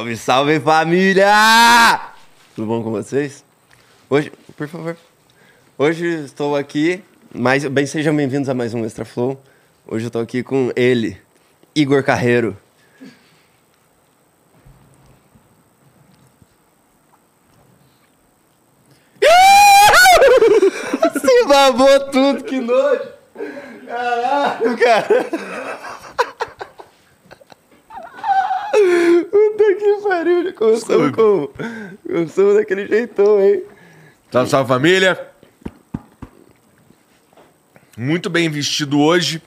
Salve, 0.00 0.16
salve 0.16 0.60
família! 0.60 2.00
Tudo 2.56 2.66
bom 2.66 2.82
com 2.82 2.90
vocês? 2.90 3.44
Hoje, 4.08 4.32
por 4.56 4.66
favor. 4.66 4.96
Hoje 5.76 6.24
estou 6.24 6.56
aqui, 6.56 7.04
mais, 7.34 7.66
bem 7.66 7.84
sejam 7.84 8.16
bem-vindos 8.16 8.48
a 8.48 8.54
mais 8.54 8.72
um 8.72 8.86
Extra 8.86 9.04
Flow. 9.04 9.38
Hoje 9.86 10.06
eu 10.06 10.08
estou 10.08 10.22
aqui 10.22 10.42
com 10.42 10.72
ele, 10.74 11.20
Igor 11.74 12.02
Carreiro. 12.02 12.56
Se 21.20 21.44
babou 21.46 22.00
tudo, 22.10 22.44
que 22.44 22.58
nojo! 22.58 23.02
Caralho, 23.86 24.78
cara! 24.78 25.26
Puta 29.30 29.74
que 29.78 30.02
pariu, 30.02 30.49
começamos 30.60 31.10
com. 31.12 31.48
Começamos 32.06 32.54
daquele 32.54 32.86
jeitão, 32.86 33.40
hein? 33.40 33.64
Salve, 34.30 34.50
salve 34.50 34.68
família! 34.68 35.28
Muito 37.96 38.30
bem 38.30 38.48
vestido 38.48 39.00
hoje, 39.00 39.42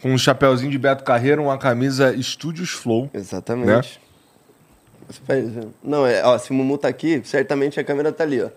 com 0.00 0.12
um 0.12 0.18
chapéuzinho 0.18 0.70
de 0.70 0.78
Beto 0.78 1.04
Carreiro, 1.04 1.42
uma 1.42 1.58
camisa 1.58 2.16
Studios 2.22 2.70
Flow. 2.70 3.10
Exatamente. 3.12 4.00
Né? 5.28 5.68
Não, 5.82 6.06
é, 6.06 6.24
ó, 6.24 6.38
se 6.38 6.50
o 6.50 6.54
Mumu 6.54 6.78
tá 6.78 6.88
aqui, 6.88 7.20
certamente 7.24 7.78
a 7.78 7.84
câmera 7.84 8.12
tá 8.12 8.24
ali, 8.24 8.40
ó. 8.40 8.50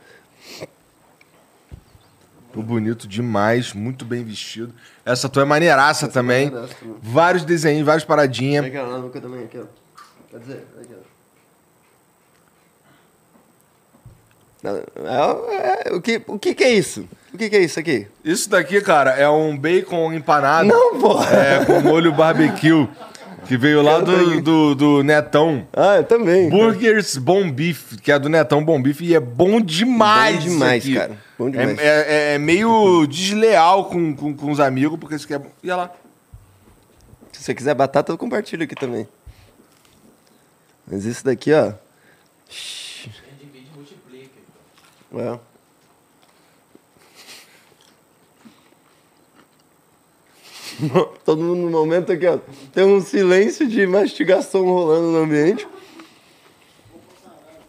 Tô 2.54 2.62
bonito 2.62 3.08
demais, 3.08 3.74
muito 3.74 4.06
bem 4.06 4.24
vestido. 4.24 4.74
Essa 5.04 5.28
tua 5.28 5.42
é 5.42 5.46
maneiraça 5.46 6.06
Essa 6.06 6.12
é 6.12 6.22
também. 6.22 6.48
É 6.48 6.52
maneiraça, 6.52 6.76
vários 7.02 7.44
desenhos, 7.44 7.86
várias 7.86 8.06
paradinhas. 8.06 8.66
Aqui, 8.66 8.78
ó, 8.78 8.98
na 8.98 9.10
também, 9.10 9.44
aqui, 9.44 9.58
ó. 9.58 9.66
Quer 10.32 10.40
dizer, 10.40 10.68
aqui, 10.80 10.94
ó. 10.94 11.15
É, 14.66 15.90
é, 15.90 15.94
o, 15.94 16.02
que, 16.02 16.22
o 16.28 16.40
que, 16.40 16.56
que 16.56 16.64
é 16.64 16.72
isso? 16.72 17.08
O 17.34 17.38
que, 17.38 17.50
que 17.50 17.56
é 17.56 17.60
isso 17.60 17.80
aqui? 17.80 18.08
Isso 18.24 18.50
daqui, 18.50 18.82
cara, 18.82 19.12
é 19.12 19.30
um 19.30 19.58
bacon 19.58 20.12
empanado. 20.14 20.68
Não, 20.68 21.00
porra! 21.00 21.36
É, 21.36 21.66
com 21.66 21.82
molho 21.82 22.12
barbecue. 22.12 22.88
Que 23.46 23.58
veio 23.58 23.84
lá 23.84 24.00
do, 24.00 24.42
do, 24.42 24.76
do, 24.76 25.04
Netão. 25.04 25.68
Ah, 25.72 25.98
eu 25.98 26.04
também. 26.04 26.50
Burgers 26.50 27.16
Bom 27.16 27.52
Beef, 27.52 27.96
que 28.02 28.12
é 28.12 28.18
do 28.18 28.28
Netão 28.28 28.66
Bom 28.66 28.82
Beef, 28.82 29.02
e 29.02 29.14
é 29.14 29.20
bom 29.20 29.62
demais. 29.62 30.44
Bom 30.44 30.50
demais, 30.50 30.94
cara. 30.94 31.18
Bom 31.38 31.50
demais. 31.52 31.78
É, 31.78 31.84
é, 31.84 32.34
é, 32.34 32.38
meio 32.40 33.06
desleal 33.06 33.86
com, 33.86 34.16
com, 34.16 34.34
com 34.36 34.50
os 34.50 34.60
amigos, 34.60 34.98
porque 35.00 35.14
isso 35.14 35.26
aqui 35.26 35.36
é. 35.36 35.42
Ia 35.62 35.76
lá. 35.76 35.92
Se 37.32 37.44
você 37.44 37.54
quiser 37.54 37.76
batata, 37.76 38.12
eu 38.12 38.18
compartilho 38.18 38.64
aqui 38.64 38.74
também. 38.74 39.08
Mas 40.88 41.06
isso 41.06 41.24
daqui, 41.24 41.54
ó. 41.54 41.74
É. 45.16 45.40
Todo 51.24 51.42
mundo 51.42 51.62
no 51.62 51.70
momento 51.72 52.12
aqui, 52.12 52.28
ó. 52.28 52.38
Tem 52.74 52.84
um 52.84 53.02
silêncio 53.02 53.68
de 53.68 53.88
mastigação 53.88 54.66
rolando 54.66 55.12
no 55.12 55.24
ambiente. 55.24 55.68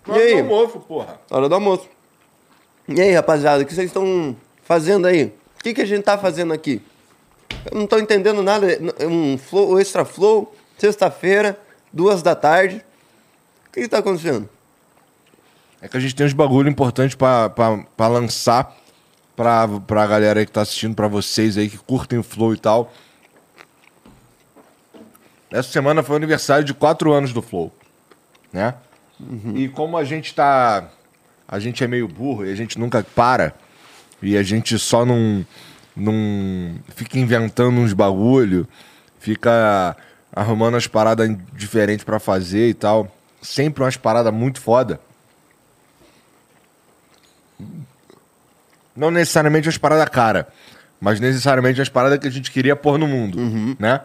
E 0.08 0.12
aí? 0.12 0.34
Hora 0.34 0.42
do 0.42 0.54
almoço, 0.54 0.80
porra. 0.80 1.20
Hora 1.30 1.48
do 1.48 1.54
almoço. 1.54 1.88
E 2.88 3.00
aí, 3.00 3.12
rapaziada, 3.12 3.62
o 3.62 3.66
que 3.66 3.74
vocês 3.74 3.88
estão 3.88 4.36
fazendo 4.62 5.06
aí? 5.06 5.32
O 5.58 5.62
que, 5.62 5.74
que 5.74 5.82
a 5.82 5.86
gente 5.86 6.02
tá 6.02 6.18
fazendo 6.18 6.52
aqui? 6.52 6.82
Eu 7.70 7.78
não 7.78 7.86
tô 7.86 7.98
entendendo 7.98 8.42
nada. 8.42 8.66
Um 9.00 9.38
flow, 9.38 9.78
extra 9.80 10.04
flow, 10.04 10.54
sexta-feira, 10.78 11.58
duas 11.92 12.22
da 12.22 12.34
tarde 12.34 12.84
que 13.76 13.80
está 13.80 13.98
acontecendo? 13.98 14.48
É 15.80 15.88
que 15.88 15.96
a 15.96 16.00
gente 16.00 16.14
tem 16.14 16.26
uns 16.26 16.32
bagulho 16.32 16.68
importante 16.68 17.16
para 17.16 18.08
lançar 18.08 18.74
pra, 19.36 19.68
pra 19.86 20.06
galera 20.06 20.40
aí 20.40 20.46
que 20.46 20.52
tá 20.52 20.62
assistindo, 20.62 20.94
para 20.94 21.08
vocês 21.08 21.58
aí 21.58 21.68
que 21.68 21.78
curtem 21.78 22.18
o 22.18 22.22
Flow 22.22 22.54
e 22.54 22.58
tal. 22.58 22.92
Essa 25.50 25.70
semana 25.70 26.02
foi 26.02 26.14
o 26.14 26.16
aniversário 26.16 26.64
de 26.64 26.74
quatro 26.74 27.12
anos 27.12 27.32
do 27.32 27.42
Flow, 27.42 27.72
né? 28.52 28.74
Uhum. 29.20 29.56
E 29.56 29.68
como 29.68 29.96
a 29.96 30.04
gente 30.04 30.34
tá... 30.34 30.88
A 31.48 31.58
gente 31.58 31.84
é 31.84 31.86
meio 31.86 32.08
burro 32.08 32.44
e 32.44 32.50
a 32.50 32.56
gente 32.56 32.78
nunca 32.78 33.04
para. 33.14 33.54
E 34.20 34.36
a 34.36 34.42
gente 34.42 34.78
só 34.78 35.06
não... 35.06 35.46
não 35.94 36.74
fica 36.88 37.18
inventando 37.18 37.78
uns 37.78 37.92
bagulho. 37.92 38.66
Fica 39.18 39.96
arrumando 40.34 40.76
as 40.76 40.86
paradas 40.86 41.30
diferentes 41.52 42.04
para 42.04 42.18
fazer 42.18 42.68
e 42.68 42.74
tal 42.74 43.10
sempre 43.46 43.82
umas 43.82 43.96
paradas 43.96 44.32
muito 44.32 44.60
foda. 44.60 45.00
Não 48.96 49.10
necessariamente 49.10 49.68
umas 49.68 49.78
paradas 49.78 50.08
cara, 50.08 50.48
mas 51.00 51.20
necessariamente 51.20 51.80
as 51.80 51.88
paradas 51.88 52.18
que 52.18 52.26
a 52.26 52.30
gente 52.30 52.50
queria 52.50 52.74
pôr 52.74 52.98
no 52.98 53.06
mundo, 53.06 53.38
uhum. 53.38 53.76
né? 53.78 54.00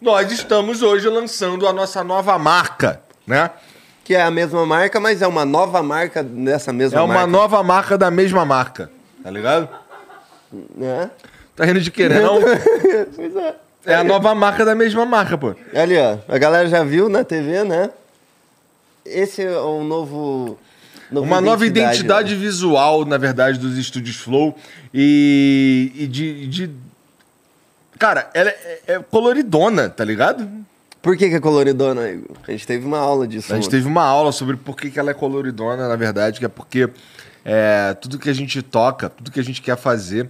Nós 0.00 0.30
estamos 0.30 0.82
hoje 0.82 1.08
lançando 1.08 1.66
a 1.66 1.72
nossa 1.72 2.02
nova 2.02 2.38
marca, 2.38 3.00
né? 3.26 3.50
Que 4.04 4.14
é 4.14 4.22
a 4.22 4.30
mesma 4.30 4.64
marca, 4.64 5.00
mas 5.00 5.20
é 5.20 5.26
uma 5.26 5.44
nova 5.44 5.82
marca 5.82 6.22
dessa 6.22 6.72
mesma 6.72 7.06
marca. 7.06 7.12
É 7.12 7.24
uma 7.24 7.26
nova 7.26 7.62
marca 7.62 7.98
da 7.98 8.10
mesma 8.10 8.44
marca, 8.44 8.90
tá 9.22 9.30
ligado? 9.30 9.68
É. 10.80 11.10
Tá 11.54 11.64
rindo 11.64 11.80
de 11.80 11.90
querer, 11.90 12.22
não? 12.22 12.40
pois 13.16 13.36
é. 13.36 13.54
É 13.84 13.94
a 13.94 14.04
nova 14.04 14.34
marca 14.34 14.64
da 14.64 14.74
mesma 14.74 15.04
marca, 15.06 15.38
pô. 15.38 15.54
Ali, 15.74 15.96
ó. 15.96 16.18
A 16.28 16.38
galera 16.38 16.68
já 16.68 16.82
viu 16.82 17.08
na 17.08 17.24
TV, 17.24 17.62
né? 17.62 17.90
esse 19.08 19.42
é 19.42 19.60
um 19.60 19.84
novo. 19.84 20.58
Uma 21.20 21.40
nova 21.40 21.66
identidade 21.66 22.34
né? 22.34 22.40
visual, 22.40 23.04
na 23.04 23.18
verdade, 23.18 23.58
dos 23.58 23.76
estúdios 23.76 24.16
Flow. 24.16 24.56
E, 24.92 25.92
e 25.94 26.06
de, 26.06 26.46
de, 26.46 26.70
Cara, 27.98 28.30
ela 28.34 28.50
é, 28.50 28.80
é, 28.86 28.98
coloridona, 28.98 29.88
tá 29.88 30.04
ligado? 30.04 30.48
Por 31.00 31.16
que, 31.16 31.28
que 31.28 31.36
é 31.36 31.40
coloridona, 31.40 32.10
Igor? 32.10 32.36
A 32.46 32.50
gente 32.50 32.66
teve 32.66 32.84
uma 32.84 32.98
aula 32.98 33.26
disso. 33.26 33.52
A 33.52 33.56
gente 33.56 33.70
teve 33.70 33.86
uma 33.86 34.02
aula 34.02 34.32
sobre 34.32 34.56
por 34.56 34.76
que, 34.76 34.90
que 34.90 34.98
ela 34.98 35.10
é 35.10 35.14
coloridona, 35.14 35.88
na 35.88 35.96
verdade, 35.96 36.38
que 36.38 36.44
é 36.44 36.48
porque 36.48 36.90
é, 37.44 37.94
tudo 37.94 38.18
que 38.18 38.28
a 38.28 38.34
gente 38.34 38.60
toca, 38.60 39.08
tudo 39.08 39.30
que 39.30 39.38
a 39.38 39.44
gente 39.44 39.62
quer 39.62 39.76
fazer, 39.76 40.28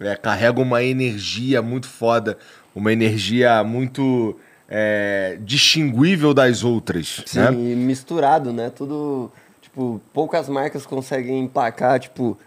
é, 0.00 0.16
carrega 0.16 0.60
uma 0.60 0.82
energia 0.82 1.62
muito 1.62 1.86
foda, 1.86 2.36
uma 2.74 2.92
energia 2.92 3.62
muito 3.62 4.36
é, 4.68 5.38
distinguível 5.40 6.34
das 6.34 6.64
outras. 6.64 7.22
Sim, 7.24 7.38
né? 7.38 7.50
misturado, 7.50 8.52
né? 8.52 8.70
Tudo. 8.70 9.30
Tipo, 9.76 10.00
poucas 10.10 10.48
marcas 10.48 10.86
conseguem 10.86 11.38
emplacar, 11.40 12.00
tipo, 12.00 12.38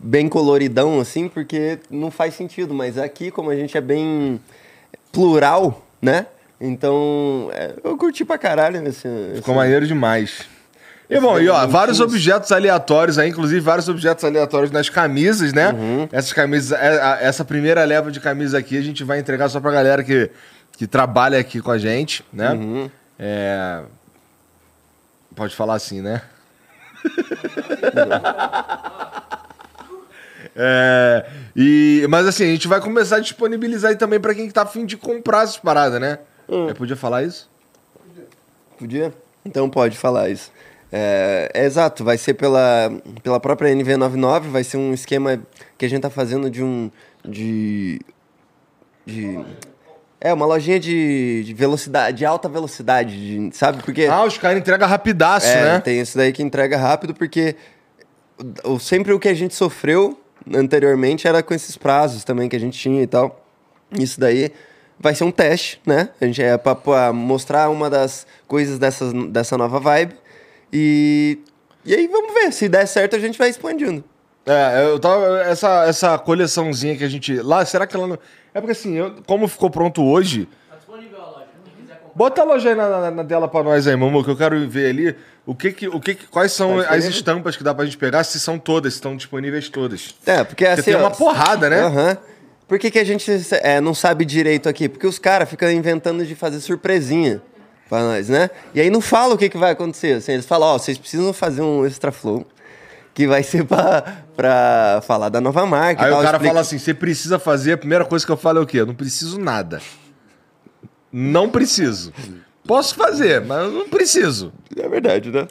bem 0.00 0.28
coloridão, 0.28 0.98
assim, 0.98 1.28
porque 1.28 1.78
não 1.88 2.10
faz 2.10 2.34
sentido. 2.34 2.74
Mas 2.74 2.98
aqui, 2.98 3.30
como 3.30 3.50
a 3.50 3.54
gente 3.54 3.78
é 3.78 3.80
bem 3.80 4.40
plural, 5.12 5.86
né? 6.02 6.26
Então, 6.60 7.50
é, 7.52 7.72
eu 7.84 7.96
curti 7.96 8.24
pra 8.24 8.36
caralho 8.36 8.84
esse. 8.84 9.06
Ficou 9.36 9.54
maneiro 9.54 9.86
demais. 9.86 10.40
E 11.08 11.20
bom, 11.20 11.38
e 11.38 11.48
ó, 11.48 11.64
vários 11.68 12.00
objetos 12.00 12.50
aleatórios 12.50 13.16
aí, 13.16 13.28
inclusive 13.28 13.60
vários 13.60 13.88
objetos 13.88 14.24
aleatórios 14.24 14.72
nas 14.72 14.88
camisas, 14.88 15.52
né? 15.52 15.72
Essas 16.10 16.32
camisas, 16.32 16.76
é, 16.76 17.18
essa 17.20 17.44
primeira 17.44 17.84
leva 17.84 18.10
de 18.10 18.18
camisas 18.18 18.54
aqui 18.54 18.76
a 18.76 18.82
gente 18.82 19.04
vai 19.04 19.20
entregar 19.20 19.48
só 19.48 19.60
pra 19.60 19.70
galera 19.70 20.02
que, 20.02 20.32
que 20.72 20.84
trabalha 20.88 21.38
aqui 21.38 21.60
com 21.60 21.70
a 21.70 21.78
gente, 21.78 22.24
né? 22.32 22.90
É... 23.16 23.82
Pode 25.36 25.54
falar 25.54 25.74
assim, 25.74 26.00
né? 26.00 26.22
É, 30.58 31.26
e, 31.54 32.06
mas 32.08 32.26
assim, 32.26 32.44
a 32.44 32.46
gente 32.46 32.66
vai 32.66 32.80
começar 32.80 33.16
a 33.16 33.20
disponibilizar 33.20 33.90
aí 33.90 33.96
também 33.96 34.18
pra 34.18 34.34
quem 34.34 34.50
tá 34.50 34.62
afim 34.62 34.86
de 34.86 34.96
comprar 34.96 35.42
essas 35.42 35.58
paradas, 35.58 36.00
né? 36.00 36.18
Eu 36.48 36.74
podia 36.74 36.96
falar 36.96 37.24
isso? 37.24 37.50
Podia? 38.78 39.12
Então 39.44 39.68
pode 39.68 39.98
falar 39.98 40.30
isso. 40.30 40.50
É, 40.90 41.50
é 41.52 41.64
exato, 41.64 42.04
vai 42.04 42.16
ser 42.16 42.34
pela, 42.34 42.90
pela 43.22 43.38
própria 43.38 43.74
NV99, 43.74 44.48
vai 44.48 44.64
ser 44.64 44.78
um 44.78 44.94
esquema 44.94 45.38
que 45.76 45.84
a 45.84 45.88
gente 45.88 46.02
tá 46.02 46.10
fazendo 46.10 46.48
de 46.48 46.62
um. 46.62 46.90
de. 47.24 48.00
de 49.04 49.38
é, 50.28 50.32
uma 50.32 50.46
lojinha 50.46 50.78
de, 50.80 51.42
de 51.44 51.54
velocidade, 51.54 52.18
de 52.18 52.24
alta 52.24 52.48
velocidade, 52.48 53.48
de- 53.48 53.56
sabe? 53.56 53.82
Porque. 53.82 54.06
Ah, 54.10 54.24
os 54.24 54.36
caras 54.38 54.58
entregam 54.58 54.88
rapidaço, 54.88 55.46
É, 55.46 55.62
né? 55.74 55.80
tem 55.80 56.00
esse 56.00 56.16
daí 56.16 56.32
que 56.32 56.42
entrega 56.42 56.76
rápido, 56.76 57.14
porque 57.14 57.56
o, 58.64 58.78
sempre 58.78 59.12
o 59.12 59.18
que 59.18 59.28
a 59.28 59.34
gente 59.34 59.54
sofreu 59.54 60.18
anteriormente 60.54 61.26
era 61.26 61.42
com 61.42 61.52
esses 61.54 61.76
prazos 61.76 62.22
também 62.24 62.48
que 62.48 62.56
a 62.56 62.60
gente 62.60 62.78
tinha 62.78 63.02
e 63.02 63.06
tal. 63.06 63.44
Isso 63.98 64.18
daí 64.20 64.52
vai 64.98 65.14
ser 65.14 65.24
um 65.24 65.30
teste, 65.30 65.80
né? 65.86 66.10
A 66.20 66.24
gente 66.26 66.42
é 66.42 66.56
pra, 66.56 66.74
pra 66.74 67.12
mostrar 67.12 67.68
uma 67.68 67.88
das 67.90 68.26
coisas 68.46 68.78
dessas, 68.78 69.12
dessa 69.30 69.56
nova 69.58 69.78
vibe. 69.80 70.14
E, 70.72 71.38
e 71.84 71.94
aí 71.94 72.06
vamos 72.08 72.32
ver, 72.34 72.52
se 72.52 72.68
der 72.68 72.86
certo 72.86 73.14
a 73.16 73.18
gente 73.18 73.38
vai 73.38 73.48
expandindo. 73.48 74.02
É, 74.46 74.84
eu 74.86 74.98
tava. 75.00 75.40
Essa, 75.42 75.84
essa 75.86 76.18
coleçãozinha 76.18 76.96
que 76.96 77.02
a 77.04 77.08
gente. 77.08 77.34
Lá, 77.40 77.64
será 77.64 77.86
que 77.86 77.96
ela 77.96 78.06
não. 78.06 78.18
É 78.54 78.60
porque 78.60 78.72
assim, 78.72 78.94
eu- 78.94 79.16
como 79.26 79.48
ficou 79.48 79.68
pronto 79.70 80.04
hoje. 80.04 80.48
Tá 80.70 80.76
disponível 80.76 81.20
a 81.20 81.26
loja. 81.26 81.46
Quem 81.64 81.74
quiser 81.82 81.94
comprar. 81.96 82.12
Bota 82.14 82.40
a 82.42 82.44
loja 82.44 82.68
aí 82.70 82.74
na, 82.76 82.88
na, 82.88 83.10
na 83.10 83.24
tela 83.24 83.48
pra 83.48 83.62
nós 83.62 83.86
aí, 83.86 83.96
Momo, 83.96 84.22
que 84.24 84.30
eu 84.30 84.36
quero 84.36 84.68
ver 84.68 84.90
ali 84.90 85.16
o 85.44 85.54
que 85.54 85.72
que, 85.72 85.88
o 85.88 86.00
que, 86.00 86.14
que- 86.14 86.26
quais 86.28 86.52
são 86.52 86.80
Tá 86.82 86.94
as 86.94 87.04
estampas 87.04 87.56
que 87.56 87.64
dá 87.64 87.74
pra 87.74 87.84
gente 87.84 87.98
pegar, 87.98 88.22
se 88.24 88.38
são 88.38 88.58
todas, 88.58 88.92
se 88.94 88.98
estão 88.98 89.16
disponíveis 89.16 89.68
todas. 89.68 90.14
É, 90.24 90.44
porque 90.44 90.64
assim. 90.64 90.82
tem 90.82 90.94
ó, 90.94 91.00
uma 91.00 91.10
porrada, 91.10 91.68
né? 91.68 91.80
Aham. 91.80 92.16
Por 92.68 92.78
que, 92.78 92.90
que 92.90 92.98
a 92.98 93.04
gente 93.04 93.30
é, 93.62 93.80
não 93.80 93.94
sabe 93.94 94.24
direito 94.24 94.68
aqui? 94.68 94.88
Porque 94.88 95.06
os 95.06 95.18
caras 95.20 95.48
ficam 95.48 95.70
inventando 95.70 96.24
de 96.26 96.34
fazer 96.34 96.60
surpresinha 96.60 97.40
pra 97.88 98.00
nós, 98.00 98.28
né? 98.28 98.50
E 98.74 98.80
aí 98.80 98.90
não 98.90 99.00
fala 99.00 99.34
o 99.34 99.38
que, 99.38 99.48
que 99.48 99.56
vai 99.58 99.70
acontecer. 99.72 100.16
Assim, 100.16 100.32
eles 100.32 100.46
falam, 100.46 100.68
ó, 100.68 100.78
vocês 100.78 100.98
precisam 100.98 101.32
fazer 101.32 101.62
um 101.62 101.84
extra 101.86 102.10
flow 102.10 102.44
que 103.16 103.26
vai 103.26 103.42
ser 103.42 103.64
pra, 103.64 104.02
pra 104.36 105.00
falar 105.06 105.30
da 105.30 105.40
nova 105.40 105.64
marca. 105.64 106.04
Aí 106.04 106.10
tal, 106.10 106.20
o 106.20 106.22
cara 106.22 106.36
explica- 106.36 106.50
fala 106.52 106.60
assim: 106.60 106.78
você 106.78 106.92
precisa 106.92 107.38
fazer, 107.38 107.72
a 107.72 107.78
primeira 107.78 108.04
coisa 108.04 108.26
que 108.26 108.30
eu 108.30 108.36
falo 108.36 108.58
é 108.58 108.62
o 108.62 108.66
quê? 108.66 108.78
Eu 108.80 108.86
não 108.86 108.94
preciso 108.94 109.40
nada. 109.40 109.80
Não 111.10 111.48
preciso. 111.48 112.12
Posso 112.66 112.94
fazer, 112.94 113.40
mas 113.40 113.62
eu 113.64 113.70
não 113.70 113.88
preciso. 113.88 114.52
É 114.76 114.86
verdade, 114.88 115.30
né? 115.30 115.48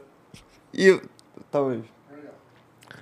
E. 0.74 1.02
Talvez. 1.52 1.82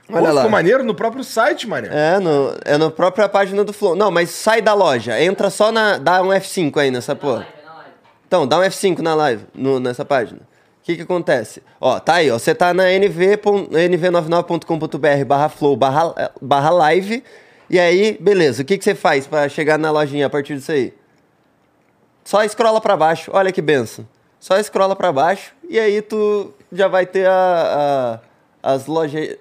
Pô, 0.07 0.17
Olha 0.17 0.31
lá. 0.31 0.41
ficou 0.41 0.51
maneiro 0.51 0.83
no 0.83 0.93
próprio 0.93 1.23
site, 1.23 1.67
mané. 1.67 1.89
É, 1.91 2.19
no, 2.19 2.55
é 2.63 2.77
na 2.77 2.89
própria 2.89 3.27
página 3.27 3.63
do 3.63 3.73
Flow. 3.73 3.95
Não, 3.95 4.11
mas 4.11 4.29
sai 4.29 4.61
da 4.61 4.73
loja. 4.73 5.19
Entra 5.21 5.49
só 5.49 5.71
na. 5.71 5.97
Dá 5.97 6.21
um 6.21 6.27
F5 6.29 6.77
aí 6.77 6.89
nessa 6.91 7.15
porra. 7.15 7.39
Live, 7.39 7.51
na 7.65 7.73
live. 7.73 7.91
Então, 8.27 8.47
dá 8.47 8.59
um 8.59 8.61
F5 8.61 8.99
na 8.99 9.15
live, 9.15 9.43
no- 9.53 9.79
nessa 9.79 10.05
página. 10.05 10.39
O 10.83 10.85
que 10.85 10.97
que 10.97 11.01
acontece? 11.03 11.63
Ó, 11.79 11.97
tá 11.97 12.15
aí, 12.15 12.29
ó. 12.29 12.37
Você 12.37 12.53
tá 12.53 12.73
na 12.73 12.83
nv, 12.91 13.37
pon- 13.37 13.67
nv99.com.br 13.67 15.25
barra 15.25 15.47
flow 15.47 15.77
barra, 15.77 16.13
eh, 16.17 16.29
barra 16.41 16.69
live. 16.71 17.23
E 17.69 17.79
aí, 17.79 18.17
beleza. 18.19 18.63
O 18.63 18.65
que 18.65 18.77
que 18.77 18.83
você 18.83 18.93
faz 18.93 19.25
pra 19.25 19.47
chegar 19.47 19.79
na 19.79 19.89
lojinha 19.91 20.25
a 20.25 20.29
partir 20.29 20.55
disso 20.55 20.73
aí? 20.73 20.93
Só 22.25 22.45
scrolla 22.47 22.81
pra 22.81 22.97
baixo. 22.97 23.31
Olha 23.33 23.49
que 23.51 23.61
benção. 23.61 24.05
Só 24.39 24.61
scrolla 24.61 24.93
pra 24.93 25.11
baixo. 25.13 25.53
E 25.69 25.79
aí 25.79 26.01
tu 26.01 26.53
já 26.71 26.89
vai 26.89 27.05
ter 27.05 27.27
a, 27.27 28.19
a- 28.61 28.73
as 28.73 28.85
lojas... 28.85 29.37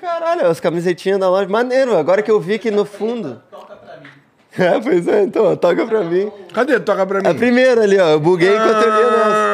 Caralho, 0.00 0.46
as 0.46 0.60
camisetinhas 0.60 1.18
da 1.20 1.28
loja. 1.28 1.48
Maneiro, 1.48 1.96
agora 1.96 2.22
que 2.22 2.30
eu 2.30 2.40
vi 2.40 2.58
que 2.58 2.70
no 2.70 2.84
fundo... 2.86 3.42
Toca 3.50 3.76
pra 3.76 3.96
mim. 3.98 4.08
É, 4.56 4.78
pois 4.80 5.08
é, 5.08 5.22
então, 5.24 5.46
ó, 5.46 5.56
toca 5.56 5.84
pra 5.84 6.02
mim. 6.04 6.30
Cadê? 6.52 6.78
Toca 6.78 7.04
pra 7.04 7.20
mim. 7.20 7.26
A 7.28 7.34
primeira 7.34 7.82
ali, 7.82 7.98
ó. 7.98 8.10
Eu 8.10 8.20
buguei 8.20 8.54
enquanto 8.54 8.82
eu 8.84 8.94
li 8.94 9.02
a 9.02 9.10
nossa. 9.10 9.53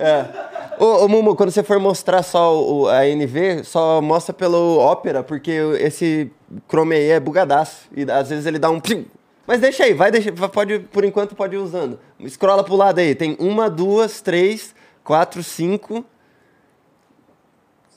É. 0.00 0.82
Ô, 0.82 1.04
ô 1.04 1.08
Mumu, 1.08 1.36
quando 1.36 1.50
você 1.50 1.62
for 1.62 1.78
mostrar 1.78 2.22
só 2.22 2.58
o, 2.58 2.88
a 2.88 3.06
NV, 3.06 3.64
só 3.64 4.00
mostra 4.00 4.32
pelo 4.32 4.78
Opera, 4.78 5.22
porque 5.22 5.50
esse 5.78 6.32
Chrome 6.68 6.96
aí 6.96 7.10
é 7.10 7.20
bugadaço. 7.20 7.86
E 7.94 8.10
às 8.10 8.30
vezes 8.30 8.46
ele 8.46 8.58
dá 8.58 8.70
um. 8.70 8.80
plim. 8.80 9.06
Mas 9.46 9.60
deixa 9.60 9.84
aí, 9.84 9.92
vai, 9.92 10.10
deixa, 10.10 10.32
pode, 10.32 10.78
por 10.78 11.04
enquanto 11.04 11.34
pode 11.34 11.56
ir 11.56 11.58
usando. 11.58 11.98
Scrolla 12.26 12.64
pro 12.64 12.76
lado 12.76 12.98
aí. 12.98 13.14
Tem 13.14 13.36
uma, 13.38 13.68
duas, 13.68 14.20
três, 14.20 14.74
quatro, 15.04 15.42
cinco. 15.42 16.04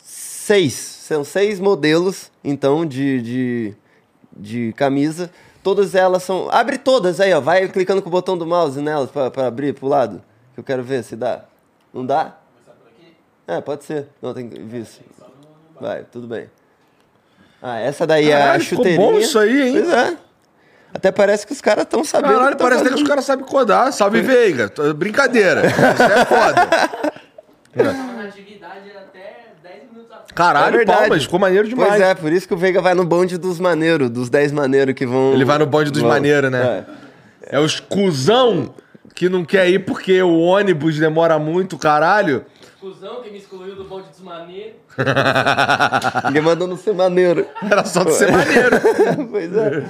Seis. 0.01 0.73
São 0.73 1.23
seis 1.23 1.59
modelos, 1.59 2.31
então, 2.44 2.85
de, 2.85 3.21
de, 3.21 3.75
de 4.35 4.73
camisa. 4.73 5.29
Todas 5.61 5.95
elas 5.95 6.23
são. 6.23 6.50
Abre 6.51 6.77
todas 6.77 7.19
aí, 7.19 7.33
ó. 7.33 7.39
Vai 7.39 7.67
clicando 7.69 8.01
com 8.01 8.09
o 8.09 8.11
botão 8.11 8.38
do 8.38 8.45
mouse 8.45 8.81
nelas 8.81 9.09
pra, 9.09 9.31
pra 9.31 9.47
abrir 9.47 9.73
pro 9.73 9.88
lado. 9.88 10.21
Que 10.53 10.59
eu 10.59 10.63
quero 10.63 10.83
ver 10.83 11.03
se 11.03 11.15
dá. 11.15 11.45
Não 11.93 12.05
dá? 12.05 12.35
Começar 12.55 12.71
por 12.81 12.87
aqui. 12.89 13.13
É, 13.47 13.61
pode 13.61 13.83
ser. 13.83 14.07
Não, 14.21 14.33
tem 14.33 14.49
que 14.49 14.59
ver 14.59 14.79
isso. 14.81 14.99
Vai, 15.79 16.03
tudo 16.11 16.27
bem. 16.27 16.49
Ah, 17.61 17.79
essa 17.79 18.05
daí 18.05 18.29
é 18.29 18.35
a 18.35 18.39
Caralho, 18.39 18.63
ficou 18.63 18.77
chuteirinha. 18.85 19.12
bom 19.12 19.17
isso 19.17 19.39
aí, 19.39 19.62
hein? 19.67 19.73
Pois 19.73 19.89
é. 19.93 20.17
Até 20.93 21.12
parece 21.12 21.47
que 21.47 21.53
os 21.53 21.62
caras 21.62 21.83
estão 21.85 22.03
sabendo. 22.03 22.35
Caralho, 22.35 22.57
parece 22.57 22.81
até 22.81 22.89
que 22.91 23.01
os 23.01 23.07
caras 23.07 23.25
sabem 23.25 23.45
codar. 23.45 23.91
Salve, 23.93 24.21
Veiga. 24.21 24.71
Brincadeira. 24.95 25.62
Isso 25.67 26.03
é 26.03 26.25
foda. 26.25 26.62
Atividade 28.27 28.89
era 28.89 29.00
até 29.00 29.53
10 29.63 29.83
minutos 29.91 30.12
atrás. 30.12 30.31
Caralho, 30.33 30.81
É 30.81 30.85
palmas. 30.85 31.23
Ficou 31.23 31.39
maneiro 31.39 31.67
demais. 31.67 31.89
Pois 31.89 32.01
é, 32.01 32.13
por 32.15 32.31
isso 32.31 32.47
que 32.47 32.53
o 32.53 32.57
Veiga 32.57 32.81
vai 32.81 32.93
no 32.93 33.05
bonde 33.05 33.38
dos 33.38 33.59
maneiros, 33.59 34.09
dos 34.09 34.29
10 34.29 34.51
maneiros 34.51 34.93
que 34.93 35.05
vão. 35.05 35.33
Ele 35.33 35.45
vai 35.45 35.57
no 35.57 35.65
bonde 35.65 35.89
dos 35.91 36.03
maneiros, 36.03 36.51
né? 36.51 36.85
É. 37.50 37.57
É 37.57 37.59
os 37.59 37.79
cuzão 37.79 38.73
que 39.15 39.29
não 39.29 39.43
quer 39.46 39.70
ir 39.70 39.79
porque 39.86 40.22
o 40.22 40.39
ônibus 40.39 40.98
demora 40.98 41.38
muito, 41.39 41.77
caralho. 41.77 42.46
Cusão 42.79 43.22
que 43.22 43.29
me 43.29 43.38
excluiu 43.38 43.75
do 43.75 43.84
bonde 43.86 44.10
dos 44.10 44.20
maneiros. 44.22 44.74
Ele 46.29 46.41
mandou 46.41 46.67
não 46.67 46.77
ser 46.77 46.93
maneiro. 46.93 47.46
Era 47.70 47.86
só 47.86 48.03
de 48.03 48.13
ser 48.13 48.32
maneiro. 48.32 48.79
pois 49.32 49.55
é. 49.55 49.84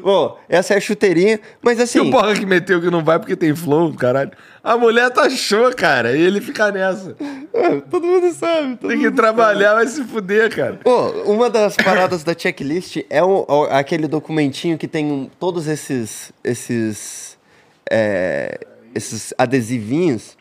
Bom, 0.00 0.38
essa 0.48 0.74
é 0.74 0.76
a 0.76 0.80
chuteirinha, 0.80 1.40
mas 1.60 1.78
E 1.78 1.82
assim. 1.82 1.98
o 2.00 2.10
porra 2.10 2.32
que 2.34 2.46
meteu 2.46 2.80
que 2.80 2.88
não 2.90 3.02
vai 3.02 3.18
porque 3.18 3.34
tem 3.34 3.54
flow, 3.56 3.92
caralho. 3.94 4.30
A 4.62 4.76
mulher 4.76 5.10
tá 5.10 5.28
show, 5.28 5.74
cara. 5.74 6.12
E 6.16 6.20
ele 6.20 6.40
fica 6.40 6.70
nessa. 6.70 7.16
é, 7.52 7.80
todo 7.90 8.06
mundo 8.06 8.32
sabe. 8.32 8.76
todo 8.76 8.88
Tem 8.90 9.00
que 9.00 9.10
trabalhar, 9.10 9.74
vai 9.74 9.86
se 9.88 10.04
fuder, 10.04 10.54
cara. 10.54 10.78
Pô, 10.84 11.08
uma 11.24 11.50
das 11.50 11.74
paradas 11.76 12.22
da 12.22 12.32
checklist 12.36 12.98
é 13.10 13.22
o- 13.24 13.44
o- 13.48 13.64
aquele 13.70 14.06
documentinho 14.06 14.78
que 14.78 14.86
tem 14.86 15.06
um- 15.10 15.28
todos 15.40 15.66
esses 15.66 16.32
esses 16.44 17.36
é, 17.90 18.60
esses 18.94 19.32
adesivinhos. 19.38 20.36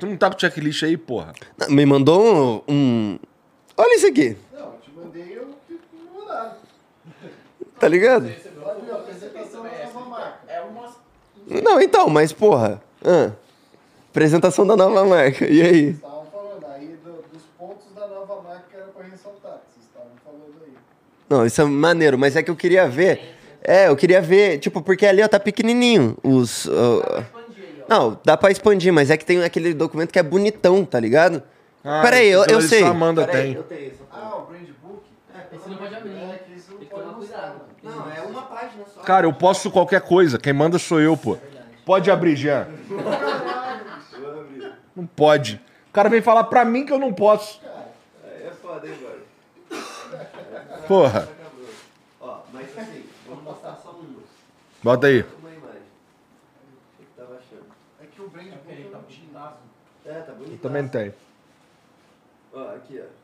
Tu 0.00 0.06
não 0.06 0.16
tá 0.16 0.30
com 0.30 0.38
checklist 0.38 0.82
aí, 0.84 0.96
porra? 0.96 1.32
Não, 1.58 1.68
Me 1.70 1.84
mandou 1.84 2.64
um, 2.68 2.72
um- 2.72 3.18
Olha 3.76 3.96
isso 3.96 4.06
aqui, 4.06 4.36
Não, 4.52 4.72
te 4.82 4.90
mandei 4.96 5.36
eu 5.38 5.48
que 5.66 5.78
mandaram. 6.16 6.52
tá 7.78 7.88
ligado? 7.88 8.26
Olha 8.64 8.94
a 8.94 8.96
apresentação 8.98 9.62
da 9.62 9.70
nova 9.84 10.08
marca. 10.08 10.38
É 10.48 10.60
uma. 10.60 10.94
Não, 11.62 11.80
então, 11.80 12.08
mas 12.08 12.32
porra. 12.32 12.82
ah, 13.04 13.32
apresentação 14.10 14.66
da 14.66 14.76
nova 14.76 15.04
marca. 15.04 15.44
E 15.50 15.62
aí? 15.62 15.82
Vocês 15.82 15.94
estavam 15.96 16.26
falando 16.26 16.66
aí 16.74 16.96
do- 17.04 17.24
dos 17.32 17.42
pontos 17.58 17.86
da 17.94 18.06
nova 18.08 18.42
marca 18.42 18.64
que 18.70 18.76
era 18.76 18.86
pra 18.86 19.04
ressaltar. 19.04 19.60
Vocês 19.72 19.86
estavam 19.86 20.10
falando 20.24 20.54
aí. 20.64 20.72
Não, 21.28 21.44
isso 21.46 21.60
é 21.60 21.64
maneiro, 21.64 22.18
mas 22.18 22.36
é 22.36 22.42
que 22.42 22.50
eu 22.50 22.56
queria 22.56 22.88
ver 22.88 23.34
É, 23.62 23.88
eu 23.88 23.96
queria 23.96 24.20
ver, 24.22 24.58
tipo, 24.58 24.80
porque 24.80 25.04
ali, 25.04 25.20
ó, 25.22 25.28
tá 25.28 25.38
pequenininho 25.38 26.16
os... 26.22 26.66
ó. 26.68 27.22
Não, 27.88 28.20
dá 28.24 28.36
pra 28.36 28.50
expandir, 28.50 28.92
mas 28.92 29.10
é 29.10 29.16
que 29.16 29.24
tem 29.24 29.42
aquele 29.42 29.72
documento 29.74 30.12
que 30.12 30.18
é 30.18 30.22
bonitão, 30.22 30.84
tá 30.84 31.00
ligado? 31.00 31.42
Ah, 31.82 32.02
Peraí, 32.02 32.28
eu, 32.28 32.42
então 32.42 32.54
eu 32.54 32.58
isso 32.60 32.68
sei. 32.68 32.82
a 32.82 32.88
Amanda 32.88 33.24
Peraí, 33.24 33.42
tem. 33.44 33.54
eu 33.54 33.62
tenho 33.62 33.86
essa 33.90 34.02
Ah, 34.12 34.36
o 34.36 34.46
brand 34.46 34.66
book? 34.82 35.02
Esse 35.52 35.68
não 35.70 35.76
pode 35.78 35.94
abrir, 35.94 36.10
É 36.10 36.14
né? 36.26 36.38
que 36.46 36.54
isso 36.54 36.70
não 36.72 36.78
Tem 36.78 36.88
que 36.88 36.94
pode 36.94 37.14
cuidado. 37.14 37.60
Não, 37.82 38.12
é 38.12 38.20
uma 38.22 38.42
página 38.42 38.84
só. 38.94 39.00
Cara, 39.00 39.26
eu 39.26 39.32
posso 39.32 39.70
qualquer 39.70 40.00
coisa. 40.02 40.38
Quem 40.38 40.52
manda 40.52 40.78
sou 40.78 41.00
eu, 41.00 41.16
pô. 41.16 41.38
Pode 41.86 42.10
abrir, 42.10 42.36
Jean. 42.36 42.66
Não 44.94 45.06
pode. 45.06 45.60
O 45.88 45.92
cara 45.92 46.08
vem 46.10 46.20
falar 46.20 46.44
pra 46.44 46.64
mim 46.64 46.84
que 46.84 46.92
eu 46.92 46.98
não 46.98 47.12
posso. 47.12 47.60
É 48.24 48.50
foda, 48.50 48.86
hein, 48.86 48.94
velho? 49.00 49.84
Porra. 50.86 51.28
Ó, 52.20 52.38
mas 52.52 52.76
assim, 52.76 53.04
vamos 53.26 53.44
mostrar 53.44 53.76
só 53.82 53.90
uma. 53.92 54.18
Bota 54.82 55.06
aí. 55.06 55.24
Uma 55.40 55.50
imagem. 55.50 55.80
O 55.80 56.98
que 56.98 57.04
que 57.04 57.12
tava 57.16 57.34
achando? 57.34 57.66
É 58.02 58.06
que 58.06 58.20
o 58.20 58.28
brand 58.28 58.48
book 58.48 58.80
eu 58.84 58.90
não 58.90 59.02
tinha. 59.04 59.28
É, 60.48 60.56
tá. 60.56 60.62
Também 60.62 60.88
tem. 60.88 61.14
Ó, 62.52 62.74
aqui, 62.74 63.00
ó. 63.00 63.18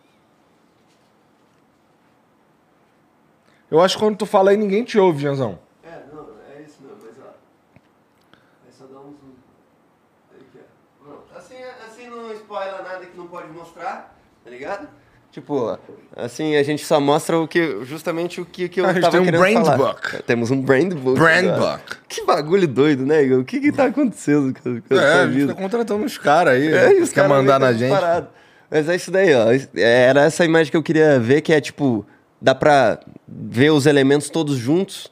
Eu 3.71 3.81
acho 3.81 3.97
que 3.97 4.03
quando 4.05 4.19
tu 4.19 4.27
fala 4.27 4.51
aí, 4.51 4.57
ninguém 4.57 4.85
te 4.85 4.99
ouve, 4.99 5.23
Janzão. 5.23 5.59
É, 5.83 6.05
não, 6.13 6.29
é 6.55 6.63
isso 6.63 6.83
mesmo, 6.83 6.99
mas 7.03 7.19
ó. 7.19 7.31
É 8.69 8.71
só 8.71 8.85
dar 8.87 9.01
um 9.01 9.13
zoom. 9.13 9.35
Aqui, 10.33 10.61
ó. 10.61 11.05
Pronto. 11.05 11.37
Assim, 11.37 11.57
assim 11.87 12.09
não 12.09 12.33
spoiler 12.35 12.83
nada 12.83 13.07
que 13.07 13.17
não 13.17 13.27
pode 13.27 13.49
mostrar, 13.49 14.17
tá 14.45 14.51
ligado? 14.51 14.89
Tipo, 15.35 15.77
assim 16.17 16.55
a 16.55 16.63
gente 16.63 16.87
só 16.87 17.01
mostra 17.01 17.37
o 17.41 17.49
que, 17.49 17.85
justamente 17.85 18.41
o 18.41 18.45
que, 18.45 18.69
que 18.69 18.81
eu 18.81 18.87
A 18.87 18.93
gente 18.93 19.11
tem 19.11 19.19
um 19.19 19.25
querendo 19.25 19.41
brand 19.41 19.65
falar. 19.65 19.77
book. 19.77 20.23
Temos 20.23 20.49
um 20.53 20.61
brand 20.63 20.95
book. 20.95 21.19
Brand 21.19 21.47
agora. 21.49 21.79
book. 21.79 21.97
Que 22.09 22.25
bagulho 22.25 22.69
doido, 22.69 23.05
né, 23.05 23.25
Igor? 23.25 23.41
O 23.41 23.45
que 23.45 23.59
que 23.59 23.73
tá 23.73 23.87
acontecendo 23.87 24.55
com, 24.55 24.81
com 24.81 24.95
É, 24.95 25.23
a 25.23 25.27
gente 25.27 25.41
fica 25.41 25.55
contratando 25.57 26.05
uns 26.05 26.17
caras 26.17 26.55
aí. 26.55 26.73
É, 26.73 26.99
e 26.99 27.03
os 27.03 27.11
quer 27.13 27.29
mandar 27.29 27.59
na 27.59 27.73
gente. 27.73 27.91
parado. 27.91 28.29
Mas 28.71 28.89
é 28.89 28.95
isso 28.95 29.11
daí, 29.11 29.35
ó. 29.35 29.47
Era 29.77 30.23
essa 30.23 30.45
imagem 30.45 30.71
que 30.71 30.77
eu 30.77 30.85
queria 30.85 31.19
ver, 31.19 31.41
que 31.41 31.53
é 31.53 31.61
tipo, 31.61 32.07
dá 32.41 32.55
pra 32.55 33.01
ver 33.27 33.71
os 33.71 33.87
elementos 33.87 34.31
todos 34.31 34.57
juntos. 34.57 35.11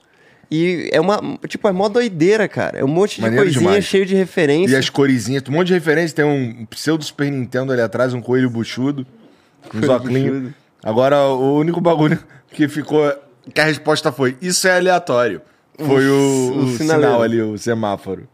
E 0.49 0.88
é 0.93 1.00
uma, 1.00 1.19
tipo, 1.49 1.67
é 1.67 1.73
mó 1.73 1.88
doideira, 1.88 2.47
cara. 2.47 2.79
É 2.79 2.85
um 2.85 2.88
monte 2.88 3.17
de 3.17 3.23
Maneiro 3.23 3.45
coisinha 3.47 3.61
demais. 3.71 3.85
cheio 3.85 4.07
de 4.07 4.14
referência. 4.14 4.75
E 4.75 4.76
as 4.76 4.88
coresinhas, 4.88 5.43
um 5.49 5.52
monte 5.52 5.67
de 5.69 5.75
referência. 5.75 6.14
Tem 6.14 6.25
um 6.25 6.64
pseudo 6.67 7.02
Super 7.02 7.29
Nintendo 7.29 7.73
ali 7.73 7.81
atrás, 7.83 8.14
um 8.14 8.21
coelho 8.21 8.49
buchudo, 8.49 9.05
Coelho 9.71 9.92
óculos. 9.92 10.52
Agora, 10.83 11.21
o 11.26 11.57
único 11.57 11.81
bagulho 11.81 12.19
que 12.50 12.69
ficou. 12.69 13.12
Que 13.52 13.61
a 13.61 13.64
resposta 13.64 14.11
foi: 14.12 14.37
Isso 14.40 14.66
é 14.69 14.76
aleatório. 14.76 15.42
Foi 15.78 16.07
o, 16.09 16.12
O 16.12 16.64
o 16.64 16.76
sinal 16.76 17.23
ali, 17.23 17.40
o 17.40 17.57
semáforo. 17.59 18.28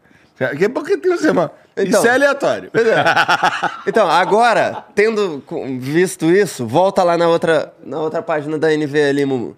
Que 0.57 0.69
porque 0.69 0.97
tem 0.97 1.13
o 1.13 1.17
semáforo. 1.17 1.59
Então. 1.75 1.99
isso 1.99 2.07
é 2.07 2.13
aleatório. 2.13 2.71
Então, 3.87 4.09
agora, 4.09 4.83
tendo 4.93 5.43
visto 5.79 6.25
isso, 6.25 6.65
volta 6.65 7.03
lá 7.03 7.17
na 7.17 7.27
outra, 7.27 7.73
na 7.83 7.99
outra 7.99 8.21
página 8.21 8.57
da 8.57 8.71
NV 8.73 9.01
ali, 9.01 9.25
Mumu. 9.25 9.55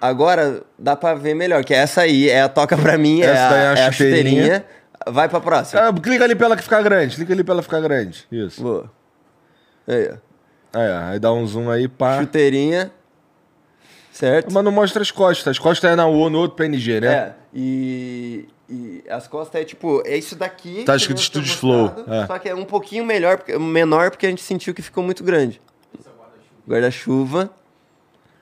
Agora 0.00 0.62
dá 0.78 0.96
pra 0.96 1.14
ver 1.14 1.34
melhor, 1.34 1.62
que 1.62 1.74
essa 1.74 2.00
aí 2.02 2.28
é 2.28 2.42
a 2.42 2.48
toca 2.48 2.76
pra 2.76 2.96
mim, 2.96 3.20
é, 3.20 3.26
Essa 3.26 3.54
é 3.54 3.66
a, 3.66 3.72
a 3.72 3.78
é 3.78 3.86
a 3.86 3.92
chuteirinha. 3.92 4.42
chuteirinha. 4.42 4.64
Vai 5.06 5.28
pra 5.28 5.40
próxima. 5.40 5.88
Ah, 5.88 5.92
clica 5.92 6.24
ali 6.24 6.34
pra 6.34 6.46
ela 6.46 6.56
ficar 6.56 6.82
grande. 6.82 7.16
Clica 7.16 7.32
ali 7.32 7.44
pra 7.44 7.54
ela 7.54 7.62
ficar 7.62 7.80
grande. 7.80 8.26
Isso. 8.32 8.62
Boa. 8.62 8.90
Aí, 9.86 10.10
ó. 10.12 10.29
Aí, 10.72 10.88
ó, 10.90 10.98
aí 11.10 11.18
dá 11.18 11.32
um 11.32 11.46
zoom 11.46 11.68
aí, 11.70 11.88
pá. 11.88 12.20
Chuteirinha. 12.20 12.90
Certo? 14.12 14.52
Mas 14.52 14.64
não 14.64 14.72
mostra 14.72 15.00
as 15.02 15.10
costas. 15.10 15.48
As 15.48 15.58
costas 15.58 15.90
é 15.92 15.96
na 15.96 16.06
U, 16.06 16.28
no 16.28 16.38
outro 16.38 16.56
PNG, 16.56 17.00
né? 17.00 17.06
É, 17.14 17.32
e, 17.54 18.48
e 18.68 19.02
as 19.08 19.26
costas 19.26 19.60
é 19.62 19.64
tipo, 19.64 20.02
é 20.04 20.16
isso 20.16 20.36
daqui. 20.36 20.84
Tá 20.84 20.94
escrito 20.96 21.20
Studios 21.20 21.54
Flow, 21.54 21.92
é. 22.06 22.26
Só 22.26 22.38
que 22.38 22.48
é 22.48 22.54
um 22.54 22.64
pouquinho 22.64 23.04
melhor, 23.04 23.38
porque- 23.38 23.56
menor 23.58 24.10
porque 24.10 24.26
a 24.26 24.28
gente 24.28 24.42
sentiu 24.42 24.74
que 24.74 24.82
ficou 24.82 25.02
muito 25.02 25.24
grande. 25.24 25.60
Guarda-chuva. 26.68 27.50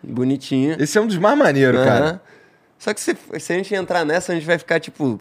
Bonitinho. 0.02 0.76
Esse 0.80 0.96
é 0.98 1.00
um 1.00 1.06
dos 1.06 1.16
mais 1.16 1.36
maneiros, 1.38 1.80
Aham. 1.80 1.86
cara. 1.86 2.22
Só 2.78 2.94
que 2.94 3.00
se, 3.00 3.16
se 3.40 3.52
a 3.52 3.56
gente 3.56 3.74
entrar 3.74 4.04
nessa, 4.04 4.32
a 4.32 4.34
gente 4.34 4.46
vai 4.46 4.58
ficar, 4.58 4.78
tipo, 4.80 5.18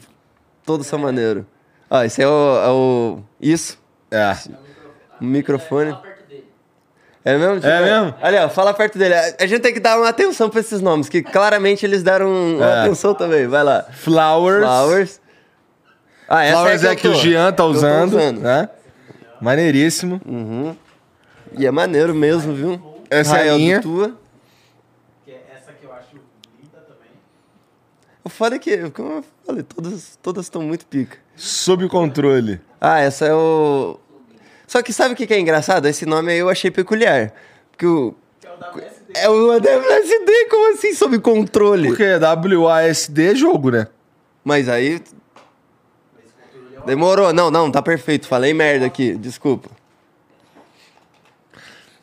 todo 0.66 0.84
só 0.84 0.98
maneiro. 0.98 1.46
Ó, 1.90 2.04
esse 2.04 2.22
é 2.22 2.28
o, 2.28 2.58
é 2.58 2.70
o- 2.70 3.20
Isso, 3.42 3.80
É. 4.12 4.36
o 5.20 5.24
microfone. 5.26 5.98
É 7.30 7.38
mesmo? 7.38 7.56
Tipo, 7.56 7.68
É 7.68 7.82
mesmo? 7.84 8.16
Olha, 8.22 8.46
ó, 8.46 8.50
fala 8.50 8.74
perto 8.74 8.98
dele. 8.98 9.14
A 9.16 9.46
gente 9.46 9.60
tem 9.62 9.74
que 9.74 9.80
dar 9.80 9.98
uma 9.98 10.08
atenção 10.10 10.50
pra 10.50 10.60
esses 10.62 10.80
nomes, 10.82 11.10
que 11.10 11.22
claramente 11.22 11.86
eles 11.86 12.02
deram 12.04 12.30
uma 12.32 12.66
É. 12.66 12.80
atenção 12.82 13.14
também. 13.14 13.48
Vai 13.48 13.64
lá. 13.64 13.84
Flowers. 13.92 14.64
Flowers. 14.66 15.22
Ah, 16.30 16.44
essa 16.46 16.58
Flowers 16.58 16.84
é 16.84 16.88
é 16.88 16.92
a 16.92 16.96
que 16.96 17.08
o 17.08 17.14
Jean 17.16 17.52
tá 17.52 17.64
que 17.64 17.70
usando, 17.70 18.18
usando. 18.18 18.40
né? 18.42 18.70
Maneiríssimo. 19.42 20.22
E 21.58 21.66
é 21.66 21.72
maneiro 21.72 22.14
mesmo, 22.16 22.54
viu? 22.54 22.82
Essa 23.10 23.38
é 23.38 23.40
a 23.40 23.44
Rael 23.44 23.54
do 23.56 23.60
minha. 23.60 23.82
Tua. 23.82 24.12
Que 25.26 25.32
é 25.32 25.42
essa 25.56 25.72
que 25.74 25.86
eu 25.86 25.92
acho 25.94 26.16
linda 26.62 26.78
também. 26.88 27.12
O 28.24 28.30
foda 28.30 28.56
é 28.56 28.60
que, 28.60 28.90
como 28.92 29.10
eu 29.12 29.26
falei, 29.46 29.64
todas 29.64 30.18
todas 30.22 30.46
estão 30.46 30.62
muito 30.62 30.86
pica. 30.86 31.18
Sob 31.36 31.88
controle. 31.90 32.60
Ah, 32.80 33.00
essa 33.00 33.26
é 33.26 33.34
o. 33.34 34.00
Só 34.68 34.84
que 34.84 34.92
sabe 34.92 35.14
o 35.14 35.18
que 35.18 35.26
que 35.26 35.34
é 35.34 35.40
engraçado? 35.40 35.88
Esse 35.88 36.06
nome 36.06 36.34
aí 36.34 36.40
eu 36.40 36.50
achei 36.50 36.70
peculiar. 36.70 37.34
Porque 37.72 37.86
o. 37.86 38.14
Que 38.42 38.48
é 38.48 38.52
o 38.52 38.56
WSD. 38.58 39.14
É 39.16 39.30
o 39.30 39.58
WSD, 39.58 40.46
como 40.50 40.74
assim, 40.74 40.94
sob 40.94 41.18
controle? 41.20 41.88
Porque 41.88 42.04
WASD 42.58 43.32
é 43.32 43.36
jogo, 43.36 43.72
né? 43.72 43.88
Mas 44.44 44.68
aí. 44.68 45.02
Demorou. 46.86 47.32
Não, 47.34 47.50
não, 47.50 47.72
tá 47.72 47.82
perfeito. 47.82 48.28
Falei 48.28 48.54
merda 48.54 48.86
aqui, 48.86 49.16
desculpa. 49.16 49.70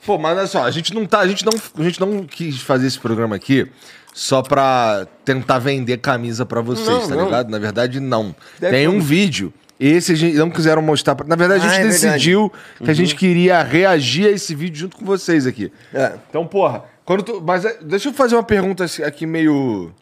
Pô, 0.06 0.18
mas 0.18 0.36
olha 0.36 0.46
só, 0.46 0.64
a 0.64 0.70
gente 0.70 0.92
não 0.94 1.06
tá. 1.06 1.20
A 1.20 1.28
gente 1.28 1.44
não, 1.44 1.52
a 1.78 1.82
gente 1.82 2.00
não 2.00 2.24
quis 2.24 2.60
fazer 2.60 2.86
esse 2.86 2.98
programa 2.98 3.36
aqui 3.36 3.70
só 4.12 4.42
pra 4.42 5.06
tentar 5.24 5.58
vender 5.58 5.98
camisa 5.98 6.44
pra 6.46 6.60
vocês, 6.60 6.86
Não, 6.86 7.08
tá 7.08 7.16
não. 7.16 7.24
ligado? 7.24 7.50
Na 7.50 7.58
verdade, 7.58 8.00
não. 8.00 8.34
Deve 8.58 8.76
Tem 8.76 8.88
um 8.88 9.00
vídeo. 9.00 9.52
Esse 9.86 10.12
a 10.12 10.14
gente 10.14 10.36
não 10.36 10.48
quiseram 10.50 10.80
mostrar. 10.80 11.14
Pra... 11.14 11.26
Na 11.26 11.36
verdade, 11.36 11.62
a 11.64 11.66
Ah, 11.66 11.70
gente 11.70 11.80
é 11.80 11.82
verdade. 11.90 12.02
decidiu 12.14 12.52
que 12.82 12.90
a 12.90 12.94
gente 12.94 13.14
queria 13.14 13.62
reagir 13.62 14.26
a 14.26 14.30
esse 14.30 14.54
vídeo 14.54 14.78
junto 14.78 14.96
com 14.96 15.04
vocês 15.04 15.46
aqui. 15.46 15.70
É. 15.92 16.12
Então, 16.30 16.46
porra, 16.46 16.84
quando 17.04 17.22
tu. 17.22 17.42
Mas 17.44 17.64
é, 17.64 17.78
deixa 17.82 18.08
eu 18.08 18.12
fazer 18.14 18.34
uma 18.36 18.42
pergunta 18.42 18.84
assim, 18.84 19.02
aqui 19.02 19.26
meio. 19.26 19.92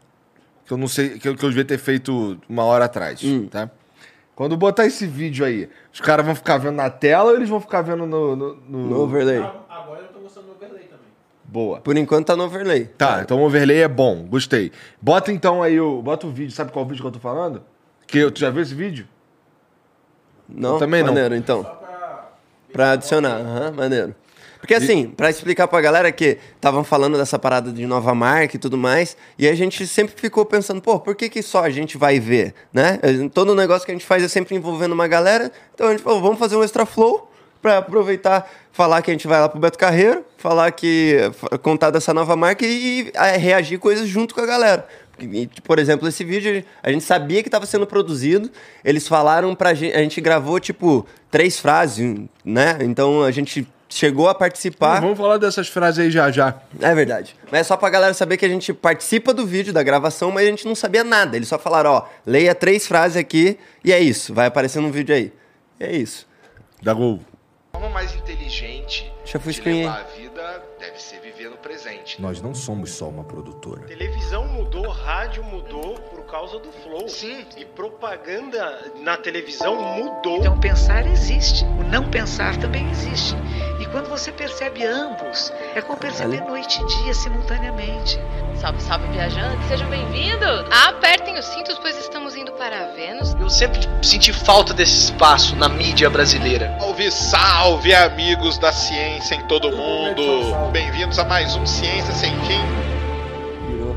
Que 0.66 0.72
eu 0.72 0.76
não 0.76 0.86
sei. 0.86 1.18
Que 1.18 1.28
eu, 1.28 1.34
que 1.36 1.44
eu 1.44 1.48
devia 1.48 1.64
ter 1.64 1.78
feito 1.78 2.38
uma 2.48 2.64
hora 2.64 2.84
atrás, 2.84 3.22
Hum. 3.24 3.48
tá? 3.48 3.68
Quando 4.34 4.56
botar 4.56 4.86
esse 4.86 5.06
vídeo 5.06 5.44
aí, 5.44 5.68
os 5.92 6.00
caras 6.00 6.24
vão 6.24 6.34
ficar 6.34 6.56
vendo 6.58 6.76
na 6.76 6.88
tela 6.88 7.30
ou 7.30 7.36
eles 7.36 7.48
vão 7.48 7.60
ficar 7.60 7.82
vendo 7.82 8.06
no. 8.06 8.34
no, 8.36 8.54
no- 8.68 8.86
No 8.88 9.00
overlay. 9.00 9.38
Ah, 9.38 9.54
Agora 9.68 10.00
eu 10.02 10.08
tô 10.08 10.20
gostando 10.20 10.46
do 10.46 10.52
overlay 10.52 10.84
também. 10.84 11.06
Boa. 11.44 11.80
Por 11.80 11.96
enquanto 11.96 12.26
tá 12.28 12.36
no 12.36 12.44
overlay. 12.44 12.84
Tá, 12.96 13.20
então 13.22 13.40
o 13.42 13.44
overlay 13.44 13.82
é 13.82 13.88
bom, 13.88 14.24
gostei. 14.28 14.70
Bota 15.00 15.32
então 15.32 15.62
aí 15.62 15.80
o. 15.80 16.00
Bota 16.00 16.26
o 16.26 16.30
vídeo, 16.30 16.52
sabe 16.52 16.70
qual 16.72 16.86
vídeo 16.86 17.02
que 17.02 17.06
eu 17.08 17.12
tô 17.12 17.18
falando? 17.18 17.62
Que 18.06 18.30
tu 18.30 18.38
já 18.40 18.48
viu 18.50 18.62
esse 18.62 18.74
vídeo? 18.74 19.06
Não? 20.48 20.74
Eu 20.74 20.78
também 20.78 21.02
não. 21.02 21.12
Maneiro, 21.12 21.34
então. 21.34 21.62
Só 21.62 21.70
pra. 21.70 22.28
Pra 22.72 22.92
adicionar, 22.92 23.36
aham, 23.36 23.72
maneiro. 23.72 24.14
Porque 24.62 24.74
assim, 24.74 25.08
pra 25.08 25.28
explicar 25.28 25.66
pra 25.66 25.80
galera 25.80 26.12
que 26.12 26.38
estavam 26.54 26.84
falando 26.84 27.18
dessa 27.18 27.36
parada 27.36 27.72
de 27.72 27.84
nova 27.84 28.14
marca 28.14 28.54
e 28.54 28.58
tudo 28.60 28.78
mais, 28.78 29.16
e 29.36 29.48
a 29.48 29.54
gente 29.56 29.84
sempre 29.88 30.14
ficou 30.16 30.46
pensando, 30.46 30.80
pô, 30.80 31.00
por 31.00 31.16
que, 31.16 31.28
que 31.28 31.42
só 31.42 31.64
a 31.64 31.68
gente 31.68 31.98
vai 31.98 32.20
ver, 32.20 32.54
né? 32.72 33.00
Todo 33.34 33.56
negócio 33.56 33.84
que 33.84 33.90
a 33.90 33.94
gente 33.94 34.06
faz 34.06 34.22
é 34.22 34.28
sempre 34.28 34.54
envolvendo 34.54 34.92
uma 34.92 35.08
galera, 35.08 35.50
então 35.74 35.88
a 35.88 35.90
gente 35.90 36.04
falou, 36.04 36.22
vamos 36.22 36.38
fazer 36.38 36.54
um 36.54 36.62
extra 36.62 36.86
flow 36.86 37.28
pra 37.60 37.78
aproveitar, 37.78 38.48
falar 38.70 39.02
que 39.02 39.10
a 39.10 39.14
gente 39.14 39.26
vai 39.26 39.40
lá 39.40 39.48
pro 39.48 39.58
Beto 39.58 39.76
Carreiro, 39.76 40.24
falar 40.38 40.70
que, 40.70 41.16
contar 41.60 41.90
dessa 41.90 42.14
nova 42.14 42.36
marca 42.36 42.64
e, 42.64 43.12
e, 43.12 43.38
reagir 43.38 43.78
coisas 43.78 44.06
junto 44.06 44.32
com 44.32 44.42
a 44.42 44.46
galera. 44.46 44.86
E, 45.18 45.48
por 45.62 45.78
exemplo, 45.78 46.08
esse 46.08 46.24
vídeo, 46.24 46.64
a 46.82 46.90
gente 46.90 47.04
sabia 47.04 47.42
que 47.42 47.48
estava 47.48 47.66
sendo 47.66 47.86
produzido, 47.86 48.50
eles 48.84 49.06
falaram 49.06 49.54
pra 49.54 49.74
gente, 49.74 49.94
a 49.94 49.98
gente 49.98 50.20
gravou, 50.20 50.58
tipo, 50.58 51.06
três 51.30 51.58
frases, 51.60 52.20
né? 52.44 52.78
Então 52.80 53.22
a 53.22 53.30
gente 53.30 53.66
chegou 53.88 54.28
a 54.28 54.34
participar. 54.34 55.00
Vamos 55.00 55.18
falar 55.18 55.36
dessas 55.36 55.68
frases 55.68 55.98
aí 55.98 56.10
já 56.10 56.30
já. 56.30 56.56
É 56.80 56.94
verdade. 56.94 57.36
Mas 57.50 57.60
é 57.60 57.64
só 57.64 57.76
pra 57.76 57.90
galera 57.90 58.14
saber 58.14 58.36
que 58.36 58.46
a 58.46 58.48
gente 58.48 58.72
participa 58.72 59.34
do 59.34 59.46
vídeo, 59.46 59.72
da 59.72 59.82
gravação, 59.82 60.30
mas 60.30 60.46
a 60.46 60.50
gente 60.50 60.66
não 60.66 60.74
sabia 60.74 61.04
nada. 61.04 61.36
Eles 61.36 61.48
só 61.48 61.58
falaram, 61.58 61.90
ó, 61.90 62.04
leia 62.26 62.54
três 62.54 62.86
frases 62.86 63.16
aqui 63.16 63.58
e 63.84 63.92
é 63.92 64.00
isso. 64.00 64.32
Vai 64.32 64.46
aparecer 64.46 64.80
no 64.80 64.90
vídeo 64.90 65.14
aí. 65.14 65.32
E 65.78 65.84
é 65.84 65.94
isso. 65.94 66.26
Da 66.82 66.94
Gol. 66.94 67.20
Forma 67.72 67.90
mais 67.90 68.14
inteligente 68.14 69.12
Deixa 69.24 69.38
eu 69.38 69.52
de 69.52 69.60
levar 69.60 70.00
a 70.00 70.02
vida 70.16 70.21
presente. 72.02 72.20
Nós 72.20 72.42
não 72.42 72.54
somos 72.54 72.90
só 72.90 73.08
uma 73.08 73.24
produtora. 73.24 73.82
Televisão 73.86 74.46
mudou, 74.48 74.88
rádio 74.88 75.42
mudou 75.44 75.94
por 75.94 76.24
causa 76.26 76.58
do 76.58 76.70
Flow. 76.72 77.08
Sim. 77.08 77.46
E 77.56 77.64
propaganda 77.64 78.92
na 79.00 79.16
televisão 79.16 79.80
mudou. 79.96 80.38
Então, 80.38 80.58
pensar 80.60 81.06
existe, 81.06 81.64
o 81.64 81.84
não 81.84 82.10
pensar 82.10 82.56
também 82.58 82.88
existe. 82.90 83.34
Quando 83.92 84.08
você 84.08 84.32
percebe 84.32 84.86
ambos, 84.86 85.52
é 85.74 85.82
como 85.82 85.98
perceber 85.98 86.40
noite 86.40 86.80
e 86.80 86.86
dia 86.86 87.12
simultaneamente. 87.12 88.18
Salve, 88.58 88.80
salve, 88.80 89.06
viajantes, 89.08 89.68
sejam 89.68 89.86
bem-vindos! 89.90 90.64
Apertem 90.86 91.38
os 91.38 91.44
cintos, 91.44 91.78
pois 91.78 91.98
estamos 91.98 92.34
indo 92.34 92.52
para 92.52 92.86
Vênus. 92.94 93.34
Eu 93.38 93.50
sempre 93.50 93.80
senti 94.02 94.32
falta 94.32 94.72
desse 94.72 95.10
espaço 95.10 95.54
na 95.56 95.68
mídia 95.68 96.08
brasileira. 96.08 96.74
Salve, 96.80 97.10
salve, 97.10 97.94
amigos 97.94 98.56
da 98.56 98.72
ciência 98.72 99.34
em 99.34 99.46
todo 99.46 99.70
mundo! 99.70 100.70
Bem-vindos 100.72 101.18
a 101.18 101.24
mais 101.24 101.54
um 101.54 101.66
Ciência 101.66 102.14
Sem 102.14 102.32
Fim. 102.46 102.62
Virou. 103.68 103.94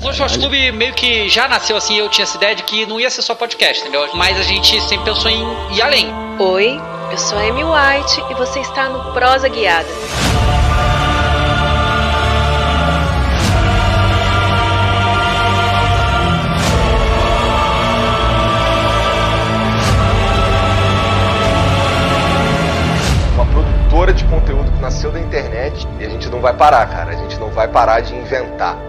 O 0.00 0.10
Esporte 0.10 0.38
Clube 0.38 0.70
meio 0.70 0.94
que 0.94 1.28
já 1.28 1.48
nasceu 1.48 1.76
assim, 1.76 1.96
eu 1.98 2.08
tinha 2.08 2.22
essa 2.22 2.36
ideia 2.36 2.54
de 2.54 2.62
que 2.62 2.86
não 2.86 3.00
ia 3.00 3.10
ser 3.10 3.20
só 3.20 3.34
podcast, 3.34 3.82
entendeu? 3.82 4.08
Mas 4.14 4.38
a 4.38 4.44
gente 4.44 4.80
sempre 4.82 5.04
pensou 5.04 5.28
em 5.28 5.42
ir 5.74 5.82
além. 5.82 6.06
Oi, 6.38 6.80
eu 7.10 7.18
sou 7.18 7.36
a 7.36 7.42
Amy 7.42 7.64
White 7.64 8.22
e 8.30 8.34
você 8.34 8.60
está 8.60 8.88
no 8.88 9.12
Prosa 9.12 9.48
Guiada. 9.48 9.88
Uma 23.34 23.46
produtora 23.46 24.12
de 24.12 24.24
conteúdo 24.26 24.70
que 24.70 24.80
nasceu 24.80 25.10
da 25.10 25.18
internet 25.18 25.88
e 25.98 26.04
a 26.04 26.08
gente 26.08 26.28
não 26.28 26.40
vai 26.40 26.54
parar, 26.54 26.86
cara. 26.86 27.10
A 27.10 27.16
gente 27.16 27.36
não 27.40 27.50
vai 27.50 27.66
parar 27.66 27.98
de 27.98 28.14
inventar. 28.14 28.87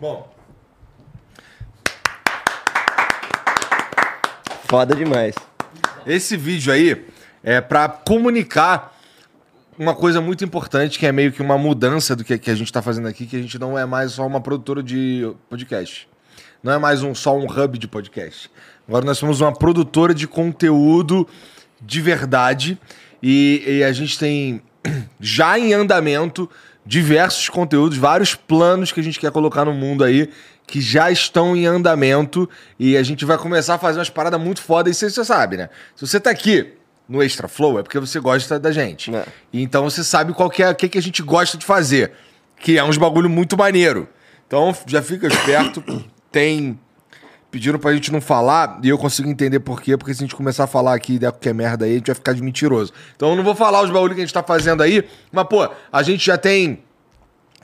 Bom, 0.00 0.26
Foda 4.64 4.94
demais. 4.94 5.34
esse 6.06 6.38
vídeo 6.38 6.72
aí 6.72 7.04
é 7.42 7.60
pra 7.60 7.86
comunicar 7.86 8.96
uma 9.78 9.94
coisa 9.94 10.20
muito 10.22 10.42
importante, 10.42 10.98
que 10.98 11.04
é 11.04 11.12
meio 11.12 11.32
que 11.32 11.42
uma 11.42 11.58
mudança 11.58 12.16
do 12.16 12.24
que, 12.24 12.38
que 12.38 12.50
a 12.50 12.54
gente 12.54 12.72
tá 12.72 12.80
fazendo 12.80 13.08
aqui, 13.08 13.26
que 13.26 13.36
a 13.36 13.42
gente 13.42 13.58
não 13.58 13.78
é 13.78 13.84
mais 13.84 14.12
só 14.12 14.26
uma 14.26 14.40
produtora 14.40 14.82
de 14.82 15.30
podcast. 15.50 16.08
Não 16.62 16.72
é 16.72 16.78
mais 16.78 17.02
um, 17.02 17.14
só 17.14 17.36
um 17.36 17.44
hub 17.44 17.78
de 17.78 17.86
podcast. 17.86 18.50
Agora 18.88 19.04
nós 19.04 19.18
somos 19.18 19.42
uma 19.42 19.52
produtora 19.52 20.14
de 20.14 20.26
conteúdo 20.26 21.28
de 21.78 22.00
verdade 22.00 22.78
e, 23.22 23.62
e 23.66 23.84
a 23.84 23.92
gente 23.92 24.18
tem 24.18 24.62
já 25.20 25.58
em 25.58 25.74
andamento 25.74 26.48
diversos 26.90 27.48
conteúdos, 27.48 27.96
vários 27.96 28.34
planos 28.34 28.90
que 28.90 28.98
a 28.98 29.02
gente 29.02 29.20
quer 29.20 29.30
colocar 29.30 29.64
no 29.64 29.72
mundo 29.72 30.02
aí 30.02 30.28
que 30.66 30.80
já 30.80 31.08
estão 31.08 31.54
em 31.54 31.64
andamento 31.64 32.50
e 32.80 32.96
a 32.96 33.02
gente 33.04 33.24
vai 33.24 33.38
começar 33.38 33.76
a 33.76 33.78
fazer 33.78 34.00
umas 34.00 34.10
paradas 34.10 34.40
muito 34.40 34.60
fodas. 34.60 34.96
E 34.96 34.98
você, 34.98 35.08
você 35.08 35.24
sabe, 35.24 35.56
né? 35.56 35.70
Se 35.94 36.04
você 36.04 36.18
tá 36.18 36.30
aqui 36.30 36.72
no 37.08 37.22
Extra 37.22 37.46
Flow 37.46 37.78
é 37.78 37.84
porque 37.84 38.00
você 38.00 38.18
gosta 38.18 38.58
da 38.58 38.72
gente. 38.72 39.14
É. 39.14 39.24
E 39.52 39.62
então 39.62 39.84
você 39.84 40.02
sabe 40.02 40.32
qual 40.32 40.50
que 40.50 40.64
é 40.64 40.70
o 40.70 40.74
que, 40.74 40.88
que 40.88 40.98
a 40.98 41.02
gente 41.02 41.22
gosta 41.22 41.56
de 41.56 41.64
fazer, 41.64 42.10
que 42.58 42.76
é 42.76 42.82
uns 42.82 42.98
bagulho 42.98 43.30
muito 43.30 43.56
maneiro. 43.56 44.08
Então 44.48 44.76
já 44.84 45.00
fica 45.00 45.28
esperto. 45.28 45.84
Tem 46.32 46.76
pediram 47.50 47.78
pra 47.78 47.92
gente 47.92 48.12
não 48.12 48.20
falar, 48.20 48.78
e 48.82 48.88
eu 48.88 48.96
consigo 48.96 49.28
entender 49.28 49.60
por 49.60 49.82
quê, 49.82 49.96
porque 49.96 50.14
se 50.14 50.22
a 50.22 50.26
gente 50.26 50.36
começar 50.36 50.64
a 50.64 50.66
falar 50.66 50.94
aqui 50.94 51.14
e 51.14 51.18
der 51.18 51.32
qualquer 51.32 51.52
merda 51.52 51.84
aí, 51.84 51.92
a 51.92 51.94
gente 51.94 52.06
vai 52.06 52.14
ficar 52.14 52.32
de 52.32 52.42
mentiroso. 52.42 52.92
Então 53.16 53.30
eu 53.30 53.36
não 53.36 53.42
vou 53.42 53.54
falar 53.54 53.82
os 53.82 53.90
bagulho 53.90 54.14
que 54.14 54.20
a 54.20 54.24
gente 54.24 54.32
tá 54.32 54.42
fazendo 54.42 54.82
aí, 54.82 55.04
mas, 55.32 55.44
pô, 55.48 55.68
a 55.92 56.02
gente 56.02 56.24
já 56.24 56.38
tem. 56.38 56.82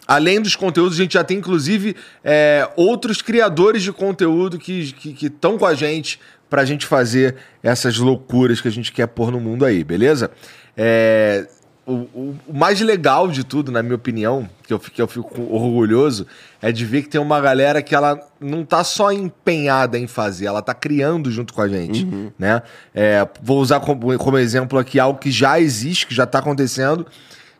Além 0.09 0.41
dos 0.41 0.55
conteúdos, 0.55 0.95
a 0.99 1.03
gente 1.03 1.15
já 1.15 1.25
tem, 1.25 1.39
inclusive, 1.39 1.97
é, 2.23 2.69
outros 2.77 3.21
criadores 3.21 3.83
de 3.83 3.93
conteúdo 3.93 4.57
que 4.57 4.73
estão 4.81 5.13
que, 5.15 5.27
estão 5.27 5.59
com 5.59 5.67
a 5.67 5.75
gente 5.75 6.21
pra 6.49 6.65
gente 6.65 6.87
fazer 6.87 7.35
essas 7.61 7.99
loucuras 7.99 8.61
que 8.61 8.69
a 8.69 8.71
gente 8.71 8.93
quer 8.93 9.09
pôr 9.09 9.33
no 9.33 9.41
mundo 9.41 9.65
aí, 9.65 9.83
beleza? 9.83 10.31
É, 10.77 11.49
o, 11.87 11.93
o- 11.93 12.37
o 12.49 12.53
mais 12.53 12.81
legal 12.81 13.29
de 13.29 13.45
tudo, 13.45 13.71
na 13.71 13.81
minha 13.83 13.95
opinião, 13.95 14.49
que 14.67 14.73
eu, 14.73 14.79
fico- 14.79 14.97
que 14.97 15.01
eu 15.03 15.07
fico 15.07 15.43
orgulhoso, 15.55 16.27
é 16.61 16.73
de 16.73 16.85
ver 16.85 17.03
que 17.03 17.09
tem 17.09 17.21
uma 17.21 17.41
galera 17.41 17.81
que 17.81 17.95
ela 17.95 18.19
não 18.41 18.65
tá 18.65 18.83
só 18.83 19.13
empenhada 19.13 19.97
em 19.99 20.07
fazer, 20.09 20.47
ela 20.47 20.61
tá 20.61 20.75
criando 20.75 21.31
junto 21.31 21.55
com 21.55 21.63
a 21.63 21.69
gente, 21.69 22.05
né? 22.39 22.61
É, 22.93 23.27
vou 23.41 23.61
usar 23.61 23.79
como, 23.81 24.19
como 24.19 24.37
exemplo 24.37 24.79
aqui 24.79 24.99
algo 24.99 25.19
que 25.21 25.31
já 25.31 25.61
existe, 25.61 26.07
que 26.09 26.15
já 26.15 26.27
tá 26.27 26.41
acontecendo, 26.41 27.07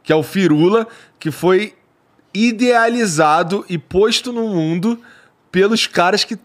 que 0.03 0.13
é 0.13 0.17
o 0.17 0.23
Firula, 0.25 0.87
que 1.21 1.31
foi 1.31 1.75
idealizado 2.35 3.65
e 3.69 3.79
posto 3.79 4.33
no 4.33 4.49
mundo 4.49 5.01
pelos 5.51 5.87
caras 5.87 6.25
que 6.25 6.37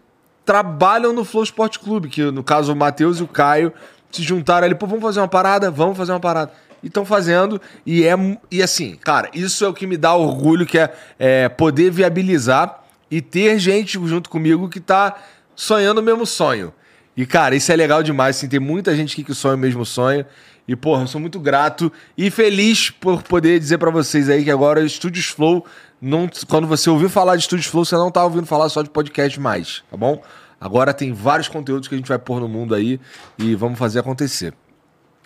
trabalham 0.44 1.12
no 1.12 1.24
Flow 1.24 1.44
Sport 1.44 1.78
Clube, 1.78 2.08
que 2.08 2.22
no 2.30 2.42
caso 2.42 2.72
o 2.72 2.76
Matheus 2.76 3.18
e 3.18 3.22
o 3.22 3.28
Caio 3.28 3.72
se 4.10 4.22
juntaram 4.22 4.66
ali, 4.66 4.74
pô, 4.74 4.86
vamos 4.86 5.02
fazer 5.02 5.20
uma 5.20 5.28
parada? 5.28 5.70
Vamos 5.70 5.96
fazer 5.96 6.12
uma 6.12 6.20
parada. 6.20 6.52
E 6.82 6.88
estão 6.88 7.04
fazendo, 7.04 7.60
e 7.86 8.04
é 8.04 8.14
e 8.50 8.62
assim, 8.62 8.96
cara, 8.96 9.30
isso 9.32 9.64
é 9.64 9.68
o 9.68 9.74
que 9.74 9.86
me 9.86 9.96
dá 9.96 10.14
orgulho, 10.14 10.66
que 10.66 10.78
é, 10.78 10.92
é 11.18 11.48
poder 11.48 11.90
viabilizar 11.90 12.82
e 13.10 13.20
ter 13.20 13.58
gente 13.58 14.00
junto 14.06 14.28
comigo 14.28 14.68
que 14.68 14.80
tá 14.80 15.16
sonhando 15.54 15.98
o 15.98 16.02
mesmo 16.02 16.26
sonho. 16.26 16.72
E, 17.16 17.26
cara, 17.26 17.54
isso 17.54 17.70
é 17.70 17.76
legal 17.76 18.02
demais, 18.02 18.36
assim, 18.36 18.48
tem 18.48 18.58
muita 18.58 18.96
gente 18.96 19.12
aqui 19.12 19.22
que 19.22 19.34
sonha 19.34 19.54
o 19.54 19.58
mesmo 19.58 19.84
sonho. 19.84 20.24
E, 20.66 20.74
porra, 20.74 21.02
eu 21.02 21.06
sou 21.06 21.20
muito 21.20 21.38
grato 21.38 21.92
e 22.16 22.30
feliz 22.30 22.90
por 22.90 23.22
poder 23.22 23.58
dizer 23.58 23.78
pra 23.78 23.90
vocês 23.90 24.28
aí 24.28 24.44
que 24.44 24.50
agora 24.50 24.80
o 24.80 24.86
Estúdios 24.86 25.26
Flow, 25.26 25.66
não, 26.00 26.28
quando 26.48 26.66
você 26.66 26.88
ouviu 26.88 27.10
falar 27.10 27.36
de 27.36 27.42
Estúdios 27.42 27.66
Flow, 27.66 27.84
você 27.84 27.96
não 27.96 28.10
tá 28.10 28.24
ouvindo 28.24 28.46
falar 28.46 28.68
só 28.68 28.80
de 28.80 28.88
podcast 28.88 29.38
mais, 29.38 29.82
tá 29.90 29.96
bom? 29.96 30.22
Agora 30.60 30.94
tem 30.94 31.12
vários 31.12 31.48
conteúdos 31.48 31.88
que 31.88 31.94
a 31.94 31.98
gente 31.98 32.08
vai 32.08 32.18
pôr 32.18 32.40
no 32.40 32.48
mundo 32.48 32.74
aí 32.74 33.00
e 33.36 33.54
vamos 33.54 33.78
fazer 33.78 33.98
acontecer. 33.98 34.54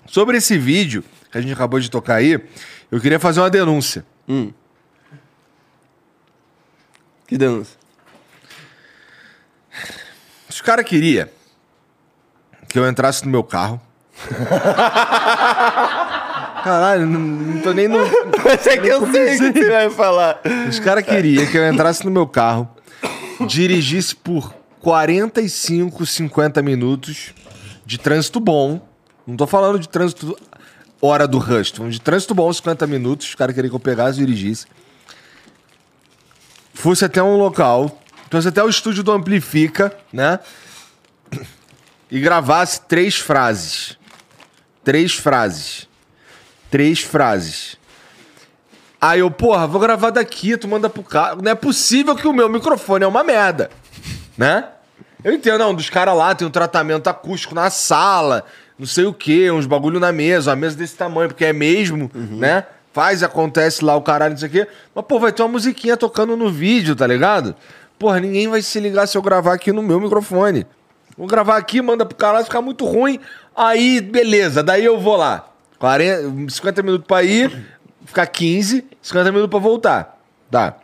Sobre 0.07 0.39
esse 0.39 0.57
vídeo 0.57 1.05
que 1.37 1.39
a 1.39 1.41
gente 1.43 1.53
acabou 1.53 1.79
de 1.79 1.91
tocar 1.91 2.15
aí, 2.15 2.41
eu 2.91 2.99
queria 3.01 3.21
fazer 3.21 3.41
uma 3.41 3.51
denúncia. 3.51 4.07
Hum. 4.29 4.51
Que 7.27 7.37
denúncia? 7.37 7.77
Os 10.49 10.61
caras 10.63 10.87
queriam 10.87 11.29
que 12.69 12.79
eu 12.79 12.89
entrasse 12.89 13.25
no 13.25 13.31
meu 13.31 13.45
carro. 13.45 13.81
Caralho, 16.65 17.07
não, 17.07 17.21
não 17.21 17.61
tô 17.61 17.73
nem 17.73 17.87
no. 17.87 17.99
Mas 18.43 18.67
é 18.67 18.79
que 18.79 18.89
eu 18.89 19.07
sei 19.13 19.37
o 19.37 19.53
que 19.53 19.61
você 19.61 19.71
vai 19.71 19.91
falar. 19.91 20.41
Os 20.69 20.79
caras 20.79 21.05
queriam 21.05 21.47
que 21.47 21.59
eu 21.59 21.69
entrasse 21.71 22.05
no 22.05 22.11
meu 22.11 22.27
carro, 22.27 22.69
dirigisse 23.47 24.17
por 24.17 24.55
45, 24.81 26.07
50 26.07 26.63
minutos 26.63 27.35
de 27.85 27.99
trânsito 27.99 28.41
bom. 28.41 28.81
Não 29.27 29.37
tô 29.37 29.47
falando 29.47 29.79
de 29.79 29.89
trânsito 29.89 30.37
hora 31.01 31.27
do 31.27 31.39
rush, 31.39 31.71
falando 31.71 31.93
de 31.93 32.01
trânsito 32.01 32.35
bom, 32.35 32.53
50 32.53 32.87
minutos. 32.87 33.29
Os 33.29 33.35
caras 33.35 33.55
queriam 33.55 33.71
que 33.71 33.77
eu 33.77 33.81
pegasse 33.81 34.21
e 34.21 34.27
dirigisse. 34.27 34.67
Fosse 36.75 37.05
até 37.05 37.23
um 37.23 37.37
local, 37.37 38.03
fosse 38.31 38.49
até 38.49 38.63
o 38.63 38.69
estúdio 38.69 39.03
do 39.03 39.13
Amplifica, 39.13 39.97
né? 40.13 40.39
E 42.11 42.21
gravasse 42.21 42.81
três 42.83 43.17
frases. 43.17 43.99
Três 44.85 45.15
frases. 45.15 45.89
Três 46.71 47.01
frases. 47.01 47.77
Aí 49.01 49.21
eu, 49.21 49.31
porra, 49.31 49.67
vou 49.67 49.81
gravar 49.81 50.11
daqui, 50.11 50.57
tu 50.57 50.69
manda 50.69 50.89
pro 50.89 51.03
cara. 51.03 51.37
Não 51.37 51.51
é 51.51 51.55
possível 51.55 52.15
que 52.15 52.27
o 52.27 52.33
meu 52.33 52.49
microfone 52.49 53.05
é 53.05 53.07
uma 53.07 53.23
merda, 53.23 53.71
né? 54.37 54.69
Eu 55.23 55.33
entendo, 55.33 55.59
não, 55.59 55.75
dos 55.75 55.91
caras 55.91 56.17
lá 56.17 56.35
tem 56.35 56.47
um 56.47 56.51
tratamento 56.51 57.09
acústico 57.09 57.55
na 57.55 57.69
sala, 57.69 58.45
não 58.79 58.87
sei 58.87 59.05
o 59.05 59.13
quê, 59.13 59.51
uns 59.51 59.67
bagulho 59.67 59.99
na 59.99 60.13
mesa, 60.13 60.51
uma 60.51 60.57
mesa 60.57 60.77
desse 60.77 60.97
tamanho, 60.97 61.29
porque 61.29 61.47
é 61.47 61.53
mesmo, 61.53 62.11
né? 62.15 62.65
Faz, 62.93 63.23
acontece 63.23 63.85
lá 63.85 63.97
o 63.97 64.03
caralho, 64.03 64.33
não 64.33 64.39
sei 64.39 64.49
o 64.49 64.53
quê. 64.53 64.69
Mas, 64.95 65.05
pô, 65.07 65.19
vai 65.19 65.33
ter 65.33 65.43
uma 65.43 65.51
musiquinha 65.51 65.97
tocando 65.97 66.37
no 66.37 66.51
vídeo, 66.51 66.95
tá 66.95 67.07
ligado? 67.07 67.55
Porra, 67.99 68.21
ninguém 68.21 68.49
vai 68.49 68.63
se 68.63 68.79
ligar 68.81 69.07
se 69.07 69.17
eu 69.17 69.23
gravar 69.23 69.55
aqui 69.55 69.73
no 69.73 69.83
meu 69.83 70.01
microfone. 70.01 70.67
Vou 71.17 71.27
gravar 71.27 71.57
aqui, 71.57 71.81
manda 71.81 72.05
pro 72.05 72.17
caralho, 72.17 72.45
ficar 72.45 72.61
muito 72.61 72.85
ruim. 72.85 73.19
Aí, 73.55 74.01
beleza, 74.01 74.63
daí 74.63 74.85
eu 74.85 75.01
vou 75.01 75.17
lá. 75.17 75.49
40, 75.79 76.51
50 76.51 76.83
minutos 76.83 77.07
pra 77.07 77.23
ir, 77.23 77.67
ficar 78.05 78.27
15, 78.27 78.85
50 79.01 79.33
minutos 79.33 79.51
pra 79.51 79.59
voltar. 79.59 80.19
Tá. 80.51 80.77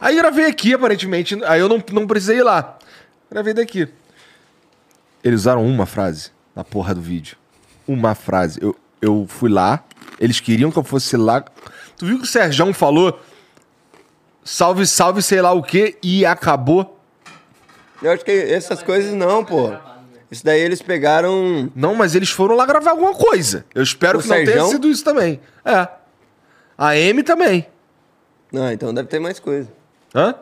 Aí 0.00 0.16
gravei 0.16 0.46
aqui, 0.46 0.74
aparentemente. 0.74 1.42
Aí 1.44 1.60
eu 1.60 1.68
não, 1.68 1.82
não 1.92 2.06
precisei 2.06 2.38
ir 2.38 2.42
lá. 2.42 2.78
Gravei 3.30 3.52
daqui. 3.52 3.88
Eles 5.22 5.40
usaram 5.40 5.64
uma 5.64 5.86
frase 5.86 6.30
na 6.54 6.64
porra 6.64 6.94
do 6.94 7.00
vídeo. 7.00 7.36
Uma 7.86 8.14
frase. 8.14 8.60
Eu, 8.62 8.76
eu 9.00 9.26
fui 9.28 9.50
lá, 9.50 9.84
eles 10.18 10.40
queriam 10.40 10.70
que 10.70 10.78
eu 10.78 10.84
fosse 10.84 11.16
lá. 11.16 11.44
Tu 11.96 12.06
viu 12.06 12.18
que 12.18 12.24
o 12.24 12.26
Serjão 12.26 12.72
falou? 12.72 13.20
Salve, 14.44 14.86
salve, 14.86 15.22
sei 15.22 15.40
lá 15.40 15.52
o 15.52 15.62
quê, 15.62 15.96
e 16.02 16.24
acabou. 16.26 16.98
Eu 18.02 18.10
acho 18.10 18.24
que 18.24 18.32
essas 18.32 18.82
coisas 18.82 19.12
não, 19.12 19.44
pô. 19.44 19.72
Isso 20.30 20.44
daí 20.44 20.60
eles 20.60 20.80
pegaram. 20.80 21.70
Não, 21.74 21.94
mas 21.94 22.14
eles 22.14 22.30
foram 22.30 22.56
lá 22.56 22.64
gravar 22.64 22.92
alguma 22.92 23.14
coisa. 23.14 23.66
Eu 23.74 23.82
espero 23.82 24.18
O 24.18 24.22
que 24.22 24.28
não 24.28 24.44
tenha 24.44 24.64
sido 24.64 24.88
isso 24.88 25.04
também. 25.04 25.40
É. 25.64 25.86
A 26.76 26.96
M 26.96 27.22
também. 27.22 27.66
Ah, 28.54 28.72
então 28.72 28.92
deve 28.92 29.08
ter 29.08 29.18
mais 29.18 29.38
coisa. 29.38 29.70
Hã? 30.14 30.34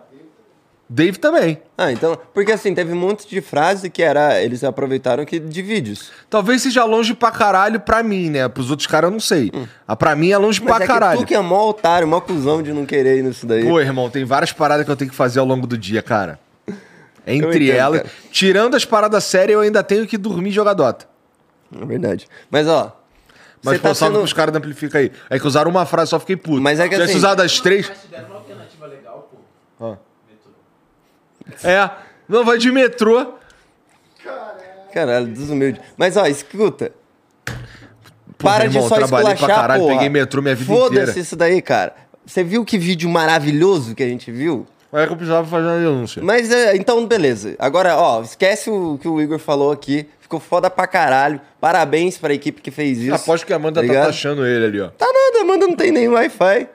Dave 0.92 1.18
também. 1.18 1.62
Ah, 1.78 1.92
então. 1.92 2.18
Porque 2.34 2.50
assim, 2.50 2.74
teve 2.74 2.92
um 2.92 2.96
monte 2.96 3.28
de 3.28 3.40
frase 3.40 3.88
que 3.88 4.02
era. 4.02 4.42
Eles 4.42 4.64
aproveitaram 4.64 5.24
que 5.24 5.38
de 5.38 5.62
vídeos. 5.62 6.10
Talvez 6.28 6.62
seja 6.62 6.84
longe 6.84 7.14
pra 7.14 7.30
caralho 7.30 7.78
pra 7.78 8.02
mim, 8.02 8.28
né? 8.28 8.48
Pros 8.48 8.72
outros 8.72 8.88
caras 8.88 9.06
eu 9.06 9.12
não 9.12 9.20
sei. 9.20 9.52
Ah, 9.86 9.94
pra 9.94 10.16
mim 10.16 10.32
é 10.32 10.36
longe 10.36 10.60
Hum. 10.60 10.64
Mas 10.64 10.74
pra 10.78 10.84
é 10.84 10.88
caralho. 10.88 11.18
que 11.20 11.24
tu 11.26 11.28
que 11.28 11.34
é 11.36 11.40
mó 11.40 11.68
otário, 11.68 12.08
mó 12.08 12.20
cuzão 12.20 12.60
de 12.60 12.72
não 12.72 12.84
querer 12.84 13.18
ir 13.18 13.22
nisso 13.22 13.46
daí. 13.46 13.62
Pô, 13.62 13.80
irmão, 13.80 14.10
tem 14.10 14.24
várias 14.24 14.52
paradas 14.52 14.84
que 14.84 14.90
eu 14.90 14.96
tenho 14.96 15.08
que 15.12 15.16
fazer 15.16 15.38
ao 15.38 15.46
longo 15.46 15.64
do 15.64 15.78
dia, 15.78 16.02
cara. 16.02 16.40
Entre 17.24 17.66
entendo, 17.66 17.78
elas, 17.78 18.00
cara. 18.02 18.12
tirando 18.32 18.74
as 18.74 18.84
paradas 18.84 19.22
sérias, 19.22 19.54
eu 19.54 19.60
ainda 19.60 19.84
tenho 19.84 20.04
que 20.08 20.18
dormir 20.18 20.48
e 20.50 20.52
jogar 20.52 20.74
Dota. 20.74 21.06
É 21.80 21.84
verdade. 21.84 22.26
Mas 22.50 22.66
ó. 22.66 22.96
Mas 23.62 23.76
pô, 23.78 23.88
tá 23.88 23.94
salve 23.94 24.14
sendo... 24.14 24.22
pros 24.22 24.32
caras 24.32 24.52
da 24.52 24.58
Amplifica 24.58 24.98
aí. 24.98 25.12
É 25.28 25.38
que 25.38 25.46
usaram 25.46 25.70
uma 25.70 25.86
frase, 25.86 26.10
só 26.10 26.18
fiquei 26.18 26.36
puto. 26.36 26.60
Mas 26.60 26.80
é 26.80 26.88
que 26.88 26.96
Se 26.96 27.00
tivesse 27.00 27.12
assim- 27.12 27.18
usado 27.18 27.42
as 27.42 27.60
três. 27.60 27.88
Mas 27.88 28.00
te 28.02 28.08
deram 28.08 28.26
uma 28.26 28.36
alternativa 28.38 28.86
legal, 28.86 29.30
pô. 29.78 29.96
É. 31.64 31.90
Não, 32.28 32.44
vai 32.44 32.58
de 32.58 32.70
metrô. 32.70 33.34
Caralho, 34.92 35.26
desumilde. 35.28 35.80
Mas 35.96 36.16
ó, 36.16 36.26
escuta. 36.26 36.92
Pô, 37.44 38.48
Para 38.48 38.64
meu 38.64 38.72
irmão, 38.72 38.82
de 38.82 38.88
só 38.88 38.94
trabalhei 38.96 39.24
pra 39.26 39.34
esculachar, 39.34 39.60
caralho, 39.60 39.82
porra. 39.82 39.94
peguei 39.94 40.08
metrô 40.08 40.42
minha 40.42 40.54
vida 40.54 40.72
inteira. 40.72 40.88
Foda-se 40.88 41.20
isso 41.20 41.36
daí, 41.36 41.60
cara. 41.62 41.94
Você 42.24 42.42
viu 42.42 42.64
que 42.64 42.78
vídeo 42.78 43.08
maravilhoso 43.08 43.94
que 43.94 44.02
a 44.02 44.08
gente 44.08 44.30
viu? 44.32 44.66
Mas 44.90 45.02
é 45.02 45.06
que 45.06 45.12
eu 45.12 45.16
precisava 45.16 45.46
fazer 45.46 45.66
uma 45.66 45.76
denúncia. 45.78 46.22
Mas 46.22 46.50
é, 46.50 46.74
então, 46.76 47.06
beleza. 47.06 47.54
Agora, 47.58 47.96
ó, 47.96 48.22
esquece 48.22 48.70
o 48.70 48.98
que 49.00 49.06
o 49.06 49.20
Igor 49.20 49.38
falou 49.38 49.70
aqui. 49.70 50.08
Ficou 50.20 50.40
foda 50.40 50.68
pra 50.70 50.86
caralho. 50.86 51.40
Parabéns 51.60 52.18
pra 52.18 52.32
equipe 52.34 52.60
que 52.60 52.70
fez 52.70 52.98
isso. 52.98 53.14
Aposto 53.14 53.46
que 53.46 53.52
a 53.52 53.56
Amanda 53.56 53.80
Tá 53.80 53.86
tá 53.86 53.92
ligado? 53.92 54.06
taxando 54.06 54.44
ele 54.46 54.64
ali, 54.64 54.80
ó. 54.80 54.88
Tá 54.88 55.06
nada, 55.06 55.42
Amanda 55.44 55.66
não 55.68 55.76
tem 55.76 55.92
nem 55.92 56.08
Wi-Fi. 56.08 56.68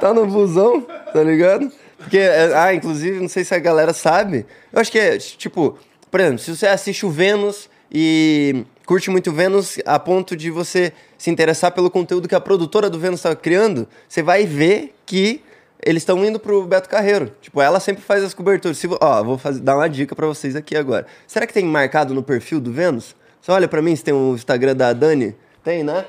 tá 0.00 0.12
no 0.12 0.26
busão, 0.26 0.80
tá 1.12 1.22
ligado? 1.22 1.70
Porque, 2.02 2.18
é, 2.18 2.52
ah, 2.54 2.74
inclusive, 2.74 3.20
não 3.20 3.28
sei 3.28 3.44
se 3.44 3.54
a 3.54 3.58
galera 3.58 3.92
sabe. 3.92 4.44
Eu 4.72 4.80
acho 4.80 4.90
que 4.90 4.98
é, 4.98 5.16
tipo, 5.18 5.78
por 6.10 6.20
exemplo, 6.20 6.38
se 6.38 6.54
você 6.54 6.66
assiste 6.66 7.06
o 7.06 7.10
Vênus 7.10 7.70
e 7.90 8.64
curte 8.84 9.10
muito 9.10 9.32
Vênus 9.32 9.78
a 9.86 9.98
ponto 9.98 10.36
de 10.36 10.50
você 10.50 10.92
se 11.16 11.30
interessar 11.30 11.72
pelo 11.72 11.90
conteúdo 11.90 12.28
que 12.28 12.34
a 12.34 12.40
produtora 12.40 12.90
do 12.90 12.98
Vênus 12.98 13.22
tá 13.22 13.34
criando, 13.34 13.88
você 14.08 14.22
vai 14.22 14.44
ver 14.44 14.94
que 15.06 15.42
eles 15.84 16.02
estão 16.02 16.24
indo 16.24 16.38
pro 16.38 16.64
Beto 16.66 16.88
Carreiro. 16.88 17.32
Tipo, 17.40 17.60
ela 17.60 17.80
sempre 17.80 18.02
faz 18.02 18.22
as 18.22 18.34
coberturas. 18.34 18.78
Se, 18.78 18.88
ó, 19.00 19.22
vou 19.22 19.38
fazer, 19.38 19.60
dar 19.60 19.76
uma 19.76 19.88
dica 19.88 20.14
pra 20.14 20.26
vocês 20.26 20.54
aqui 20.54 20.76
agora. 20.76 21.06
Será 21.26 21.46
que 21.46 21.52
tem 21.52 21.64
marcado 21.64 22.14
no 22.14 22.22
perfil 22.22 22.60
do 22.60 22.72
Vênus? 22.72 23.16
Você 23.40 23.50
olha 23.50 23.66
pra 23.66 23.82
mim 23.82 23.94
se 23.96 24.04
tem 24.04 24.14
o 24.14 24.34
Instagram 24.34 24.76
da 24.76 24.92
Dani? 24.92 25.34
Tem, 25.64 25.82
né? 25.82 26.04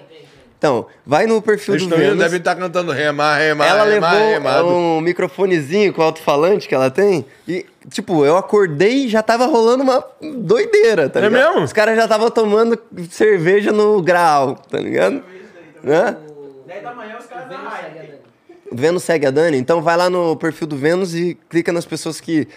Então, 0.64 0.86
vai 1.06 1.28
no 1.28 1.42
perfil 1.42 1.74
Eles 1.74 1.88
do 1.88 1.98
Vênus. 1.98 2.20
devem 2.20 2.38
estar 2.40 2.56
cantando 2.56 2.94
remar, 2.94 3.36
remar, 3.38 3.68
Ela 3.68 3.84
remar, 3.84 4.14
levou 4.14 4.30
remado. 4.30 4.68
um 4.70 5.02
microfonezinho 5.02 5.92
com 5.92 6.02
alto-falante 6.02 6.70
que 6.70 6.74
ela 6.74 6.90
tem. 6.90 7.26
E, 7.46 7.66
tipo, 7.90 8.24
eu 8.24 8.38
acordei 8.38 9.08
e 9.08 9.10
já 9.10 9.22
tava 9.22 9.46
rolando 9.46 9.84
uma 9.84 10.02
doideira, 10.22 11.10
tá 11.10 11.20
É 11.20 11.24
ligado? 11.28 11.48
mesmo? 11.52 11.66
Os 11.66 11.74
caras 11.74 11.98
já 11.98 12.04
estavam 12.06 12.32
tomando 12.32 12.80
cerveja 13.10 13.74
no 13.74 14.02
grau, 14.02 14.56
tá 14.56 14.80
ligado? 14.80 15.22
Né? 15.84 16.16
10 16.66 16.82
da 16.82 16.94
manhã 16.94 17.18
os 17.20 17.26
caras. 17.26 17.44
O 18.72 18.76
Vênus 18.78 19.04
segue 19.04 19.26
a 19.26 19.32
Dani, 19.32 19.58
então 19.58 19.82
vai 19.82 19.98
lá 19.98 20.10
no 20.10 20.38
perfil 20.38 20.66
do 20.66 20.78
Vênus 20.78 21.14
e 21.14 21.38
clica 21.50 21.74
nas 21.74 21.86
pessoas 21.86 22.22
que 22.22 22.48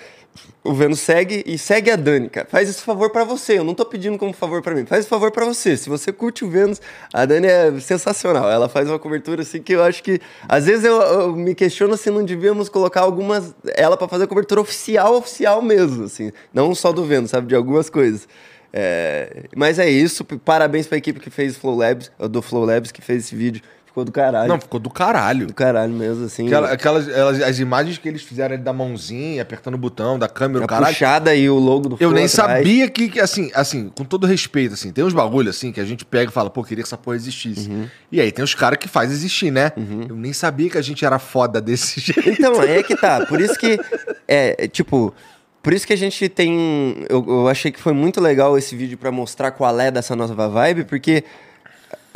o 0.62 0.74
Vênus 0.74 1.00
segue 1.00 1.42
e 1.46 1.58
segue 1.58 1.90
a 1.90 1.96
Dani, 1.96 2.28
cara. 2.28 2.46
Faz 2.50 2.68
esse 2.68 2.82
favor 2.82 3.10
pra 3.10 3.24
você, 3.24 3.58
eu 3.58 3.64
não 3.64 3.74
tô 3.74 3.84
pedindo 3.84 4.18
como 4.18 4.32
favor 4.32 4.62
pra 4.62 4.74
mim. 4.74 4.84
Faz 4.84 5.00
esse 5.00 5.08
favor 5.08 5.30
pra 5.30 5.44
você. 5.44 5.76
Se 5.76 5.88
você 5.88 6.12
curte 6.12 6.44
o 6.44 6.50
Vênus, 6.50 6.80
a 7.12 7.24
Dani 7.24 7.46
é 7.46 7.80
sensacional. 7.80 8.50
Ela 8.50 8.68
faz 8.68 8.88
uma 8.88 8.98
cobertura 8.98 9.42
assim 9.42 9.62
que 9.62 9.72
eu 9.72 9.82
acho 9.82 10.02
que 10.02 10.20
às 10.48 10.66
vezes 10.66 10.84
eu, 10.84 11.00
eu 11.00 11.36
me 11.36 11.54
questiono 11.54 11.96
se 11.96 12.10
não 12.10 12.24
devíamos 12.24 12.68
colocar 12.68 13.02
algumas 13.02 13.54
ela 13.74 13.96
pra 13.96 14.08
fazer 14.08 14.24
a 14.24 14.26
cobertura 14.26 14.60
oficial, 14.60 15.16
oficial 15.16 15.62
mesmo, 15.62 16.04
assim, 16.04 16.32
não 16.52 16.74
só 16.74 16.92
do 16.92 17.04
Vênus, 17.04 17.30
sabe, 17.30 17.48
de 17.48 17.54
algumas 17.54 17.88
coisas. 17.88 18.28
É, 18.72 19.44
mas 19.56 19.78
é 19.78 19.88
isso, 19.88 20.24
parabéns 20.24 20.86
pra 20.86 20.98
equipe 20.98 21.18
que 21.18 21.30
fez 21.30 21.56
o 21.56 21.60
Flow 21.60 21.76
Labs, 21.76 22.10
do 22.30 22.42
Flow 22.42 22.64
Labs 22.64 22.92
que 22.92 23.00
fez 23.00 23.24
esse 23.24 23.34
vídeo. 23.34 23.62
Ficou 23.96 24.04
do 24.04 24.12
caralho. 24.12 24.48
Não, 24.48 24.60
ficou 24.60 24.78
do 24.78 24.90
caralho. 24.90 25.46
Do 25.46 25.54
caralho 25.54 25.92
mesmo, 25.94 26.26
assim. 26.26 26.46
Aquela- 26.48 26.70
aquelas, 26.70 27.08
elas- 27.08 27.40
as 27.40 27.58
imagens 27.58 27.96
que 27.96 28.06
eles 28.06 28.20
fizeram 28.20 28.54
ali 28.54 28.62
da 28.62 28.70
mãozinha, 28.70 29.40
apertando 29.40 29.74
o 29.76 29.78
botão, 29.78 30.18
da 30.18 30.28
câmera, 30.28 30.64
a 30.64 30.66
o 30.66 30.68
caralho. 30.68 30.92
puxada 30.92 31.34
e 31.34 31.48
o 31.48 31.54
logo 31.58 31.88
do 31.88 31.96
Eu 31.98 32.10
nem 32.10 32.26
atrás. 32.26 32.32
sabia 32.32 32.90
que, 32.90 33.08
que, 33.08 33.18
assim, 33.18 33.50
assim, 33.54 33.88
com 33.96 34.04
todo 34.04 34.26
respeito, 34.26 34.74
assim, 34.74 34.92
tem 34.92 35.02
uns 35.02 35.14
bagulho, 35.14 35.48
assim, 35.48 35.72
que 35.72 35.80
a 35.80 35.84
gente 35.86 36.04
pega 36.04 36.30
e 36.30 36.34
fala, 36.34 36.50
pô, 36.50 36.62
queria 36.62 36.84
que 36.84 36.88
essa 36.88 36.98
porra 36.98 37.16
existisse. 37.16 37.70
Uhum. 37.70 37.86
E 38.12 38.20
aí 38.20 38.30
tem 38.30 38.44
os 38.44 38.54
caras 38.54 38.78
que 38.78 38.86
faz 38.86 39.10
existir, 39.10 39.50
né? 39.50 39.72
Eu 40.06 40.14
nem 40.14 40.34
sabia 40.34 40.68
que 40.68 40.76
a 40.76 40.82
gente 40.82 41.02
era 41.02 41.18
foda 41.18 41.58
desse 41.58 41.98
jeito. 42.12 42.28
Então, 42.28 42.62
é 42.62 42.82
que 42.82 42.94
tá. 42.96 43.24
Por 43.24 43.40
isso 43.40 43.58
que, 43.58 43.80
é, 44.28 44.64
é, 44.64 44.68
tipo... 44.68 45.14
Por 45.62 45.72
isso 45.72 45.86
que 45.86 45.92
a 45.94 45.96
gente 45.96 46.28
tem... 46.28 47.06
Eu, 47.08 47.24
eu 47.26 47.48
achei 47.48 47.72
que 47.72 47.80
foi 47.80 47.94
muito 47.94 48.20
legal 48.20 48.56
esse 48.58 48.76
vídeo 48.76 48.96
pra 48.98 49.10
mostrar 49.10 49.50
qual 49.52 49.80
é 49.80 49.90
dessa 49.90 50.14
nova 50.14 50.46
vibe, 50.48 50.84
porque... 50.84 51.24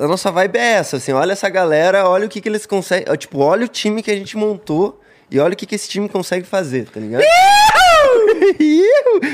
A 0.01 0.09
nossa 0.09 0.33
vibe 0.33 0.57
é 0.57 0.73
essa, 0.73 0.97
assim, 0.97 1.13
olha 1.13 1.33
essa 1.33 1.49
galera, 1.51 2.09
olha 2.09 2.25
o 2.25 2.29
que, 2.29 2.41
que 2.41 2.49
eles 2.49 2.65
conseguem. 2.65 3.15
Tipo, 3.17 3.41
olha 3.41 3.67
o 3.67 3.69
time 3.69 4.03
que 4.03 4.11
a 4.11 4.17
gente 4.17 4.35
montou 4.35 4.99
e 5.31 5.39
olha 5.39 5.53
o 5.53 5.57
que, 5.57 5.67
que 5.67 5.75
esse 5.75 5.91
time 5.91 6.09
consegue 6.09 6.47
fazer, 6.47 6.89
tá 6.89 6.99
ligado? 6.99 7.23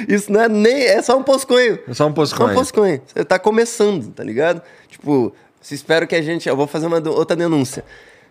Isso 0.08 0.32
não 0.32 0.40
é 0.42 0.48
nem. 0.48 0.82
É 0.82 1.00
só 1.02 1.16
um 1.16 1.22
posconho. 1.22 1.78
É 1.86 1.94
só 1.94 2.06
um 2.06 2.08
Só 2.08 2.14
posconho. 2.14 2.50
um 2.50 2.54
posconho. 2.54 3.00
Você 3.06 3.24
tá 3.24 3.38
começando, 3.38 4.12
tá 4.12 4.24
ligado? 4.24 4.60
Tipo, 4.88 5.32
se 5.60 5.74
espero 5.74 6.04
que 6.04 6.16
a 6.16 6.22
gente. 6.22 6.48
Eu 6.48 6.56
vou 6.56 6.66
fazer 6.66 6.86
uma 6.86 6.98
outra 7.10 7.36
denúncia. 7.36 7.84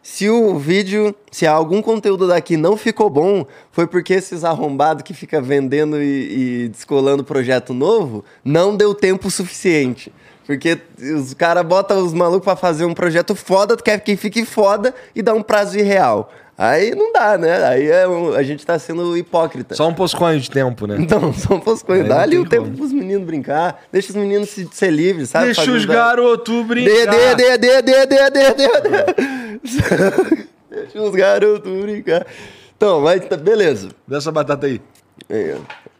Se 0.03 0.29
o 0.29 0.59
vídeo, 0.59 1.15
se 1.31 1.47
algum 1.47 1.81
conteúdo 1.81 2.27
daqui 2.27 2.57
não 2.57 2.77
ficou 2.77 3.09
bom, 3.09 3.45
foi 3.71 3.87
porque 3.87 4.13
esses 4.13 4.43
arrombados 4.43 5.03
que 5.03 5.13
fica 5.13 5.41
vendendo 5.41 5.99
e, 6.03 6.65
e 6.65 6.67
descolando 6.67 7.23
projeto 7.23 7.73
novo 7.73 8.23
não 8.43 8.75
deu 8.75 8.93
tempo 8.93 9.31
suficiente. 9.31 10.13
Porque 10.45 10.77
os 11.17 11.33
caras 11.33 11.65
botam 11.65 12.03
os 12.05 12.13
malucos 12.13 12.43
pra 12.45 12.55
fazer 12.55 12.85
um 12.85 12.93
projeto 12.93 13.33
foda, 13.35 13.75
quer 13.77 13.99
que 13.99 14.15
fique 14.15 14.45
foda 14.45 14.93
e 15.15 15.21
dá 15.21 15.33
um 15.33 15.41
prazo 15.41 15.77
irreal. 15.77 16.31
Aí 16.57 16.95
não 16.95 17.11
dá, 17.11 17.37
né? 17.37 17.65
Aí 17.65 17.89
é 17.89 18.07
um- 18.07 18.33
a 18.33 18.41
gente 18.41 18.65
tá 18.65 18.79
sendo 18.79 19.17
hipócrita. 19.17 19.75
Só 19.75 19.89
um 19.89 19.93
posconho 19.93 20.39
de 20.39 20.49
tempo, 20.49 20.87
né? 20.87 20.95
Então, 21.01 21.33
só 21.33 21.55
um 21.55 21.59
posconho. 21.59 22.07
Dá 22.07 22.21
ali 22.21 22.37
o 22.37 22.47
tempo 22.47 22.65
como. 22.65 22.77
pros 22.77 22.93
meninos 22.93 23.25
brincar. 23.25 23.83
Deixa 23.91 24.09
os 24.11 24.15
meninos 24.15 24.49
se, 24.49 24.65
ser 24.71 24.89
livres, 24.91 25.29
sabe? 25.31 25.47
Deixa 25.47 25.69
os 25.69 25.83
garotos 25.83 26.65
brincar. 26.65 27.11
dê, 27.11 27.35
dê, 27.35 27.57
dê, 27.57 27.81
dê, 27.81 28.05
dê, 28.05 28.29
dê, 28.29 28.53
dê. 28.53 29.59
Deixa 30.69 31.01
os 31.01 31.15
garotos 31.15 31.81
brincar. 31.81 32.25
Então, 32.77 33.01
mas 33.01 33.25
tá, 33.25 33.35
beleza. 33.35 33.89
Dá 34.07 34.17
essa 34.17 34.31
batata 34.31 34.67
aí. 34.67 34.79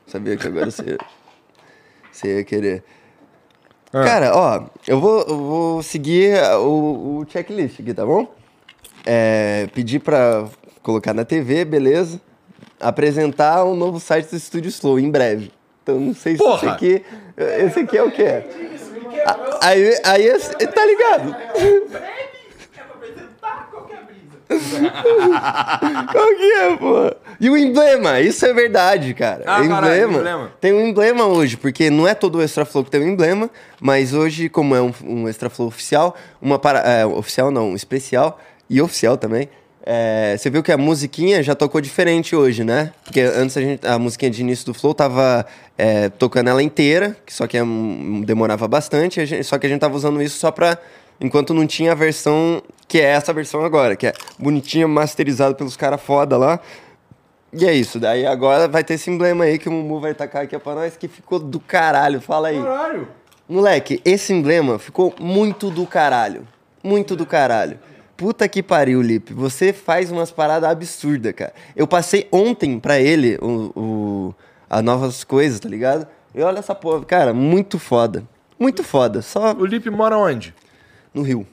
Sabia 0.08 0.38
que 0.38 0.47
agora 0.47 0.69
você, 0.71 0.97
você 2.12 2.38
ia 2.38 2.43
querer. 2.43 2.84
Ah. 3.97 4.03
Cara, 4.03 4.36
ó, 4.36 4.63
eu 4.88 4.99
vou, 4.99 5.21
eu 5.21 5.38
vou 5.38 5.84
seguir 5.84 6.38
o, 6.58 7.19
o 7.21 7.25
checklist 7.29 7.79
aqui, 7.79 7.93
tá 7.93 8.05
bom? 8.05 8.27
É, 9.05 9.67
pedir 9.73 9.99
pra 9.99 10.45
colocar 10.84 11.13
na 11.13 11.23
TV, 11.23 11.63
beleza. 11.63 12.19
Apresentar 12.79 13.63
um 13.63 13.73
novo 13.75 13.99
site 13.99 14.29
do 14.29 14.36
Estúdio 14.36 14.67
Slow 14.69 14.99
em 14.99 15.10
breve. 15.10 15.49
Então, 15.81 15.97
não 15.99 16.13
sei 16.13 16.36
se 16.36 16.43
esse 16.43 16.51
Porra! 16.60 16.73
aqui. 16.73 17.03
Esse 17.38 17.79
aqui 17.79 17.97
é 17.97 18.03
o 18.03 18.12
quê? 18.12 18.43
A- 19.25 19.60
Aí, 19.67 19.99
aí 20.03 20.23
esse- 20.25 20.51
tá 20.55 20.86
ligado? 20.86 21.36
Qual 26.12 26.36
que 26.36 26.51
é, 26.53 26.77
pô? 26.77 27.15
E 27.39 27.49
o 27.49 27.58
emblema, 27.58 28.19
isso 28.21 28.45
é 28.45 28.53
verdade, 28.53 29.13
cara. 29.13 29.43
Ah, 29.45 29.60
emblema. 29.60 29.81
caralho, 29.81 30.12
emblema. 30.12 30.51
Tem 30.62 30.73
um 30.73 30.88
emblema 30.88 31.25
hoje, 31.25 31.58
porque 31.58 31.89
não 31.89 32.08
é 32.08 32.13
todo 32.13 32.38
o 32.38 32.41
Extra 32.41 32.65
Flow 32.65 32.84
que 32.84 32.91
tem 32.91 33.01
um 33.01 33.10
emblema, 33.10 33.49
mas 33.81 34.13
hoje, 34.13 34.47
como 34.49 34.75
é 34.75 34.81
um, 34.81 34.93
um 35.03 35.27
Extra 35.27 35.49
Flow 35.49 35.67
oficial, 35.67 36.15
uma 36.41 36.58
para, 36.60 36.79
é, 36.79 37.05
oficial 37.05 37.51
não, 37.51 37.69
um 37.71 37.75
especial 37.75 38.39
e 38.69 38.81
oficial 38.81 39.17
também. 39.17 39.49
é, 39.86 40.36
você 40.38 40.49
viu 40.49 40.63
que 40.63 40.71
a 40.71 40.77
musiquinha 40.77 41.43
já 41.43 41.53
tocou 41.53 41.79
diferente 41.81 42.36
hoje, 42.36 42.63
né? 42.63 42.91
Porque 43.03 43.21
antes 43.21 43.55
a, 43.58 43.62
gente, 43.62 43.86
a 43.86 43.99
musiquinha 43.99 44.31
de 44.31 44.41
início 44.41 44.65
do 44.65 44.73
Flow 44.73 44.93
tava 44.93 45.45
é, 45.77 46.10
tocando 46.10 46.49
ela 46.49 46.63
inteira, 46.63 47.15
só 47.27 47.45
que 47.47 47.58
é, 47.58 47.62
demorava 48.23 48.67
bastante, 48.67 49.23
gente- 49.25 49.43
só 49.43 49.58
que 49.60 49.65
a 49.67 49.69
gente 49.69 49.81
tava 49.81 49.95
usando 49.95 50.21
isso 50.21 50.38
só 50.39 50.49
pra. 50.51 50.77
Enquanto 51.19 51.54
não 51.54 51.65
tinha 51.65 51.91
a 51.93 51.95
versão 51.95 52.62
que 52.88 52.99
é 52.99 53.06
essa 53.06 53.34
versão 53.34 53.63
agora, 53.63 53.95
que 53.95 54.08
é 54.08 54.13
bonitinha, 54.38 54.88
masterizada 54.88 55.56
pelos 55.56 55.75
caras 55.78 56.01
foda 56.01 56.38
lá. 56.38 56.60
E 57.54 57.65
é 57.65 57.73
isso, 57.73 57.99
daí 57.99 58.25
agora 58.25 58.67
vai 58.67 58.84
ter 58.84 58.95
esse 58.95 59.10
emblema 59.10 59.45
aí 59.45 59.58
que 59.58 59.69
o 59.69 59.71
Mumu 59.71 59.99
vai 59.99 60.13
tacar 60.13 60.43
aqui 60.43 60.58
pra 60.60 60.75
nós, 60.75 60.97
que 60.97 61.08
ficou 61.08 61.39
do 61.39 61.60
caralho, 61.60 62.19
fala 62.19 62.49
aí. 62.49 62.62
Caralho. 62.62 63.08
Moleque, 63.47 64.01
esse 64.04 64.34
emblema 64.34 64.78
ficou 64.78 65.13
muito 65.19 65.69
do 65.69 65.86
caralho. 65.86 66.45
Muito 66.84 67.15
do 67.15 67.25
caralho. 67.25 67.80
Puta 68.17 68.47
que 68.47 68.62
pariu, 68.62 69.01
Lipe. 69.01 69.34
Você 69.34 69.71
faz 69.73 70.12
umas 70.12 70.32
paradas 70.32 70.69
absurdas, 70.69 71.34
cara. 71.34 71.54
Eu 71.75 71.88
passei 71.88 72.28
ontem 72.32 72.80
pra 72.80 72.99
ele 72.99 73.38
o, 73.41 73.71
o- 73.80 74.36
as 74.69 74.84
novas 74.84 75.23
coisas, 75.23 75.60
tá 75.60 75.69
ligado? 75.69 76.08
E 76.34 76.41
olha 76.41 76.60
essa 76.60 76.75
porra, 76.75 77.04
cara, 77.06 77.34
muito 77.34 77.78
foda. 77.80 78.23
Muito 78.60 78.84
foda. 78.84 79.21
Só 79.21 79.54
O 79.54 79.65
Lipe 79.65 79.89
mora 79.89 80.17
onde? 80.17 80.54
No 81.15 81.23
Rio. 81.23 81.47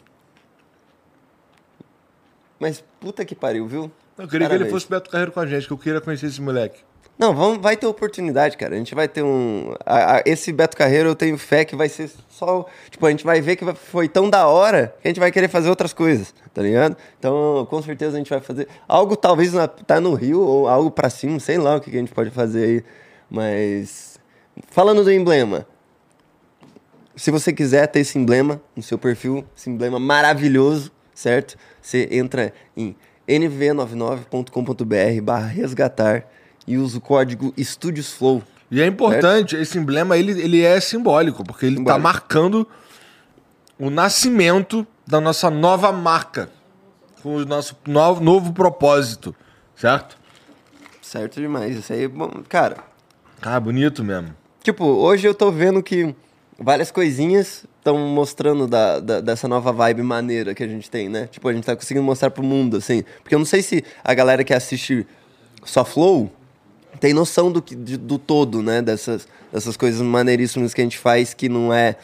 Mas 2.60 2.82
puta 3.00 3.24
que 3.24 3.34
pariu, 3.34 3.66
viu? 3.66 3.90
Eu 4.18 4.28
queria 4.28 4.46
que 4.46 4.52
ele 4.54 4.64
Parabéns. 4.64 4.70
fosse 4.70 4.88
Beto 4.88 5.10
Carreiro 5.10 5.32
com 5.32 5.40
a 5.40 5.46
gente, 5.46 5.66
que 5.66 5.72
eu 5.72 5.78
queria 5.78 6.00
conhecer 6.00 6.26
esse 6.26 6.40
moleque. 6.40 6.80
Não, 7.18 7.34
vamos, 7.34 7.58
vai 7.58 7.76
ter 7.76 7.86
oportunidade, 7.86 8.56
cara. 8.56 8.74
A 8.74 8.78
gente 8.78 8.94
vai 8.94 9.06
ter 9.08 9.22
um. 9.22 9.74
a- 9.84 10.16
a- 10.18 10.22
esse 10.24 10.52
Beto 10.52 10.76
Carreiro 10.76 11.08
eu 11.10 11.14
tenho 11.14 11.36
fé 11.38 11.64
que 11.64 11.76
vai 11.76 11.88
ser 11.88 12.10
só. 12.28 12.66
Tipo, 12.90 13.06
a 13.06 13.10
gente 13.10 13.24
vai 13.24 13.40
ver 13.40 13.56
que 13.56 13.64
foi 13.74 14.08
tão 14.08 14.28
da 14.30 14.46
hora 14.46 14.94
que 15.00 15.08
a 15.08 15.10
gente 15.10 15.20
vai 15.20 15.30
querer 15.30 15.48
fazer 15.48 15.68
outras 15.68 15.92
coisas, 15.92 16.34
tá 16.54 16.62
ligado? 16.62 16.96
Então, 17.18 17.66
com 17.68 17.82
certeza 17.82 18.16
a 18.16 18.18
gente 18.18 18.30
vai 18.30 18.40
fazer. 18.40 18.66
Algo 18.88 19.14
talvez 19.16 19.52
na, 19.52 19.68
tá 19.68 20.00
no 20.00 20.14
Rio 20.14 20.40
ou 20.40 20.68
algo 20.68 20.90
pra 20.90 21.10
cima, 21.10 21.38
sei 21.38 21.58
lá 21.58 21.76
o 21.76 21.80
que, 21.80 21.90
que 21.90 21.96
a 21.96 22.00
gente 22.00 22.12
pode 22.12 22.30
fazer 22.30 22.64
aí. 22.64 22.84
Mas. 23.30 24.18
Falando 24.68 25.04
do 25.04 25.12
emblema. 25.12 25.66
Se 27.16 27.30
você 27.30 27.52
quiser 27.52 27.86
ter 27.88 28.00
esse 28.00 28.18
emblema 28.18 28.60
no 28.74 28.82
seu 28.82 28.98
perfil, 28.98 29.44
esse 29.56 29.68
emblema 29.70 29.98
maravilhoso, 29.98 30.90
certo? 31.14 31.56
Você 31.80 32.08
entra 32.10 32.52
em 32.76 32.96
nv99.com.br 33.28 35.22
barra 35.22 35.46
resgatar 35.46 36.24
e 36.66 36.76
usa 36.78 36.98
o 36.98 37.00
código 37.00 37.52
Studios 37.58 38.12
Flow. 38.12 38.42
E 38.70 38.80
é 38.80 38.86
importante, 38.86 39.54
esse 39.56 39.76
emblema 39.78 40.16
ele, 40.16 40.32
ele 40.40 40.62
é 40.62 40.80
simbólico, 40.80 41.44
porque 41.44 41.66
ele 41.66 41.78
está 41.80 41.98
marcando 41.98 42.66
o 43.78 43.90
nascimento 43.90 44.86
da 45.06 45.20
nossa 45.20 45.50
nova 45.50 45.92
marca, 45.92 46.48
com 47.22 47.36
o 47.36 47.44
nosso 47.44 47.76
novo, 47.86 48.22
novo 48.22 48.52
propósito, 48.52 49.34
certo? 49.76 50.16
Certo 51.02 51.40
demais. 51.40 51.76
Isso 51.76 51.92
aí 51.92 52.04
é 52.04 52.08
bom. 52.08 52.30
Cara, 52.48 52.78
Ah, 53.42 53.60
bonito 53.60 54.02
mesmo. 54.02 54.34
tipo, 54.62 54.84
hoje 54.84 55.26
eu 55.26 55.34
tô 55.34 55.50
vendo 55.52 55.82
que 55.82 56.14
várias 56.62 56.90
coisinhas 56.90 57.64
estão 57.78 57.98
mostrando 57.98 58.66
da, 58.66 59.00
da- 59.00 59.20
dessa 59.20 59.48
nova 59.48 59.72
vibe 59.72 60.02
maneira 60.02 60.54
que 60.54 60.62
a 60.62 60.68
gente 60.68 60.90
tem, 60.90 61.08
né? 61.08 61.26
Tipo, 61.30 61.48
a 61.48 61.52
gente 61.52 61.64
tá 61.64 61.74
conseguindo 61.76 62.04
mostrar 62.04 62.30
pro 62.30 62.42
mundo, 62.42 62.76
assim. 62.76 63.02
Porque 63.22 63.34
eu 63.34 63.38
não 63.38 63.46
sei 63.46 63.62
se 63.62 63.84
a 64.04 64.14
galera 64.14 64.44
que 64.44 64.54
assiste 64.54 65.06
só 65.64 65.84
Flow 65.84 66.30
tem 67.00 67.12
noção 67.12 67.50
do, 67.50 67.60
que, 67.60 67.74
de- 67.74 67.96
do 67.96 68.18
todo, 68.18 68.62
né? 68.62 68.80
Dessas, 68.80 69.26
dessas 69.52 69.76
coisas 69.76 70.00
maneiríssimas 70.00 70.72
que 70.72 70.80
a 70.80 70.84
gente 70.84 70.98
faz 70.98 71.34
que 71.34 71.48
não 71.48 71.72
é 71.74 71.96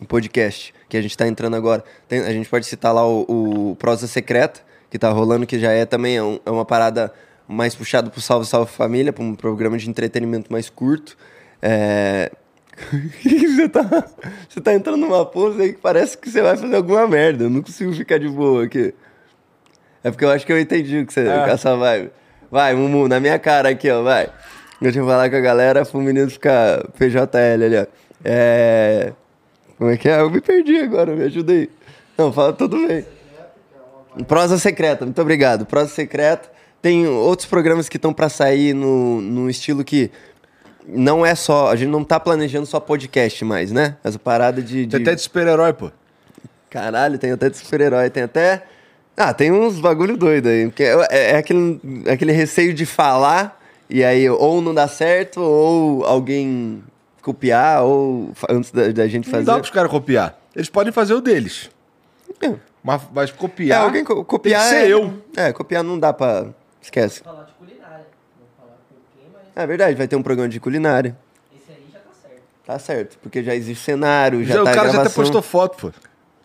um 0.00 0.04
podcast, 0.04 0.72
que 0.88 0.96
a 0.96 1.02
gente 1.02 1.16
tá 1.16 1.26
entrando 1.26 1.56
agora. 1.56 1.82
Tem- 2.08 2.20
a 2.20 2.32
gente 2.32 2.48
pode 2.48 2.66
citar 2.66 2.94
lá 2.94 3.06
o, 3.06 3.70
o 3.72 3.76
Prosa 3.76 4.06
Secreta, 4.06 4.60
que 4.90 4.98
tá 4.98 5.10
rolando, 5.10 5.46
que 5.46 5.58
já 5.58 5.72
é 5.72 5.84
também 5.84 6.16
é, 6.16 6.22
um- 6.22 6.38
é 6.46 6.50
uma 6.50 6.64
parada 6.64 7.12
mais 7.48 7.74
puxada 7.74 8.10
pro 8.10 8.20
Salve 8.20 8.46
Salve 8.46 8.70
Família, 8.70 9.12
pra 9.12 9.22
um 9.24 9.34
programa 9.34 9.76
de 9.78 9.88
entretenimento 9.88 10.52
mais 10.52 10.68
curto. 10.70 11.16
É... 11.62 12.30
você, 13.24 13.68
tá, 13.68 14.04
você 14.48 14.60
tá 14.60 14.74
entrando 14.74 14.98
numa 14.98 15.24
pose 15.24 15.62
aí 15.62 15.72
que 15.72 15.80
parece 15.80 16.16
que 16.16 16.30
você 16.30 16.42
vai 16.42 16.56
fazer 16.56 16.76
alguma 16.76 17.06
merda. 17.08 17.44
Eu 17.44 17.50
não 17.50 17.62
consigo 17.62 17.92
ficar 17.92 18.18
de 18.18 18.28
boa 18.28 18.64
aqui. 18.64 18.94
É 20.04 20.10
porque 20.10 20.24
eu 20.24 20.30
acho 20.30 20.46
que 20.46 20.52
eu 20.52 20.60
entendi 20.60 21.00
o 21.00 21.06
que 21.06 21.12
você, 21.12 21.24
com 21.24 21.50
essa 21.50 21.74
vibe. 21.76 22.10
Vai, 22.50 22.74
Mumu, 22.74 23.08
na 23.08 23.18
minha 23.18 23.38
cara 23.38 23.70
aqui, 23.70 23.90
ó, 23.90 24.02
vai. 24.02 24.30
Deixa 24.80 24.98
eu 24.98 25.06
falar 25.06 25.28
com 25.30 25.36
a 25.36 25.40
galera 25.40 25.84
pro 25.84 26.00
menino 26.00 26.30
ficar 26.30 26.86
PJL 26.98 27.64
ali, 27.64 27.76
ó. 27.76 27.86
É. 28.24 29.12
Como 29.78 29.90
é 29.90 29.96
que 29.96 30.08
é? 30.08 30.20
Eu 30.20 30.30
me 30.30 30.40
perdi 30.40 30.78
agora, 30.78 31.14
me 31.14 31.24
ajuda 31.24 31.52
aí. 31.52 31.70
Não, 32.16 32.32
fala 32.32 32.52
tudo 32.52 32.86
bem. 32.86 33.04
Prosa 34.28 34.58
Secreta, 34.58 35.04
muito 35.04 35.20
obrigado. 35.20 35.66
Prosa 35.66 35.88
Secreta. 35.88 36.50
Tem 36.80 37.06
outros 37.06 37.48
programas 37.48 37.88
que 37.88 37.96
estão 37.96 38.12
pra 38.12 38.28
sair 38.28 38.74
no, 38.74 39.20
no 39.20 39.50
estilo 39.50 39.82
que 39.82 40.10
não 40.88 41.24
é 41.24 41.34
só. 41.34 41.70
A 41.70 41.76
gente 41.76 41.88
não 41.90 42.04
tá 42.04 42.18
planejando 42.20 42.66
só 42.66 42.78
podcast 42.80 43.44
mais, 43.44 43.72
né? 43.72 43.96
Essa 44.04 44.18
parada 44.18 44.62
de. 44.62 44.86
de... 44.86 44.92
Tem 44.92 45.02
até 45.02 45.14
de 45.14 45.20
super-herói, 45.22 45.72
pô. 45.72 45.90
Caralho, 46.70 47.18
tem 47.18 47.30
até 47.32 47.48
de 47.50 47.56
super-herói, 47.56 48.10
tem 48.10 48.22
até. 48.24 48.64
Ah, 49.16 49.32
tem 49.32 49.50
uns 49.50 49.80
bagulho 49.80 50.16
doido 50.16 50.48
aí. 50.48 50.66
Porque 50.66 50.82
é, 50.82 51.32
é 51.32 51.36
aquele, 51.36 51.80
é 52.04 52.12
aquele 52.12 52.32
receio 52.32 52.74
de 52.74 52.84
falar 52.84 53.58
e 53.88 54.04
aí 54.04 54.28
ou 54.28 54.60
não 54.60 54.74
dá 54.74 54.86
certo, 54.88 55.40
ou 55.40 56.04
alguém 56.04 56.82
copiar, 57.22 57.82
ou 57.84 58.30
antes 58.48 58.70
da, 58.70 58.88
da 58.88 59.08
gente 59.08 59.24
Não 59.26 59.32
fazer. 59.32 59.44
dá 59.46 59.54
pros 59.58 59.70
caras 59.70 59.90
copiar. 59.90 60.38
Eles 60.54 60.68
podem 60.68 60.92
fazer 60.92 61.14
o 61.14 61.20
deles. 61.20 61.70
É. 62.42 62.54
Mas, 62.82 63.02
mas 63.12 63.30
É, 63.30 63.32
copiar. 63.32 63.82
alguém 63.82 64.04
co- 64.04 64.24
copiar. 64.24 64.60
Tem 64.62 64.70
que 64.70 64.76
ser 64.76 64.86
é- 64.86 64.92
eu. 64.92 65.14
É, 65.36 65.52
copiar 65.52 65.82
não 65.82 65.98
dá 65.98 66.12
pra. 66.12 66.46
Esquece. 66.82 67.20
Falar 67.22 67.44
de 67.44 67.52
culinária. 67.54 68.06
Vou 68.38 68.46
falar 68.58 68.76
com 68.88 68.94
quem, 69.18 69.28
mas 69.32 69.42
É 69.56 69.66
verdade, 69.66 69.94
vai 69.96 70.06
ter 70.06 70.16
um 70.16 70.22
programa 70.22 70.48
de 70.50 70.60
culinária. 70.60 71.16
esse 71.56 71.72
aí 71.72 71.78
já 71.90 71.98
tá 71.98 72.10
certo. 72.22 72.42
Tá 72.66 72.78
certo, 72.78 73.18
porque 73.22 73.42
já 73.42 73.54
existe 73.54 73.82
cenário, 73.82 74.44
já, 74.44 74.56
Já- 74.56 74.64
tá 74.64 74.70
o 74.70 74.72
a 74.72 74.74
cara 74.76 74.90
já 74.90 75.00
até 75.00 75.08
postou 75.10 75.40
foto, 75.42 75.76
pô. 75.78 75.92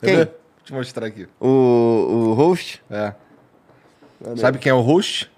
Quem? 0.01 0.15
Deixa 0.15 0.31
eu 0.69 0.75
mostrar 0.77 1.05
aqui. 1.07 1.27
O, 1.39 1.47
o 1.47 2.33
host? 2.33 2.81
É. 2.89 3.13
Sabe 4.37 4.59
quem 4.59 4.69
é 4.69 4.73
o 4.73 4.79
host? 4.81 5.29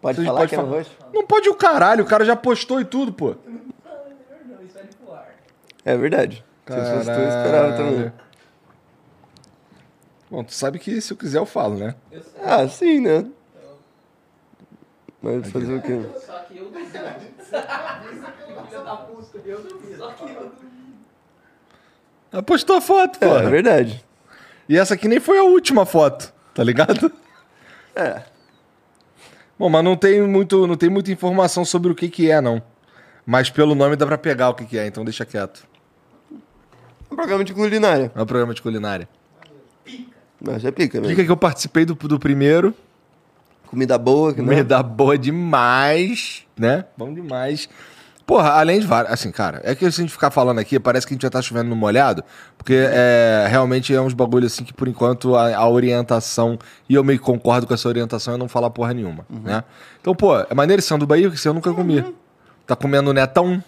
Pode 0.00 0.18
Você 0.18 0.24
falar 0.26 0.38
pode 0.40 0.48
que 0.50 0.54
é 0.54 0.58
o 0.58 0.60
falar. 0.62 0.76
host? 0.76 0.98
Não 1.12 1.26
pode 1.26 1.48
o 1.48 1.54
caralho, 1.54 2.04
o 2.04 2.06
cara 2.06 2.24
já 2.24 2.36
postou 2.36 2.80
e 2.80 2.84
tudo, 2.84 3.12
pô. 3.12 3.34
É 5.84 5.96
verdade. 5.96 6.44
Se 6.68 6.72
eu 6.78 6.84
fosse 6.84 7.04
tu, 7.12 7.18
eu 7.20 7.28
esperava 7.28 7.72
também. 7.72 7.94
Caralho. 7.94 8.12
Bom, 10.30 10.44
tu 10.44 10.52
sabe 10.54 10.78
que 10.78 11.00
se 11.00 11.12
eu 11.12 11.16
quiser 11.16 11.38
eu 11.38 11.46
falo, 11.46 11.76
né? 11.76 11.94
Ah, 12.42 12.66
sim, 12.68 13.00
né? 13.00 13.24
Mas 15.22 15.50
fazer 15.50 15.74
o 15.74 15.82
quê? 15.82 16.00
Só 16.26 16.38
que 16.40 16.58
eu 16.58 16.64
duvido. 16.64 16.88
Filha 16.90 18.82
da 18.82 18.96
puta, 18.96 19.38
eu 19.44 19.62
duvido. 19.62 19.96
Só 19.96 20.10
que 20.12 20.22
eu 20.24 20.28
duvido. 20.28 20.72
Ela 22.32 22.42
postou 22.42 22.76
a 22.76 22.80
foto, 22.80 23.18
pô. 23.18 23.26
É, 23.26 23.44
é 23.44 23.50
verdade. 23.50 24.04
E 24.68 24.76
essa 24.76 24.94
aqui 24.94 25.06
nem 25.06 25.20
foi 25.20 25.38
a 25.38 25.42
última 25.42 25.84
foto, 25.86 26.32
tá 26.54 26.62
ligado? 26.64 27.12
É. 27.94 28.22
Bom, 29.58 29.68
mas 29.68 29.84
não 29.84 29.94
tem, 29.94 30.22
muito, 30.22 30.66
não 30.66 30.76
tem 30.76 30.88
muita 30.88 31.12
informação 31.12 31.62
sobre 31.62 31.92
o 31.92 31.94
que 31.94 32.08
que 32.08 32.30
é, 32.30 32.40
não. 32.40 32.62
Mas 33.26 33.50
pelo 33.50 33.74
nome 33.74 33.96
dá 33.96 34.06
pra 34.06 34.16
pegar 34.16 34.48
o 34.48 34.54
que 34.54 34.64
que 34.64 34.78
é, 34.78 34.86
então 34.86 35.04
deixa 35.04 35.26
quieto. 35.26 35.68
Um 37.10 37.14
programa 37.14 37.44
de 37.44 37.52
culinária. 37.52 38.10
É 38.14 38.22
um 38.22 38.24
programa 38.24 38.54
de 38.54 38.62
culinária. 38.62 39.06
Mas 40.40 40.64
é 40.64 40.70
pica, 40.70 40.98
mesmo. 40.98 41.14
Dica 41.14 41.22
que 41.22 41.30
eu 41.30 41.36
participei 41.36 41.84
do, 41.84 41.94
do 41.94 42.18
primeiro. 42.18 42.74
Comida 43.72 43.96
boa, 43.96 44.34
que 44.34 44.42
não. 44.42 44.48
Comida 44.50 44.82
boa 44.82 45.16
demais, 45.16 46.42
né? 46.58 46.84
Bom 46.94 47.10
demais. 47.10 47.70
Porra, 48.26 48.50
além 48.50 48.78
de 48.78 48.86
várias. 48.86 49.14
Assim, 49.14 49.30
cara, 49.30 49.62
é 49.64 49.74
que 49.74 49.90
se 49.90 49.98
a 49.98 50.04
gente 50.04 50.12
ficar 50.12 50.30
falando 50.30 50.58
aqui, 50.58 50.78
parece 50.78 51.06
que 51.06 51.14
a 51.14 51.16
gente 51.16 51.22
já 51.22 51.30
tá 51.30 51.40
chovendo 51.40 51.70
no 51.70 51.74
molhado, 51.74 52.22
porque 52.58 52.74
é, 52.76 53.46
realmente 53.48 53.94
é 53.94 53.98
uns 53.98 54.12
bagulho 54.12 54.46
assim 54.46 54.62
que 54.62 54.74
por 54.74 54.88
enquanto 54.88 55.34
a, 55.34 55.56
a 55.56 55.66
orientação, 55.66 56.58
e 56.86 56.94
eu 56.94 57.02
meio 57.02 57.18
que 57.18 57.24
concordo 57.24 57.66
com 57.66 57.72
essa 57.72 57.88
orientação, 57.88 58.34
é 58.34 58.36
não 58.36 58.46
falar 58.46 58.68
porra 58.68 58.92
nenhuma, 58.92 59.24
né? 59.30 59.64
Então, 59.98 60.14
pô, 60.14 60.38
é 60.38 60.54
maneiro 60.54 60.80
esse 60.80 60.94
do 60.98 61.06
Bahia, 61.06 61.30
que 61.30 61.36
esse 61.36 61.48
eu 61.48 61.54
nunca 61.54 61.72
comi. 61.72 62.04
Tá 62.66 62.76
comendo 62.76 63.10
netão? 63.14 63.64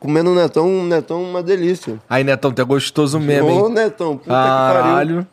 Comendo 0.00 0.34
netão, 0.34 0.84
netão 0.84 1.22
uma 1.22 1.44
delícia. 1.44 2.00
Aí, 2.10 2.24
netão, 2.24 2.50
tu 2.50 2.60
é 2.60 2.64
gostoso 2.64 3.20
mesmo, 3.20 3.46
Ô, 3.46 3.68
hein? 3.68 3.72
netão, 3.72 4.16
puta 4.16 4.24
que 4.24 4.30
pariu. 4.30 4.82
Caralho. 4.82 5.26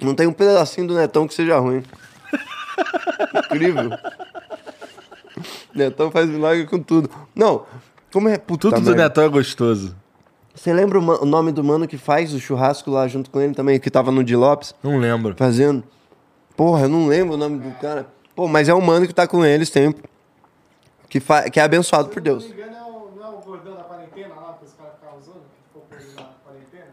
Não 0.00 0.12
tem 0.12 0.26
um 0.26 0.32
pedacinho 0.32 0.88
do 0.88 0.94
netão 0.94 1.28
que 1.28 1.34
seja 1.34 1.56
ruim. 1.60 1.84
Incrível. 3.46 3.90
netão 5.74 6.10
faz 6.10 6.28
milagre 6.28 6.66
com 6.66 6.78
tudo. 6.78 7.10
Não, 7.34 7.64
como 8.12 8.28
é 8.28 8.38
puta 8.38 8.68
Tudo 8.68 8.80
do 8.80 8.86
merda. 8.86 9.02
netão 9.04 9.24
é 9.24 9.28
gostoso. 9.28 9.94
Você 10.54 10.72
lembra 10.72 10.98
o, 10.98 11.22
o 11.22 11.24
nome 11.24 11.52
do 11.52 11.62
mano 11.62 11.86
que 11.86 11.96
faz 11.96 12.34
o 12.34 12.40
churrasco 12.40 12.90
lá 12.90 13.06
junto 13.08 13.30
com 13.30 13.40
ele 13.40 13.54
também, 13.54 13.78
que 13.78 13.90
tava 13.90 14.10
no 14.10 14.22
de 14.24 14.34
Lopes? 14.36 14.74
Não 14.82 14.98
lembro. 14.98 15.34
Fazendo. 15.36 15.82
Porra, 16.56 16.82
eu 16.82 16.88
não 16.88 17.06
lembro 17.06 17.34
o 17.34 17.38
nome 17.38 17.58
do 17.58 17.70
cara. 17.78 18.06
Pô, 18.34 18.46
mas 18.48 18.68
é 18.68 18.74
um 18.74 18.80
mano 18.80 19.06
que 19.06 19.14
tá 19.14 19.26
com 19.26 19.44
eles 19.44 19.68
sempre. 19.68 20.02
Que, 21.08 21.18
fa... 21.20 21.48
que 21.48 21.58
é 21.58 21.62
abençoado 21.62 22.08
por 22.08 22.20
Deus. 22.20 22.44
Se 22.44 22.50
não 22.50 22.56
me 22.56 22.62
engano, 22.62 22.76
é 22.76 22.82
o, 22.82 23.10
não 23.16 23.24
é 23.24 23.28
o 23.30 23.40
gordão 23.40 23.74
da 23.74 23.82
quarentena 23.84 24.34
lá, 24.34 24.56
que 24.58 24.64
os 24.66 24.72
caras 24.72 24.92
ficaram 24.94 25.18
usando, 25.18 25.34
que 25.34 25.80
ficou 25.80 25.84
ele 25.98 26.14
na 26.16 26.28
quarentena? 26.44 26.86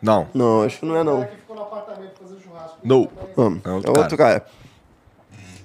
Não. 0.00 0.28
Não, 0.32 0.62
acho 0.62 0.78
que 0.80 0.86
não 0.86 0.96
é 0.96 1.00
O 1.00 1.04
não. 1.04 1.16
cara 1.20 1.26
que 1.30 1.36
ficou 1.36 1.56
no 1.56 1.62
apartamento 1.62 2.12
fazendo 2.22 2.40
churrasco. 2.40 2.78
Não. 2.84 3.08
Vamos. 3.36 3.60
É 3.64 3.68
É 3.68 3.72
outro 3.72 3.98
outro, 4.00 4.16
cara. 4.16 4.46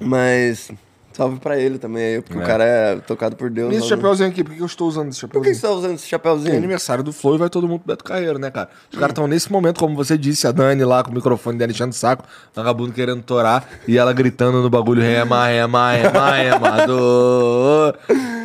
Mas 0.06 0.72
salve 1.12 1.40
pra 1.40 1.60
ele 1.60 1.78
também 1.78 2.04
aí, 2.16 2.22
porque 2.24 2.40
É. 2.40 2.42
o 2.42 2.46
cara 2.46 2.64
é 2.64 2.96
tocado 2.96 3.36
por 3.36 3.48
Deus. 3.50 3.72
E 3.72 3.78
esse 3.78 3.88
chapéuzinho 3.88 4.30
aqui, 4.30 4.44
por 4.44 4.56
que 4.56 4.62
eu 4.62 4.66
estou 4.66 4.88
usando 4.88 5.10
esse 5.10 5.22
Por 5.28 5.44
que 5.44 5.54
chapéuzinho? 5.54 5.56
você 5.56 5.62
tá 5.68 5.72
usando 5.74 5.94
esse 5.96 6.06
É 6.06 6.10
chapéuzinho? 6.10 6.58
aniversário 6.58 7.04
do 7.04 7.14
Flow 7.14 7.36
e 7.36 7.38
vai 7.38 7.50
todo 7.52 7.68
mundo 7.68 7.82
pro 7.82 7.94
Beto 7.94 8.04
Carreiro, 8.04 8.40
né, 8.40 8.50
cara? 8.50 8.70
Os 8.92 8.98
caras 8.98 9.12
estão 9.12 9.28
nesse 9.28 9.52
momento, 9.52 9.80
como 9.80 9.96
você 9.96 10.18
disse, 10.18 10.48
a 10.48 10.52
Dani 10.52 10.84
lá 10.84 11.04
com 11.04 11.12
o 11.12 11.14
microfone 11.14 11.56
dela 11.58 11.72
enchendo 11.72 11.92
o 11.92 11.94
saco, 11.96 12.26
vagabundo 12.56 12.92
querendo 12.94 13.22
torar 13.22 13.64
e 13.88 13.96
ela 13.98 14.12
gritando 14.12 14.62
no 14.64 14.70
bagulho: 14.72 15.02
rema, 15.04 15.46
rema, 15.48 15.92
rema, 15.92 16.32
remador. 16.32 17.96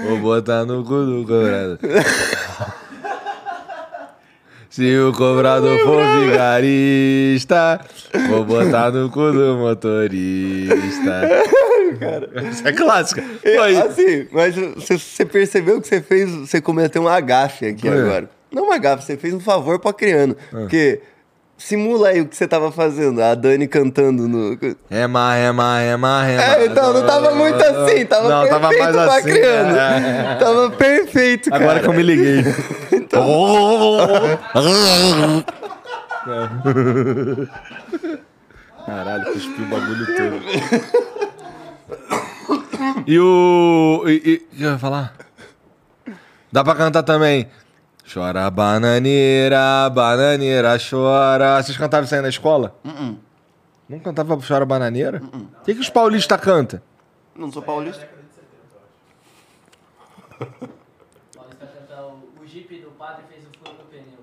Vou 0.09 0.18
botar 0.21 0.66
no 0.66 0.85
cu 0.85 1.05
do 1.07 1.23
cobrador. 1.27 1.79
Se 4.78 4.96
o 4.96 5.12
cobrador 5.12 5.76
for 5.80 6.00
vigarista, 6.20 7.80
vou 8.28 8.44
botar 8.44 8.92
no 8.92 9.10
cu 9.10 9.32
do 9.32 9.56
motorista. 9.56 11.20
Isso 12.48 12.68
é 12.68 12.72
clássica. 12.72 13.24
É, 13.42 13.56
Assim, 13.80 14.28
mas 14.30 14.54
você, 14.54 15.24
percebeu 15.24 15.80
que 15.80 15.88
você 15.88 16.00
fez, 16.00 16.30
você 16.30 16.60
cometeu 16.60 17.02
um 17.02 17.08
agafe 17.08 17.66
aqui 17.66 17.88
É. 17.88 17.90
agora. 17.90 18.30
Não 18.52 18.68
um 18.68 18.72
agafe, 18.72 19.02
você 19.02 19.16
fez 19.16 19.34
um 19.34 19.40
favor 19.40 19.80
pro 19.80 19.90
Acriano. 19.90 20.36
Porque 20.48 21.00
Simula 21.59 22.11
aí 22.11 22.21
o 22.21 22.29
que 22.29 22.37
você 22.37 22.47
tava 22.47 22.71
fazendo, 22.71 23.21
a 23.21 23.35
Dani 23.35 23.66
cantando 23.66 24.29
no. 24.29 24.57
Rema, 24.88 25.35
rema, 25.35 25.79
rema, 25.81 26.23
rema. 26.23 26.42
É, 26.42 26.66
então 26.66 26.92
não 26.92 27.05
tava 27.05 27.33
muito 27.33 27.61
assim, 27.61 28.07
tava 28.07 28.29
Não, 28.29 28.42
perfeito 28.42 28.61
tava 28.62 28.79
mais 28.79 28.92
pra 28.92 29.16
assim, 29.16 29.23
criança. 29.29 29.79
é. 29.81 30.35
Tava 30.37 30.71
perfeito, 30.71 31.51
cara. 31.51 31.64
Agora 31.64 31.81
que 31.81 31.87
eu 31.88 31.92
me 31.94 32.03
liguei. 32.05 32.44
Caralho, 38.87 39.25
cuspi 39.33 39.62
o 39.62 39.66
bagulho 39.66 40.07
todo. 40.16 40.40
E 43.05 43.18
o. 43.18 44.05
E, 44.07 44.12
e, 44.12 44.35
o 44.55 44.57
que 44.57 44.62
eu 44.62 44.71
ia 44.71 44.79
falar? 44.79 45.12
Dá 46.53 46.62
pra 46.62 46.77
cantar 46.77 47.03
também. 47.03 47.49
Chora 48.12 48.51
bananeira, 48.51 49.90
bananeira, 49.90 50.79
chora. 50.79 51.62
Vocês 51.62 51.77
cantavam 51.77 52.05
isso 52.07 52.14
aí 52.14 52.23
na 52.23 52.29
escola? 52.29 52.75
Não 53.88 53.99
cantava 53.99 54.38
Chora 54.47 54.64
Bananeira? 54.66 55.23
O 55.61 55.64
que, 55.64 55.75
que 55.75 55.81
os 55.81 55.88
paulistas 55.90 56.40
cantam? 56.40 56.81
Não 57.35 57.51
sou 57.53 57.62
paulista. 57.62 58.07
Paulista 60.38 61.66
canta 61.66 62.03
o, 62.03 62.42
o 62.42 62.47
jipe 62.47 62.79
do 62.81 62.90
padre 62.92 63.25
fez 63.31 63.44
o 63.44 63.59
furo 63.59 63.77
no 63.79 63.85
pneu. 63.87 64.18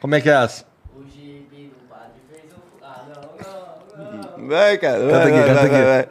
Como 0.00 0.14
é 0.14 0.20
que 0.20 0.28
é 0.30 0.32
essa? 0.34 0.64
O 0.94 1.02
jipe 1.04 1.72
do 1.74 1.88
padre 1.88 2.20
fez 2.30 2.44
o 2.52 2.56
furo. 2.56 2.82
Ah, 2.82 3.04
não, 3.96 4.04
não, 4.04 4.38
não. 4.38 4.48
Vai, 4.48 4.78
cara. 4.78 4.98
Vai, 4.98 5.10
Canta 5.10 5.28
aqui, 5.28 5.38
canta 5.38 5.54
vai, 5.54 5.64
aqui. 5.64 5.70
vai, 5.70 5.84
vai. 5.84 6.08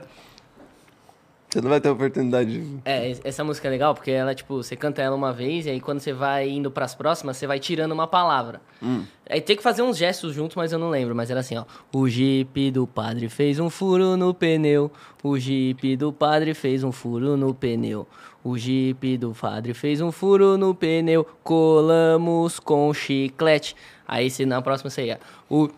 Você 1.56 1.62
não 1.62 1.70
vai 1.70 1.80
ter 1.80 1.90
oportunidade 1.90 2.52
de. 2.60 2.78
É, 2.84 3.10
es- 3.10 3.22
essa 3.24 3.42
música 3.42 3.66
é 3.70 3.72
legal 3.72 3.96
porque 3.96 4.12
ela, 4.12 4.36
tipo, 4.36 4.58
você 4.62 4.76
canta 4.76 5.02
ela 5.02 5.16
uma 5.16 5.32
vez 5.32 5.66
e 5.66 5.70
aí 5.70 5.80
quando 5.80 6.02
você 6.02 6.12
vai 6.12 6.50
indo 6.50 6.70
pras 6.70 6.94
próximas, 6.94 7.38
você 7.38 7.48
vai 7.48 7.60
tirando 7.60 7.94
uma 7.94 8.06
palavra. 8.08 8.60
Aí 9.30 9.40
tem 9.40 9.56
que 9.56 9.64
fazer 9.64 9.82
uns 9.82 9.96
gestos 9.98 10.34
juntos, 10.36 10.58
mas 10.58 10.74
eu 10.74 10.78
não 10.80 10.90
lembro. 10.90 11.16
Mas 11.16 11.32
era 11.32 11.40
assim, 11.40 11.56
ó. 11.58 11.64
O 11.94 12.10
jipe 12.10 12.70
do 12.72 12.86
padre 12.86 13.30
fez 13.30 13.58
um 13.58 13.70
furo 13.70 14.18
no 14.18 14.34
pneu. 14.34 14.92
O 15.24 15.40
jipe 15.40 15.96
do 15.96 16.12
padre 16.12 16.54
fez 16.54 16.84
um 16.84 16.92
furo 16.92 17.38
no 17.38 17.54
pneu. 17.54 18.06
O 18.44 18.58
jipe 18.58 19.18
do 19.18 19.32
padre 19.34 19.74
fez 19.74 20.02
um 20.02 20.12
furo 20.12 20.58
no 20.58 20.76
pneu. 20.76 21.26
Colamos 21.42 22.60
com 22.60 22.94
chiclete. 22.94 23.76
Aí 24.08 24.30
se 24.30 24.46
na 24.46 24.62
próxima 24.62 24.90
você 24.90 25.06
ia. 25.06 25.20
O 25.50 25.70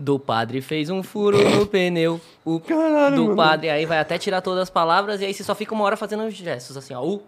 do 0.00 0.18
padre 0.18 0.62
fez 0.62 0.88
um 0.88 1.02
furo 1.02 1.38
no 1.50 1.66
pneu. 1.68 2.20
O 2.44 2.58
do 3.14 3.36
padre. 3.36 3.68
Aí 3.68 3.84
vai 3.84 3.98
até 3.98 4.16
tirar 4.18 4.40
todas 4.40 4.62
as 4.62 4.70
palavras 4.70 5.20
e 5.20 5.26
aí 5.26 5.34
você 5.34 5.44
só 5.44 5.54
fica 5.54 5.74
uma 5.74 5.84
hora 5.84 5.96
fazendo 5.96 6.24
os 6.24 6.34
gestos, 6.34 6.76
assim, 6.76 6.94
ó. 6.94 7.04
O. 7.04 7.22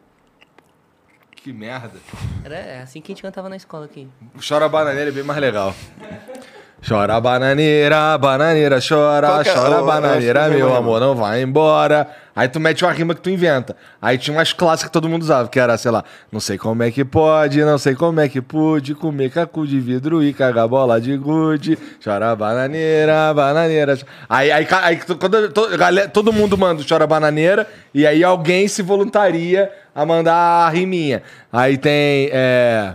Que 1.37 1.53
merda. 1.53 1.99
Era 2.45 2.55
é 2.55 2.83
assim 2.83 3.01
que 3.01 3.11
a 3.11 3.15
gente 3.15 3.23
cantava 3.23 3.49
na 3.49 3.57
escola 3.57 3.85
aqui. 3.85 4.09
Chora 4.49 4.69
bananeira 4.69 5.11
é 5.11 5.13
bem 5.13 5.25
mais 5.25 5.41
legal. 5.41 5.75
Chora 6.87 7.21
bananeira, 7.21 8.19
bananeira, 8.19 8.81
chora, 8.87 9.41
é? 9.41 9.45
chora 9.55 9.77
eu 9.77 9.87
bananeira, 9.87 10.45
que 10.45 10.51
meu 10.57 10.69
eu 10.71 10.75
amor, 10.77 10.99
não 11.01 11.15
vai 11.15 11.41
embora. 11.41 12.09
Aí 12.35 12.49
tu 12.49 12.59
mete 12.59 12.85
uma 12.85 12.91
rima 12.91 13.15
que 13.15 13.21
tu 13.21 13.31
inventa. 13.31 13.77
Aí 14.01 14.19
tinha 14.19 14.37
umas 14.37 14.53
clássicas 14.53 14.89
que 14.89 14.93
todo 14.93 15.09
mundo 15.09 15.23
usava, 15.23 15.49
que 15.49 15.61
era, 15.61 15.79
sei 15.79 15.93
lá, 15.93 16.03
não 16.33 16.41
sei 16.41 16.59
como 16.59 16.83
é 16.83 16.91
que 16.91 17.05
pode, 17.05 17.63
não 17.65 17.79
sei 17.79 17.95
como 17.95 18.19
é 18.21 18.29
que 18.29 18.41
pude 18.41 18.97
comer 18.97 19.31
cacu 19.31 19.65
de 19.65 19.79
vidro 19.79 20.25
e 20.25 20.33
cagar 20.33 20.67
bola 20.67 21.01
de 21.01 21.17
gude. 21.17 21.79
Chora 22.03 22.35
bananeira, 22.35 23.33
bananeira. 23.33 23.97
Aí, 24.29 24.51
aí, 24.51 24.67
aí 24.83 25.01
quando, 25.21 25.51
to- 25.51 25.79
galera- 25.79 26.09
todo 26.09 26.33
mundo 26.33 26.59
manda 26.59 26.83
chora 26.89 27.07
bananeira 27.07 27.65
e 27.95 28.05
aí 28.05 28.25
alguém 28.25 28.67
se 28.67 28.83
voluntaria 28.83 29.71
a 29.95 30.05
mandar 30.05 30.35
a 30.35 30.69
riminha. 30.69 31.23
Aí 31.53 31.79
tem, 31.79 32.29
é... 32.33 32.95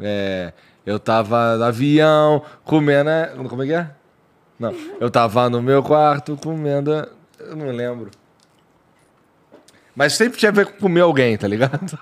É, 0.00 0.52
eu 0.88 0.98
tava 0.98 1.56
no 1.56 1.64
avião 1.64 2.42
comendo. 2.64 3.10
a- 3.10 3.28
Como 3.48 3.62
é 3.62 3.66
que 3.66 3.72
é? 3.74 3.90
Não. 4.58 4.74
Eu 5.00 5.10
tava 5.10 5.48
no 5.50 5.62
meu 5.62 5.82
quarto 5.82 6.36
comendo. 6.36 7.06
Eu 7.38 7.54
não 7.56 7.70
lembro. 7.70 8.10
Mas 9.94 10.14
sempre 10.14 10.38
tinha 10.38 10.50
a 10.50 10.54
ver 10.54 10.66
com 10.66 10.72
comer 10.78 11.00
alguém, 11.02 11.36
tá 11.36 11.46
ligado? 11.48 11.98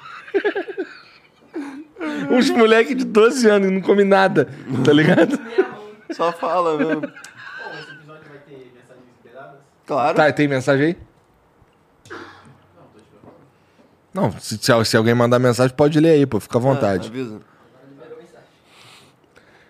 Uns 2.31 2.51
moleque 2.51 2.95
de 2.95 3.05
12 3.05 3.49
anos 3.49 3.69
e 3.69 3.71
não 3.71 3.81
come 3.81 4.05
nada, 4.05 4.49
tá 4.85 4.93
ligado? 4.93 5.39
Só 6.13 6.33
fala 6.33 6.77
mesmo. 6.77 7.01
Bom, 7.01 7.09
esse 7.09 7.91
episódio 7.93 8.23
vai 8.29 8.39
ter 8.47 8.73
mensagens 8.75 9.05
liberadas? 9.25 9.61
Claro. 9.87 10.17
Tá, 10.17 10.33
tem 10.33 10.49
mensagem 10.49 10.87
aí? 10.87 10.97
Não, 14.13 14.33
se, 14.33 14.57
se, 14.59 14.85
se 14.85 14.97
alguém 14.97 15.15
mandar 15.15 15.39
mensagem, 15.39 15.75
pode 15.77 16.01
ler 16.01 16.11
aí, 16.13 16.27
pô, 16.27 16.41
fica 16.41 16.57
à 16.59 16.61
vontade. 16.61 17.09
Avisa. 17.09 17.41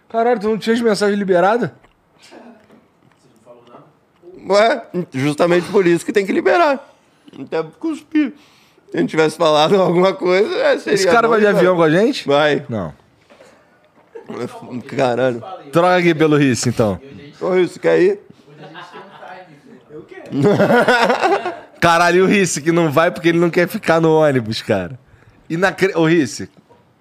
Caralho, 0.09 0.41
tu 0.41 0.49
não 0.49 0.59
tinha 0.59 0.77
mensagem 0.83 1.17
liberada? 1.17 1.75
Ué, 4.49 4.87
justamente 5.13 5.69
por 5.71 5.87
isso 5.87 6.05
que 6.07 6.13
tem 6.13 6.25
que 6.25 6.33
liberar. 6.33 6.95
Até 7.39 7.63
cuspir. 7.81 8.33
Se 8.91 8.97
a 8.97 9.01
gente 9.01 9.11
tivesse 9.11 9.37
falado 9.37 9.75
alguma 9.81 10.15
coisa, 10.15 10.55
é, 10.57 10.79
seria. 10.79 10.95
Esse 10.95 11.07
cara 11.07 11.27
vai 11.27 11.41
de 11.41 11.47
avião 11.47 11.75
com 11.75 11.83
a 11.83 11.91
gente? 11.91 12.27
Vai. 12.27 12.65
Não. 12.69 12.95
Caralho. 14.97 15.43
Troca 15.73 15.97
aqui 15.97 16.15
pelo 16.15 16.37
Rice, 16.37 16.69
então. 16.69 17.01
Ô, 17.41 17.55
isso 17.57 17.79
quer 17.81 18.01
ir? 18.01 18.21
Caralho, 21.81 22.19
e 22.19 22.23
o 22.23 22.27
Rice 22.27 22.63
que 22.63 22.73
não 22.73 22.91
vai 22.91 23.11
porque 23.11 23.29
ele 23.29 23.39
não 23.39 23.51
quer 23.51 23.69
ficar 23.69 24.01
no 24.01 24.21
ônibus, 24.21 24.63
cara. 24.63 24.99
E 25.49 25.57
na. 25.57 25.75
Ô, 25.95 26.07
Rice, 26.07 26.49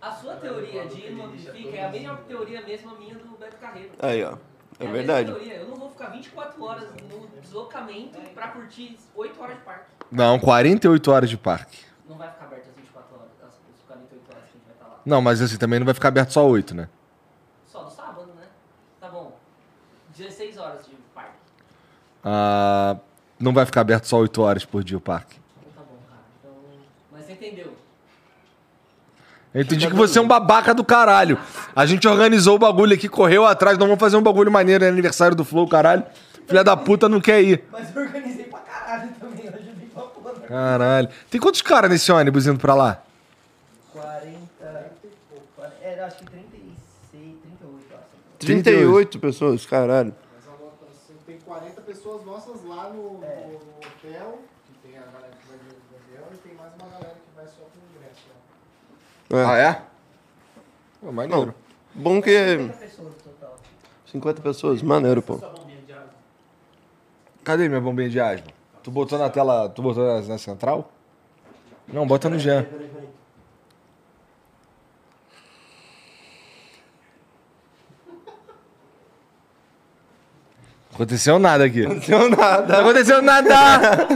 A 0.02 0.12
sua 0.12 0.36
teoria 0.36 0.86
de 0.86 1.00
ir 1.00 1.12
no 1.12 1.26
Amplifica 1.26 1.78
é 1.78 1.86
a 1.86 1.90
mesma 1.90 2.18
teoria 2.28 2.62
mesma 2.62 2.94
minha 3.00 3.16
do 3.16 3.38
Beto 3.40 3.58
Carreiro. 3.58 3.90
Aí, 4.06 4.24
ó. 4.24 4.38
É 4.78 4.84
mesma 4.84 4.94
verdade. 4.94 5.32
Eu 5.32 5.70
não 5.70 5.78
vou 5.78 5.90
ficar 5.90 6.10
24 6.10 6.64
horas 6.64 6.90
no 7.10 7.28
deslocamento 7.42 8.20
pra 8.34 8.50
curtir 8.50 8.98
8 9.16 9.42
horas 9.42 9.58
de 9.58 9.64
parque. 9.64 9.86
Não, 10.12 10.40
48 10.40 11.12
horas 11.12 11.30
de 11.30 11.38
parque. 11.38 11.86
Não 12.08 12.18
vai 12.18 12.30
ficar 12.30 12.46
aberto 12.46 12.70
as 12.70 12.76
24 12.76 13.16
horas, 13.16 13.32
as 13.48 13.56
48 13.88 14.32
horas 14.32 14.44
que 14.44 14.50
a 14.50 14.54
gente 14.54 14.66
vai 14.66 14.76
estar 14.76 14.88
lá. 14.88 15.00
Não, 15.06 15.22
mas 15.22 15.42
assim, 15.42 15.58
também 15.58 15.80
não 15.80 15.86
vai 15.86 15.94
ficar 15.94 16.10
aberto 16.10 16.32
só 16.32 16.46
8, 16.46 16.76
né? 16.76 16.90
Só 17.66 17.84
no 17.84 17.90
sábado, 17.90 18.28
né? 18.36 18.48
Tá 19.00 19.08
bom. 19.10 19.38
16 20.16 20.58
horas 20.58 20.86
de 20.86 20.96
parque. 21.14 21.32
Ah, 22.24 22.98
não 23.40 23.54
vai 23.54 23.66
ficar 23.66 23.82
aberto 23.82 24.06
só 24.06 24.18
8 24.18 24.42
horas 24.42 24.66
por 24.66 24.84
dia 24.84 24.98
o 24.98 25.02
parque. 25.02 25.40
Então 25.62 25.72
tá 25.72 25.90
bom, 25.90 25.98
cara. 26.10 26.22
Então... 26.40 26.54
Mas 27.12 27.26
você 27.26 27.32
entendeu? 27.32 27.75
Eu 29.56 29.62
entendi 29.62 29.88
que 29.88 29.96
você 29.96 30.20
é 30.20 30.22
um 30.22 30.28
babaca 30.28 30.74
do 30.74 30.84
caralho. 30.84 31.40
A 31.74 31.86
gente 31.86 32.06
organizou 32.06 32.56
o 32.56 32.60
bagulho 32.60 32.94
aqui, 32.94 33.08
correu 33.08 33.46
atrás, 33.46 33.78
não 33.78 33.88
vamos 33.88 34.02
fazer 34.02 34.18
um 34.18 34.22
bagulho 34.22 34.52
maneiro, 34.52 34.84
é 34.84 34.90
aniversário 34.90 35.34
do 35.34 35.46
Flow, 35.46 35.66
caralho. 35.66 36.04
Filha 36.46 36.62
da 36.62 36.76
puta 36.76 37.08
não 37.08 37.22
quer 37.22 37.42
ir. 37.42 37.64
Mas 37.72 37.96
eu 37.96 38.02
organizei 38.02 38.44
pra 38.44 38.60
caralho 38.60 39.10
também. 39.18 39.46
Eu 39.46 39.54
ajudei 39.54 39.88
pra 39.94 40.04
porra. 40.04 40.34
Caralho. 40.42 41.10
Tem 41.32 41.40
quantos 41.40 41.62
caras 41.62 41.90
nesse 41.90 42.12
ônibus 42.12 42.46
indo 42.46 42.60
pra 42.60 42.76
lá? 42.76 43.02
40 43.94 44.36
e 44.36 45.08
pouco. 45.30 45.72
É, 45.82 46.04
acho 46.04 46.18
que 46.18 46.26
36, 46.26 46.74
38, 47.40 47.86
eu 47.90 47.98
acho. 47.98 48.46
38 48.46 49.20
pessoas, 49.20 49.66
caralho. 49.66 50.14
Mas 50.36 50.54
agora, 50.54 50.74
assim, 50.92 51.16
tem 51.26 51.38
40 51.40 51.82
pessoas 51.82 52.26
nossas 52.26 52.62
lá 52.68 52.90
no, 52.90 53.04
no 53.04 53.20
hotel, 53.22 54.42
que 54.66 54.88
tem 54.90 54.98
a 55.00 55.06
galera 55.14 55.32
que 55.32 55.48
vai 55.48 55.58
de 55.58 56.14
avião, 56.14 56.28
e 56.34 56.38
tem 56.46 56.58
mais 56.58 56.74
uma 56.78 56.90
galera 56.90 57.16
que 57.16 57.36
vai 57.38 57.46
só 57.46 57.64
com 57.64 57.80
o 57.80 57.96
ingresso 57.96 58.36
lá. 59.44 59.54
Ah, 59.54 59.58
é? 59.58 59.82
Pô, 61.02 61.12
maneiro. 61.12 61.54
Bom 61.94 62.22
que. 62.22 62.32
50 62.32 62.74
pessoas 62.78 63.08
no 63.08 63.14
total. 63.14 63.60
50 64.08 64.42
pessoas, 64.42 64.82
maneiro, 64.82 65.22
pô. 65.22 65.40
Cadê 67.44 67.70
minha 67.70 67.80
bombinha 67.82 68.10
de 68.10 68.20
asma? 68.20 68.48
Tu 68.82 68.90
botou 68.92 69.20
na 69.20 69.30
tela. 69.30 69.70
Tu 69.70 69.82
botou 69.82 70.04
na, 70.06 70.22
na 70.28 70.38
central? 70.38 70.92
Não, 71.88 72.08
bota 72.08 72.30
no 72.30 72.40
Jean. 72.40 72.66
Aconteceu 80.94 81.38
nada 81.38 81.66
aqui. 81.66 81.82
Não 81.82 81.92
Aconteceu 81.92 82.30
nada. 82.30 82.80
aconteceu 82.80 83.22
nada! 83.22 84.08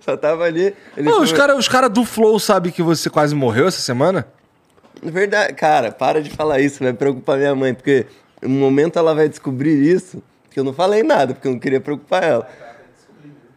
Só 0.00 0.16
tava 0.16 0.44
ali. 0.44 0.74
Não, 0.96 1.22
os 1.22 1.30
foi- 1.30 1.38
caras 1.38 1.58
os 1.58 1.68
cara 1.68 1.88
do 1.88 2.04
Flow 2.04 2.38
sabem 2.38 2.72
que 2.72 2.82
você 2.82 3.08
quase 3.10 3.34
morreu 3.34 3.66
essa 3.68 3.80
semana? 3.80 4.26
Verdade, 5.02 5.52
cara, 5.54 5.92
para 5.92 6.22
de 6.22 6.30
falar 6.30 6.60
isso, 6.60 6.82
vai 6.82 6.92
preocupar 6.92 7.36
minha 7.36 7.54
mãe, 7.54 7.74
porque 7.74 8.06
no 8.40 8.48
momento 8.50 8.98
ela 8.98 9.14
vai 9.14 9.28
descobrir 9.28 9.74
isso, 9.74 10.22
que 10.50 10.58
eu 10.58 10.64
não 10.64 10.72
falei 10.72 11.02
nada, 11.02 11.34
porque 11.34 11.46
eu 11.48 11.52
não 11.52 11.58
queria 11.58 11.80
preocupar 11.80 12.22
ela. 12.24 12.48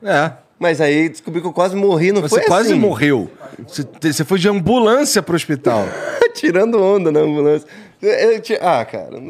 É. 0.03 0.31
Mas 0.59 0.81
aí 0.81 1.07
descobri 1.07 1.39
que 1.39 1.47
eu 1.47 1.53
quase 1.53 1.75
morri, 1.75 2.11
não 2.11 2.21
Você 2.21 2.29
foi 2.29 2.41
quase 2.45 2.71
assim. 2.71 2.79
morreu. 2.79 3.29
Você, 3.67 3.85
você 4.01 4.23
foi 4.25 4.39
de 4.39 4.49
ambulância 4.49 5.21
pro 5.21 5.35
hospital. 5.35 5.85
Tirando 6.33 6.81
onda 6.81 7.11
na 7.11 7.19
ambulância. 7.19 7.67
Eu- 8.01 8.09
eu 8.31 8.41
ah, 8.61 8.83
cara, 8.83 9.21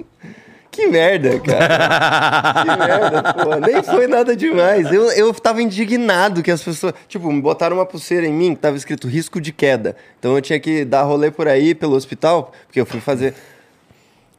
que 0.77 0.87
merda, 0.87 1.39
cara. 1.39 2.63
que 2.63 2.69
merda, 2.77 3.33
pô. 3.33 3.55
Nem 3.55 3.81
foi 3.83 4.07
nada 4.07 4.35
demais. 4.35 4.91
Eu, 4.91 5.11
eu 5.11 5.33
tava 5.33 5.61
indignado 5.61 6.43
que 6.43 6.51
as 6.51 6.61
pessoas. 6.61 6.93
Tipo, 7.07 7.31
me 7.31 7.41
botaram 7.41 7.75
uma 7.77 7.85
pulseira 7.85 8.25
em 8.27 8.33
mim 8.33 8.53
que 8.55 8.61
tava 8.61 8.77
escrito 8.77 9.07
risco 9.07 9.41
de 9.41 9.51
queda. 9.51 9.95
Então 10.19 10.35
eu 10.35 10.41
tinha 10.41 10.59
que 10.59 10.85
dar 10.85 11.03
rolê 11.03 11.31
por 11.31 11.47
aí 11.47 11.73
pelo 11.75 11.95
hospital, 11.95 12.51
porque 12.67 12.79
eu 12.79 12.85
fui 12.85 12.99
fazer. 13.01 13.33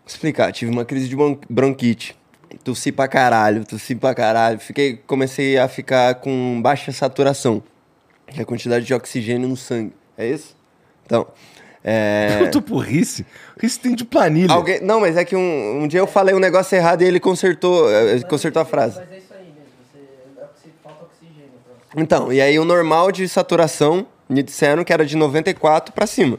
explicar, 0.06 0.52
tive 0.52 0.70
uma 0.70 0.84
crise 0.84 1.08
de 1.08 1.16
bron- 1.16 1.38
bronquite. 1.50 2.16
Tossi 2.64 2.90
pra 2.90 3.06
caralho, 3.06 3.64
tossi 3.64 3.94
pra 3.94 4.14
caralho. 4.14 4.58
Fiquei, 4.58 4.96
comecei 5.06 5.58
a 5.58 5.68
ficar 5.68 6.14
com 6.16 6.60
baixa 6.62 6.90
saturação, 6.92 7.62
que 8.26 8.38
é 8.40 8.42
a 8.42 8.46
quantidade 8.46 8.84
de 8.86 8.94
oxigênio 8.94 9.46
no 9.48 9.56
sangue. 9.56 9.92
É 10.16 10.26
isso? 10.26 10.56
Então, 11.04 11.26
é... 11.82 12.38
Eu 12.40 12.50
tô 12.52 12.60
porrice. 12.60 13.24
Isso 13.62 13.80
tem 13.80 13.94
de 13.94 14.04
planilha. 14.04 14.52
Alguém... 14.52 14.80
Não, 14.80 15.00
mas 15.00 15.16
é 15.16 15.24
que 15.24 15.36
um, 15.36 15.82
um 15.82 15.88
dia 15.88 16.00
eu 16.00 16.06
falei 16.06 16.34
um 16.34 16.38
negócio 16.38 16.76
errado 16.76 17.02
e 17.02 17.04
ele 17.04 17.20
consertou, 17.20 17.90
eh, 17.90 18.20
consertou 18.22 18.62
a 18.62 18.64
frase. 18.64 18.98
Mas 18.98 19.12
é 19.12 19.18
isso 19.18 19.34
aí 19.34 19.46
mesmo. 19.46 20.48
Você, 20.54 20.68
falta 20.82 21.04
oxigênio. 21.04 21.50
Então, 21.96 22.32
e 22.32 22.40
aí 22.40 22.58
o 22.58 22.64
normal 22.64 23.10
de 23.10 23.28
saturação, 23.28 24.06
me 24.28 24.42
disseram 24.42 24.84
que 24.84 24.92
era 24.92 25.06
de 25.06 25.16
94 25.16 25.92
pra 25.92 26.06
cima. 26.06 26.38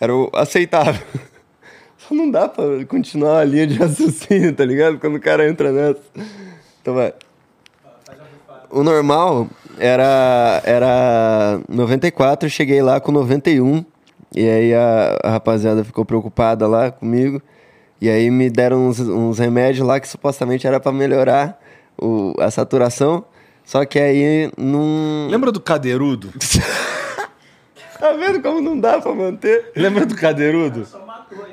Era 0.00 0.14
o 0.14 0.30
aceitável. 0.34 1.06
Só 1.98 2.14
não 2.14 2.30
dá 2.30 2.48
pra 2.48 2.84
continuar 2.86 3.40
a 3.40 3.44
linha 3.44 3.66
de 3.66 3.78
raciocínio, 3.78 4.52
tá 4.52 4.64
ligado? 4.64 4.98
Quando 4.98 5.16
o 5.16 5.20
cara 5.20 5.48
entra 5.48 5.70
nessa. 5.70 6.00
Então 6.80 6.94
vai. 6.94 7.14
O 8.70 8.82
normal 8.82 9.48
era, 9.78 10.62
era 10.64 11.60
94, 11.68 12.46
eu 12.46 12.50
cheguei 12.50 12.80
lá 12.82 13.00
com 13.00 13.12
91. 13.12 13.84
E 14.34 14.48
aí 14.48 14.74
a, 14.74 15.18
a 15.24 15.30
rapaziada 15.30 15.84
ficou 15.84 16.04
preocupada 16.04 16.66
lá 16.66 16.90
comigo. 16.90 17.42
E 18.00 18.08
aí 18.08 18.30
me 18.30 18.48
deram 18.48 18.88
uns, 18.88 18.98
uns 19.00 19.38
remédios 19.38 19.86
lá 19.86 20.00
que 20.00 20.08
supostamente 20.08 20.66
era 20.66 20.80
pra 20.80 20.92
melhorar 20.92 21.60
o, 22.00 22.34
a 22.38 22.50
saturação. 22.50 23.24
Só 23.64 23.84
que 23.84 23.98
aí 23.98 24.50
não. 24.56 25.28
Lembra 25.30 25.52
do 25.52 25.60
cadeirudo? 25.60 26.32
Tá 28.00 28.14
vendo 28.14 28.40
como 28.40 28.62
não 28.62 28.80
dá 28.80 28.98
pra 28.98 29.14
manter? 29.14 29.72
Lembra 29.76 30.06
do 30.06 30.16
cadeirudo? 30.16 30.88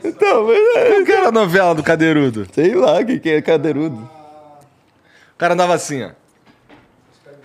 Então, 0.01 0.47
mas 0.47 0.57
é. 0.77 0.91
Qual 0.91 1.03
que 1.03 1.11
era 1.11 1.27
a 1.27 1.31
novela 1.31 1.75
do 1.75 1.83
cadeirudo? 1.83 2.47
Sei 2.53 2.73
lá 2.73 3.01
o 3.01 3.05
que, 3.05 3.19
que 3.19 3.29
é 3.31 3.41
cadeirudo. 3.41 3.97
O 3.97 5.37
cara 5.37 5.55
andava 5.55 5.73
assim, 5.73 6.05
ó. 6.05 6.11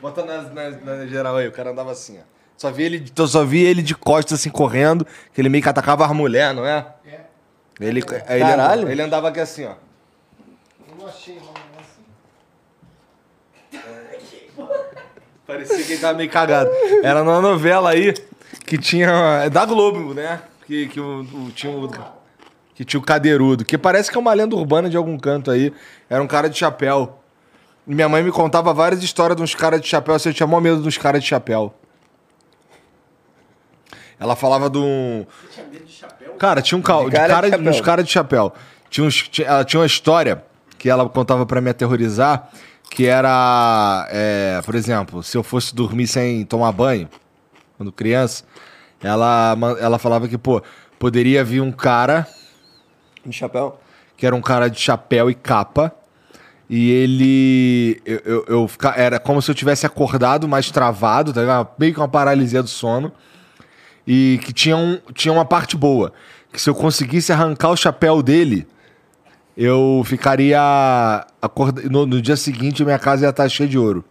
Bota 0.00 0.24
na, 0.24 0.42
na, 0.42 0.70
na 0.70 1.06
geral 1.08 1.34
aí, 1.36 1.48
o 1.48 1.52
cara 1.52 1.72
andava 1.72 1.90
assim, 1.90 2.18
ó. 2.20 2.31
Só 2.56 2.70
via 2.70 2.86
ele, 2.86 3.12
eu 3.16 3.26
só 3.26 3.44
via 3.44 3.68
ele 3.68 3.82
de 3.82 3.94
costas 3.94 4.38
assim 4.40 4.50
correndo, 4.50 5.06
que 5.34 5.40
ele 5.40 5.48
meio 5.48 5.62
que 5.62 5.68
atacava 5.68 6.04
as 6.06 6.12
mulheres, 6.12 6.54
não 6.56 6.64
é? 6.66 6.86
É. 7.06 7.20
Ele, 7.80 8.02
aí 8.28 8.40
ele, 8.40 8.50
Caralho. 8.50 8.72
andava, 8.80 8.92
ele 8.92 9.02
andava 9.02 9.28
aqui 9.28 9.40
assim, 9.40 9.64
ó. 9.64 9.72
Eu 10.88 10.96
não 10.98 11.06
achei, 11.08 11.36
não. 11.40 11.62
Parecia 15.46 15.82
que 15.84 15.92
ele 15.92 16.00
tava 16.00 16.14
meio 16.18 16.30
cagado. 16.30 16.70
Era 17.02 17.24
numa 17.24 17.40
novela 17.40 17.90
aí 17.90 18.14
que 18.66 18.78
tinha. 18.78 19.10
É 19.44 19.50
da 19.50 19.64
Globo, 19.64 20.14
né? 20.14 20.40
Que, 20.66 20.86
que 20.88 21.00
o, 21.00 21.20
o- 21.22 21.50
tinha 21.50 21.72
o. 21.72 21.90
Que 22.74 22.84
tinha 22.84 23.00
o 23.00 23.02
cadeirudo. 23.02 23.64
Que 23.64 23.76
parece 23.76 24.10
que 24.10 24.16
é 24.16 24.20
uma 24.20 24.32
lenda 24.32 24.54
urbana 24.54 24.88
de 24.88 24.96
algum 24.96 25.18
canto 25.18 25.50
aí. 25.50 25.72
Era 26.08 26.22
um 26.22 26.26
cara 26.26 26.48
de 26.48 26.56
chapéu. 26.58 27.18
Minha 27.86 28.08
mãe 28.08 28.22
me 28.22 28.30
contava 28.30 28.72
várias 28.72 29.02
histórias 29.02 29.36
de 29.36 29.42
uns 29.42 29.54
caras 29.54 29.80
de 29.80 29.88
chapéu. 29.88 30.14
Assim, 30.14 30.28
eu 30.28 30.34
tinha 30.34 30.46
maior 30.46 30.60
medo 30.60 30.80
dos 30.80 30.96
caras 30.96 31.22
de 31.22 31.28
chapéu. 31.28 31.74
Ela 34.22 34.36
falava 34.36 34.70
de 34.70 34.78
um. 34.78 35.26
Cara, 36.38 36.62
tinha 36.62 36.78
um 36.78 36.82
cal... 36.82 37.04
De 37.04 37.10
de 37.10 37.16
cara 37.16 37.26
de 37.26 37.32
cara, 37.32 37.50
chapéu. 37.50 37.70
uns 37.70 37.80
caras 37.80 38.04
de 38.06 38.10
chapéu. 38.12 38.52
Tinha 38.88 39.06
uns... 39.06 39.28
tinha- 39.28 39.48
Ela 39.48 39.64
tinha 39.64 39.80
uma 39.80 39.86
história 39.86 40.44
que 40.78 40.88
ela 40.88 41.08
contava 41.08 41.44
pra 41.46 41.60
me 41.60 41.70
aterrorizar, 41.70 42.48
que 42.90 43.06
era, 43.06 44.06
é, 44.10 44.60
por 44.64 44.74
exemplo, 44.74 45.22
se 45.22 45.36
eu 45.36 45.42
fosse 45.42 45.74
dormir 45.74 46.06
sem 46.06 46.44
tomar 46.44 46.72
banho, 46.72 47.08
quando 47.76 47.90
criança, 47.92 48.44
ela, 49.02 49.56
ela 49.80 49.98
falava 49.98 50.26
que, 50.28 50.36
pô, 50.36 50.62
poderia 50.98 51.42
vir 51.44 51.60
um 51.60 51.70
cara 51.72 52.26
De 53.24 53.32
chapéu? 53.32 53.78
que 54.16 54.26
era 54.26 54.34
um 54.36 54.40
cara 54.42 54.68
de 54.68 54.78
chapéu 54.80 55.30
e 55.30 55.34
capa. 55.34 55.92
E 56.70 56.90
ele. 56.90 58.00
Eu, 58.06 58.20
eu, 58.24 58.44
eu 58.48 58.68
fica- 58.68 58.94
era 58.96 59.18
como 59.20 59.42
se 59.42 59.50
eu 59.50 59.54
tivesse 59.54 59.84
acordado, 59.84 60.48
mais 60.48 60.70
travado, 60.70 61.32
tá 61.32 61.40
ligado? 61.42 61.68
Meio 61.78 61.92
que 61.92 62.00
uma 62.00 62.08
paralisia 62.08 62.62
do 62.62 62.68
sono. 62.68 63.12
E 64.06 64.40
que 64.42 64.52
tinha, 64.52 64.76
um, 64.76 65.00
tinha 65.14 65.32
uma 65.32 65.44
parte 65.44 65.76
boa. 65.76 66.12
Que 66.52 66.60
se 66.60 66.68
eu 66.68 66.74
conseguisse 66.74 67.32
arrancar 67.32 67.70
o 67.70 67.76
chapéu 67.76 68.22
dele, 68.22 68.66
eu 69.56 70.02
ficaria. 70.04 70.60
Acorda... 71.40 71.82
No, 71.88 72.06
no 72.06 72.20
dia 72.20 72.36
seguinte, 72.36 72.84
minha 72.84 72.98
casa 72.98 73.26
ia 73.26 73.30
estar 73.30 73.48
cheia 73.48 73.68
de 73.68 73.78
ouro. 73.78 74.04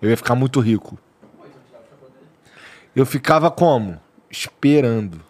Eu 0.00 0.10
ia 0.10 0.16
ficar 0.16 0.34
muito 0.34 0.60
rico. 0.60 0.98
Eu 2.94 3.06
ficava 3.06 3.50
como? 3.50 3.98
Esperando. 4.30 5.20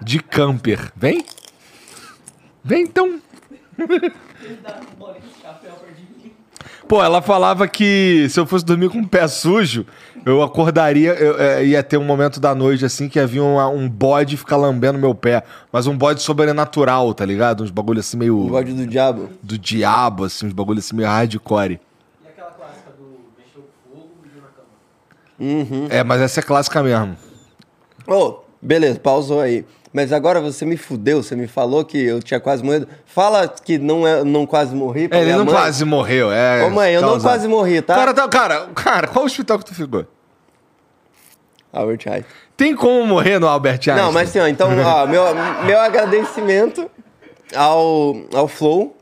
De 0.00 0.20
camper. 0.20 0.92
Vem? 0.94 1.24
Vem 2.62 2.82
então. 2.82 3.20
Pô, 6.88 7.02
ela 7.02 7.20
falava 7.20 7.66
que 7.66 8.26
se 8.28 8.38
eu 8.38 8.46
fosse 8.46 8.64
dormir 8.64 8.90
com 8.90 9.00
o 9.00 9.08
pé 9.08 9.26
sujo, 9.26 9.86
eu 10.26 10.42
acordaria, 10.42 11.12
eu, 11.14 11.40
é, 11.40 11.64
ia 11.64 11.80
ter 11.84 11.96
um 11.96 12.02
momento 12.04 12.40
da 12.40 12.52
noite 12.52 12.84
assim 12.84 13.08
que 13.08 13.20
havia 13.20 13.44
um, 13.44 13.60
um 13.68 13.88
bode 13.88 14.36
ficar 14.36 14.56
lambendo 14.56 14.98
meu 14.98 15.14
pé. 15.14 15.44
Mas 15.70 15.86
um 15.86 15.96
bode 15.96 16.20
sobrenatural, 16.20 17.14
tá 17.14 17.24
ligado? 17.24 17.62
Uns 17.62 17.70
bagulho 17.70 18.00
assim 18.00 18.16
meio. 18.16 18.36
O 18.36 18.48
bode 18.48 18.72
do 18.72 18.84
diabo? 18.84 19.30
Do 19.40 19.56
diabo, 19.56 20.24
assim, 20.24 20.46
uns 20.46 20.52
bagulho 20.52 20.80
assim 20.80 20.96
meio 20.96 21.08
hardcore. 21.08 21.78
E 22.24 22.28
aquela 22.28 22.50
clássica 22.50 22.90
do 22.98 23.20
mexeu 23.38 23.68
com 23.84 24.00
fogo 24.00 24.10
e 24.24 24.40
na 24.40 24.48
cama. 24.48 25.80
Uhum. 25.80 25.86
É, 25.88 26.02
mas 26.02 26.20
essa 26.20 26.40
é 26.40 26.42
clássica 26.42 26.82
mesmo. 26.82 27.16
Ô, 28.08 28.40
beleza, 28.60 28.98
pausou 28.98 29.40
aí. 29.40 29.64
Mas 29.92 30.12
agora 30.12 30.40
você 30.40 30.66
me 30.66 30.76
fudeu, 30.76 31.22
você 31.22 31.36
me 31.36 31.46
falou 31.46 31.84
que 31.84 31.96
eu 31.98 32.20
tinha 32.20 32.40
quase 32.40 32.64
morrido. 32.64 32.88
Fala 33.06 33.46
que 33.46 33.78
não, 33.78 34.04
é, 34.06 34.24
não 34.24 34.44
quase 34.44 34.74
morri 34.74 35.06
pra 35.08 35.18
É, 35.18 35.22
ele 35.22 35.32
não 35.36 35.44
mãe. 35.44 35.54
quase 35.54 35.84
morreu, 35.84 36.32
é. 36.32 36.64
Ô 36.64 36.70
mãe, 36.70 36.92
eu 36.92 37.00
não 37.00 37.10
causado. 37.10 37.30
quase 37.30 37.48
morri, 37.48 37.80
tá? 37.80 37.94
Cara, 37.94 38.12
tá, 38.12 38.28
cara, 38.28 38.66
cara, 38.74 39.06
qual 39.06 39.24
hospital 39.24 39.58
que 39.60 39.64
tu 39.64 39.74
ficou? 39.74 40.04
Albert 41.76 42.00
Einstein. 42.06 42.24
Tem 42.56 42.74
como 42.74 43.06
morrer 43.06 43.38
no 43.38 43.46
Albert 43.46 43.74
Einstein? 43.74 43.96
Não, 43.96 44.12
mas 44.12 44.34
ó, 44.36 44.46
então, 44.46 44.68
ó, 44.84 45.06
meu, 45.06 45.22
meu 45.64 45.78
agradecimento 45.80 46.90
ao, 47.54 48.16
ao 48.34 48.48
Flow, 48.48 48.96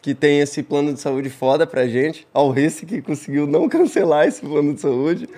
que 0.00 0.14
tem 0.14 0.40
esse 0.40 0.62
plano 0.62 0.92
de 0.94 1.00
saúde 1.00 1.28
foda 1.28 1.66
pra 1.66 1.86
gente, 1.86 2.26
ao 2.32 2.50
Rice, 2.50 2.86
que 2.86 3.02
conseguiu 3.02 3.46
não 3.46 3.68
cancelar 3.68 4.26
esse 4.26 4.40
plano 4.40 4.74
de 4.74 4.80
saúde. 4.80 5.28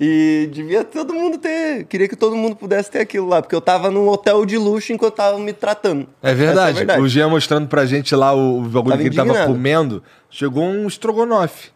E 0.00 0.48
devia 0.52 0.84
todo 0.84 1.12
mundo 1.12 1.38
ter. 1.38 1.84
Queria 1.84 2.06
que 2.06 2.14
todo 2.14 2.36
mundo 2.36 2.54
pudesse 2.54 2.88
ter 2.88 3.00
aquilo 3.00 3.26
lá, 3.26 3.42
porque 3.42 3.54
eu 3.54 3.60
tava 3.60 3.90
num 3.90 4.08
hotel 4.08 4.46
de 4.46 4.56
luxo 4.56 4.92
enquanto 4.92 5.10
eu 5.12 5.16
tava 5.16 5.38
me 5.40 5.52
tratando. 5.52 6.06
É 6.22 6.32
verdade. 6.34 6.70
É 6.70 6.72
verdade. 6.74 7.00
O 7.02 7.08
Jean 7.08 7.28
mostrando 7.28 7.66
pra 7.66 7.84
gente 7.84 8.14
lá 8.14 8.32
o, 8.32 8.58
o 8.58 8.62
bagulho 8.62 8.90
Tava 8.90 8.96
que 9.02 9.08
ele 9.08 9.16
tava 9.16 9.28
indignado. 9.30 9.52
comendo. 9.52 10.02
Chegou 10.30 10.62
um 10.62 10.86
estrogonofe. 10.86 11.70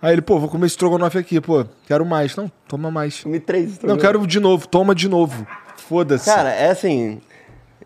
Aí 0.00 0.12
ele, 0.12 0.22
pô, 0.22 0.38
vou 0.38 0.48
comer 0.48 0.66
esse 0.66 0.74
estrogonofe 0.74 1.18
aqui, 1.18 1.40
pô. 1.40 1.64
Quero 1.86 2.04
mais. 2.06 2.36
Não, 2.36 2.50
toma 2.68 2.90
mais. 2.90 3.20
Comi 3.22 3.40
três 3.40 3.64
Não, 3.66 3.72
estrogonofe. 3.72 4.00
quero 4.06 4.26
de 4.26 4.40
novo. 4.40 4.66
Toma 4.68 4.94
de 4.94 5.08
novo. 5.08 5.46
Foda-se. 5.76 6.24
Cara, 6.24 6.50
é 6.50 6.70
assim. 6.70 7.20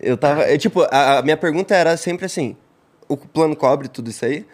Eu 0.01 0.17
tava. 0.17 0.43
é, 0.43 0.59
tipo, 0.59 0.83
a, 0.91 1.19
a 1.19 1.23
minha 1.23 1.37
pergunta 1.37 1.75
era 1.75 1.97
sempre 1.97 2.27
assim: 2.27 2.57
o 3.09 3.17
plano 3.17 3.57
cobre 3.57 3.89
tudo 3.89 4.11
isso 4.11 4.25
aí? 4.25 4.45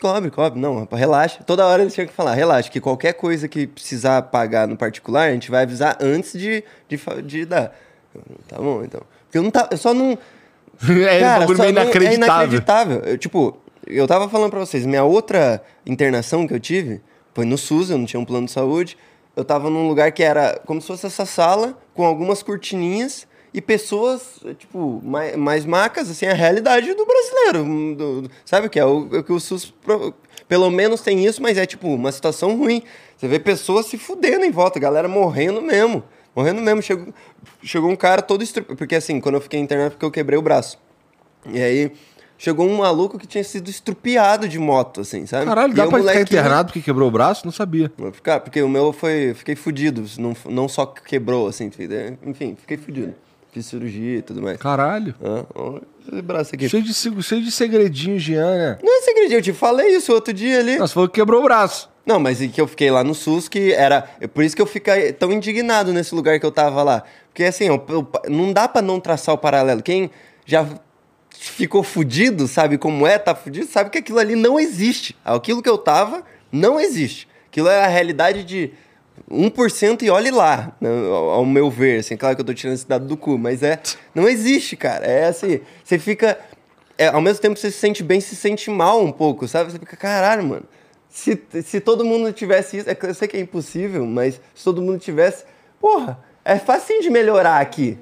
Cobre, 0.00 0.30
cobre. 0.30 0.60
Não, 0.60 0.80
rapaz, 0.80 1.00
relaxa. 1.00 1.42
Toda 1.44 1.64
hora 1.66 1.82
eles 1.82 1.94
tinham 1.94 2.06
que 2.06 2.12
falar: 2.12 2.34
relaxa, 2.34 2.70
que 2.70 2.80
qualquer 2.80 3.14
coisa 3.14 3.48
que 3.48 3.66
precisar 3.66 4.20
pagar 4.22 4.68
no 4.68 4.76
particular, 4.76 5.28
a 5.28 5.32
gente 5.32 5.50
vai 5.50 5.62
avisar 5.62 5.96
antes 6.00 6.32
de, 6.32 6.62
de, 6.88 7.00
de 7.24 7.44
dar. 7.46 7.74
Tá 8.48 8.58
bom, 8.58 8.82
então. 8.84 9.00
Porque 9.24 9.38
eu 9.38 9.42
não 9.42 9.50
tava. 9.50 9.68
Eu 9.70 9.78
só 9.78 9.94
não. 9.94 10.18
é 11.08 11.20
bagulho 11.38 11.56
só 11.56 11.62
meio 11.62 11.74
não- 11.74 11.82
inacreditável. 11.82 12.12
É 12.12 12.14
inacreditável. 12.36 13.00
Eu, 13.00 13.18
tipo, 13.18 13.58
eu 13.88 14.06
tava 14.06 14.28
falando 14.28 14.50
pra 14.50 14.60
vocês, 14.60 14.84
minha 14.86 15.04
outra 15.04 15.62
internação 15.86 16.46
que 16.46 16.54
eu 16.54 16.60
tive 16.60 17.00
foi 17.34 17.44
no 17.44 17.56
SUS, 17.58 17.90
eu 17.90 17.98
não 17.98 18.04
tinha 18.06 18.20
um 18.20 18.24
plano 18.24 18.46
de 18.46 18.52
saúde. 18.52 18.96
Eu 19.36 19.44
tava 19.44 19.70
num 19.70 19.86
lugar 19.86 20.10
que 20.12 20.22
era 20.22 20.60
como 20.66 20.80
se 20.80 20.86
fosse 20.88 21.06
essa 21.06 21.24
sala, 21.24 21.78
com 21.94 22.04
algumas 22.04 22.42
cortininhas 22.42 23.26
e 23.54 23.60
pessoas, 23.60 24.40
tipo, 24.58 25.00
mais, 25.04 25.36
mais 25.36 25.64
macas, 25.64 26.10
assim, 26.10 26.26
a 26.26 26.34
realidade 26.34 26.92
do 26.94 27.06
brasileiro. 27.06 27.62
hum, 27.62 27.94
do- 27.94 28.22
do- 28.22 28.30
sabe 28.44 28.66
o 28.66 28.70
que 28.70 28.78
é? 28.80 28.84
O, 28.84 28.98
o 29.02 29.22
que 29.22 29.32
o 29.32 29.38
SUS, 29.38 29.72
pelo 30.48 30.70
menos 30.70 31.00
tem 31.00 31.24
isso, 31.24 31.40
mas 31.40 31.56
é, 31.56 31.64
tipo, 31.66 31.86
uma 31.88 32.10
situação 32.12 32.56
ruim. 32.56 32.82
Você 33.16 33.28
vê 33.28 33.38
pessoas 33.38 33.86
se 33.86 33.96
fudendo 33.96 34.44
em 34.44 34.50
volta, 34.50 34.78
galera 34.80 35.06
morrendo 35.08 35.62
mesmo. 35.62 36.02
Morrendo 36.34 36.60
mesmo. 36.60 36.82
Chegou, 36.82 37.06
chegou 37.62 37.90
um 37.90 37.96
cara 37.96 38.20
todo 38.22 38.42
estrupiado. 38.42 38.76
Porque, 38.76 38.94
assim, 38.96 39.20
quando 39.20 39.36
eu 39.36 39.40
fiquei 39.40 39.58
internado, 39.60 39.92
porque 39.92 40.04
eu 40.04 40.10
quebrei 40.10 40.38
o 40.38 40.42
braço. 40.42 40.78
E 41.46 41.60
aí, 41.62 41.92
chegou 42.38 42.66
um 42.66 42.78
maluco 42.78 43.18
que 43.18 43.26
tinha 43.26 43.44
sido 43.44 43.68
estrupiado 43.68 44.48
de 44.48 44.58
moto, 44.58 45.00
assim, 45.02 45.26
sabe? 45.26 45.44
Caralho, 45.44 45.72
E 45.72 45.74
dá 45.76 45.82
pra 45.86 45.98
ficar 45.98 45.98
molequinho- 45.98 46.22
internado 46.22 46.66
porque 46.68 46.80
quebrou 46.80 47.08
o 47.08 47.10
braço? 47.10 47.44
Não 47.44 47.52
sabia. 47.52 47.92
Vou 47.98 48.12
ficar, 48.12 48.40
porque 48.40 48.62
o 48.62 48.68
meu 48.68 48.92
foi. 48.92 49.34
Fiquei 49.34 49.54
fudido. 49.56 50.04
Não, 50.18 50.34
não 50.48 50.68
só 50.68 50.86
quebrou, 50.86 51.48
assim, 51.48 51.70
enfim, 52.24 52.56
fiquei 52.58 52.76
fudido. 52.76 53.14
Fiz 53.50 53.64
cirurgia 53.66 54.18
e 54.18 54.22
tudo 54.22 54.42
mais. 54.42 54.58
Caralho. 54.58 55.14
Ah, 55.24 55.44
ó, 55.54 55.78
esse 56.06 56.22
braço 56.22 56.54
aqui. 56.54 56.68
Cheio 56.68 56.82
de, 56.82 56.92
cheio 56.94 57.42
de 57.42 57.50
segredinho, 57.50 58.18
Jean, 58.18 58.56
né? 58.56 58.78
Não 58.82 58.98
é 58.98 59.02
segredinho, 59.02 59.38
eu 59.38 59.42
te 59.42 59.52
falei 59.54 59.96
isso 59.96 60.12
outro 60.12 60.32
dia 60.34 60.58
ali. 60.60 60.76
Nossa, 60.78 60.92
falou 60.94 61.08
que 61.08 61.14
quebrou 61.18 61.40
o 61.40 61.44
braço. 61.44 61.88
Não, 62.04 62.20
mas 62.20 62.38
que 62.38 62.60
eu 62.60 62.66
fiquei 62.66 62.90
lá 62.90 63.02
no 63.02 63.14
SUS, 63.14 63.48
que 63.48 63.72
era. 63.72 64.08
é 64.20 64.26
Por 64.26 64.44
isso 64.44 64.54
que 64.54 64.60
eu 64.62 64.66
fiquei 64.66 65.12
tão 65.12 65.32
indignado 65.32 65.92
nesse 65.92 66.14
lugar 66.14 66.38
que 66.38 66.44
eu 66.46 66.52
tava 66.52 66.82
lá. 66.82 67.02
Porque 67.30 67.42
assim, 67.44 67.64
eu- 67.66 67.84
eu- 67.88 68.06
não 68.28 68.52
dá 68.52 68.68
pra 68.68 68.80
não 68.82 69.00
traçar 69.00 69.34
o 69.34 69.38
paralelo. 69.38 69.82
Quem 69.82 70.10
já 70.46 70.66
ficou 71.38 71.82
fudido, 71.82 72.48
sabe 72.48 72.76
como 72.76 73.06
é 73.06 73.18
tá 73.18 73.34
fudido, 73.34 73.66
sabe 73.66 73.90
que 73.90 73.98
aquilo 73.98 74.18
ali 74.18 74.34
não 74.34 74.58
existe. 74.58 75.16
Aquilo 75.24 75.62
que 75.62 75.68
eu 75.68 75.78
tava 75.78 76.24
não 76.50 76.80
existe. 76.80 77.28
Aquilo 77.48 77.68
é 77.68 77.84
a 77.84 77.86
realidade 77.86 78.44
de 78.44 78.72
1% 79.30 80.02
e 80.02 80.10
olhe 80.10 80.30
lá, 80.30 80.76
né, 80.80 80.90
ao 81.32 81.44
meu 81.44 81.70
ver. 81.70 82.00
Assim, 82.00 82.16
claro 82.16 82.34
que 82.34 82.40
eu 82.40 82.46
tô 82.46 82.54
tirando 82.54 82.74
esse 82.74 82.86
dado 82.86 83.06
do 83.06 83.16
cu, 83.16 83.38
mas 83.38 83.62
é. 83.62 83.80
Não 84.14 84.28
existe, 84.28 84.76
cara. 84.76 85.06
É 85.06 85.26
assim, 85.26 85.60
você 85.82 85.98
fica. 85.98 86.38
é, 86.96 87.08
ao 87.08 87.20
mesmo 87.20 87.40
tempo 87.40 87.54
que 87.54 87.60
você 87.60 87.70
se 87.70 87.78
sente 87.78 88.02
bem, 88.02 88.20
se 88.20 88.36
sente 88.36 88.70
mal 88.70 89.02
um 89.02 89.12
pouco, 89.12 89.46
sabe? 89.46 89.70
Você 89.70 89.78
fica, 89.78 89.96
caralho, 89.96 90.44
mano. 90.44 90.64
Se, 91.08 91.40
se 91.64 91.80
todo 91.80 92.04
mundo 92.04 92.32
tivesse 92.32 92.78
isso, 92.78 92.90
é 92.90 92.96
eu 93.00 93.14
sei 93.14 93.26
que 93.26 93.36
é 93.36 93.40
impossível, 93.40 94.04
mas 94.04 94.40
se 94.54 94.64
todo 94.64 94.82
mundo 94.82 94.98
tivesse, 94.98 95.44
porra, 95.80 96.18
é 96.44 96.58
facinho 96.58 97.00
de 97.00 97.10
melhorar 97.10 97.60
aqui. 97.60 97.98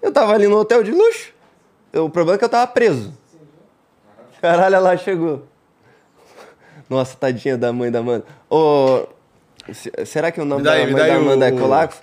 Eu 0.00 0.12
tava 0.12 0.32
ali 0.32 0.46
no 0.46 0.56
hotel 0.56 0.82
de 0.82 0.90
luxo. 0.90 1.32
O 1.94 2.10
problema 2.10 2.34
é 2.36 2.38
que 2.38 2.44
eu 2.44 2.48
tava 2.48 2.66
preso. 2.66 3.12
Caralho, 4.40 4.76
ela 4.76 4.96
chegou. 4.96 5.42
Nossa, 6.88 7.16
tadinha 7.16 7.56
da 7.58 7.72
mãe 7.72 7.90
da 7.90 7.98
Amanda. 7.98 8.24
Ô, 8.48 9.06
se- 9.72 9.92
será 10.06 10.30
que 10.30 10.40
o 10.40 10.44
nome 10.44 10.62
Me 10.62 10.64
dá 10.68 10.72
aí, 10.74 10.86
da 10.86 10.92
mãe 10.92 11.06
da 11.08 11.16
Amanda 11.16 11.48
é 11.48 11.52
o- 11.52 11.58
Colasso? 11.58 12.00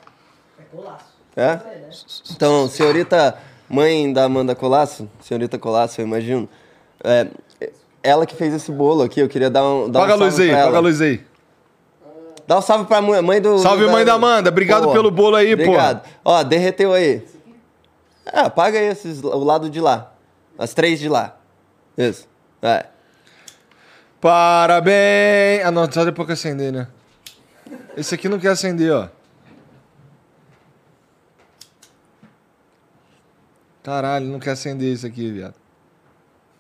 É? 1.35 1.59
Então, 2.31 2.67
senhorita 2.67 3.37
mãe 3.69 4.11
da 4.11 4.25
Amanda 4.25 4.53
Colasso, 4.55 5.09
senhorita 5.21 5.57
Colasso, 5.57 5.99
eu 6.01 6.05
imagino, 6.05 6.47
é, 7.03 7.27
ela 8.03 8.25
que 8.25 8.35
fez 8.35 8.53
esse 8.53 8.71
bolo 8.71 9.01
aqui, 9.03 9.19
eu 9.19 9.27
queria 9.27 9.49
dar 9.49 9.63
um, 9.63 9.89
dar 9.89 9.99
Apaga 9.99 10.13
a 10.13 10.15
um 10.15 10.19
salve 10.19 10.31
luz 10.31 10.39
aí, 10.41 10.49
pra 10.49 10.57
ela. 10.57 10.63
apaga 10.67 10.77
a 10.77 10.81
luz 10.81 11.01
aí. 11.01 11.21
Dá 12.47 12.57
um 12.59 12.61
salve 12.61 12.85
pra 12.85 13.01
mãe, 13.01 13.21
mãe 13.23 13.41
do... 13.41 13.57
Salve, 13.57 13.85
mãe 13.87 14.05
da 14.05 14.13
Amanda. 14.13 14.49
Obrigado 14.49 14.91
pelo 14.91 15.09
bolo 15.09 15.35
aí, 15.35 15.55
pô. 15.57 15.63
Obrigado. 15.63 16.07
Ó, 16.23 16.43
derreteu 16.43 16.93
aí. 16.93 17.25
É, 18.25 18.39
apaga 18.39 18.79
aí 18.79 18.85
esses, 18.85 19.21
o 19.23 19.43
lado 19.43 19.69
de 19.69 19.79
lá. 19.79 20.13
As 20.57 20.73
três 20.73 20.99
de 20.99 21.07
lá. 21.07 21.37
Isso. 21.97 22.27
É. 22.61 22.85
Parabéns! 24.19 25.63
Ah, 25.65 25.71
não, 25.71 25.91
só 25.91 26.03
depois 26.03 26.25
que 26.25 26.33
acender, 26.33 26.71
né? 26.71 26.87
Esse 27.95 28.15
aqui 28.15 28.27
não 28.27 28.39
quer 28.39 28.49
acender, 28.49 28.91
ó. 28.91 29.07
Caralho, 33.83 34.25
não 34.25 34.39
quer 34.39 34.51
acender 34.51 34.91
isso 34.91 35.05
aqui, 35.05 35.31
viado. 35.31 35.53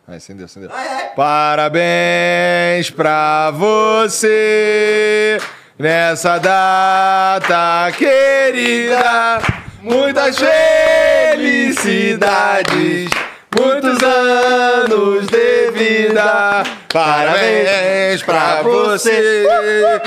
Vai, 0.05 0.17
acendeu, 0.17 0.45
acendeu. 0.45 0.69
Parabéns 1.15 2.91
pra 2.91 3.49
você 3.49 5.39
nessa 5.79 6.37
data 6.37 7.91
querida. 7.97 9.41
Muitas 9.81 10.37
felicidades, 11.45 13.09
muitos 13.55 14.01
anos 14.03 15.27
de 15.27 15.69
vida. 15.71 16.63
Parabéns 16.91 18.23
pra 18.23 18.63
você 18.63 19.45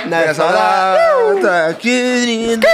nessa 0.07 0.49
data 0.51 1.77
querida. 1.79 2.67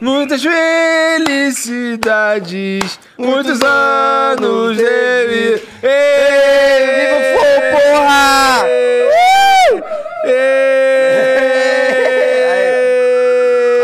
Muitas 0.00 0.42
felicidades, 0.42 2.98
muitos 3.16 3.60
anos 3.62 4.76
de 4.76 5.26
vida. 5.28 5.62
Viva 5.80 7.38
o 7.38 7.42
porra! 7.70 8.64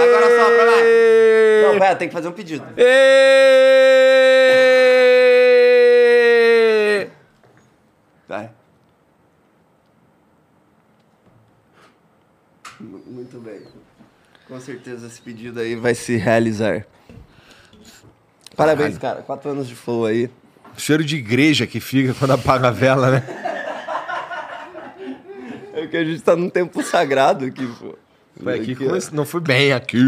Agora 0.03 0.27
sopra 0.37 0.65
lá. 0.65 0.79
Não, 1.73 1.79
pera, 1.79 1.97
tem 1.97 2.09
que 2.09 2.15
fazer 2.15 2.29
um 2.29 2.33
pedido. 2.33 2.65
Vai. 8.29 8.51
M- 12.81 13.03
Muito 13.07 13.39
bem. 13.41 13.63
Com 14.51 14.61
certeza 14.61 15.07
esse 15.07 15.21
pedido 15.23 15.61
aí 15.61 15.75
vai 15.77 15.95
se 15.95 16.17
realizar. 16.17 16.85
Parabéns, 18.57 18.99
cara. 18.99 19.23
Quatro 19.23 19.51
anos 19.51 19.67
de 19.69 19.75
flow 19.75 20.05
aí. 20.05 20.29
Cheiro 20.77 21.05
de 21.05 21.17
igreja 21.17 21.67
que 21.67 21.81
fica 21.81 22.13
quando 22.15 22.33
apaga 22.33 22.69
a 22.69 22.71
vela, 22.71 23.11
né? 23.11 23.23
É 25.73 25.87
que 25.87 25.97
a 25.97 26.05
gente 26.05 26.21
tá 26.21 26.35
num 26.37 26.51
tempo 26.51 26.83
sagrado 26.83 27.45
aqui, 27.47 27.65
pô. 27.79 27.95
Foi 28.43 28.55
aqui 28.55 28.75
que 28.75 28.85
ó. 28.85 28.89
come- 28.89 29.01
não 29.13 29.25
foi 29.25 29.41
bem 29.41 29.73
aqui, 29.73 29.99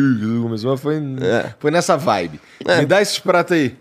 começou, 0.43 0.72
mas 0.72 0.80
foi, 0.80 0.97
É. 0.97 1.55
foi 1.59 1.70
nessa 1.70 1.97
vibe. 1.97 2.40
É. 2.66 2.80
Me 2.80 2.86
dá 2.86 3.01
esses 3.01 3.18
pratos 3.18 3.53
aí. 3.57 3.74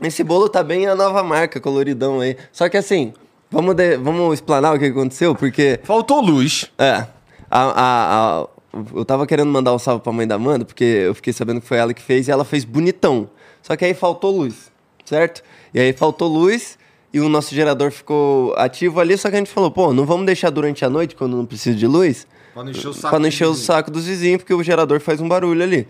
Esse 0.00 0.24
bolo 0.24 0.48
tá 0.48 0.64
bem 0.64 0.86
a 0.88 0.94
nova 0.96 1.22
marca, 1.22 1.60
coloridão 1.60 2.20
aí. 2.20 2.36
Só 2.50 2.68
que 2.68 2.76
assim, 2.76 3.12
vamos, 3.50 3.74
de- 3.76 3.96
vamos 3.98 4.34
explanar 4.34 4.74
o 4.74 4.78
que 4.78 4.86
aconteceu, 4.86 5.34
porque. 5.34 5.78
Faltou 5.84 6.20
luz. 6.20 6.68
É. 6.78 7.06
A, 7.50 7.60
a- 7.60 8.40
a- 8.40 8.48
eu 8.94 9.04
tava 9.04 9.26
querendo 9.26 9.50
mandar 9.50 9.74
um 9.74 9.78
salve 9.78 10.02
pra 10.02 10.12
mãe 10.12 10.26
da 10.26 10.34
Amanda, 10.34 10.64
porque 10.64 10.84
eu 10.84 11.14
fiquei 11.14 11.32
sabendo 11.32 11.60
que 11.60 11.66
foi 11.66 11.78
ela 11.78 11.94
que 11.94 12.02
fez 12.02 12.28
e 12.28 12.30
ela 12.30 12.44
fez 12.44 12.64
bonitão. 12.64 13.28
Só 13.62 13.76
que 13.76 13.84
aí 13.84 13.94
faltou 13.94 14.36
luz, 14.36 14.70
certo? 15.04 15.42
E 15.72 15.80
aí 15.80 15.92
faltou 15.92 16.28
luz 16.28 16.78
e 17.12 17.20
o 17.20 17.28
nosso 17.28 17.54
gerador 17.54 17.90
ficou 17.90 18.54
ativo 18.56 19.00
ali, 19.00 19.16
só 19.16 19.30
que 19.30 19.36
a 19.36 19.38
gente 19.38 19.50
falou, 19.50 19.70
pô, 19.70 19.92
não 19.92 20.04
vamos 20.04 20.26
deixar 20.26 20.50
durante 20.50 20.84
a 20.84 20.90
noite, 20.90 21.14
quando 21.14 21.36
não 21.36 21.46
precisa 21.46 21.76
de 21.76 21.86
luz, 21.86 22.26
Pra 22.54 22.62
não 22.62 22.70
encher 22.70 22.88
o 22.88 22.94
saco 22.94 23.18
do 23.18 23.26
encher 23.26 23.46
o 23.48 23.54
saco 23.54 23.90
dos 23.90 24.06
vizinhos, 24.06 24.38
porque 24.38 24.54
o 24.54 24.62
gerador 24.62 25.00
faz 25.00 25.20
um 25.20 25.28
barulho 25.28 25.62
ali. 25.62 25.88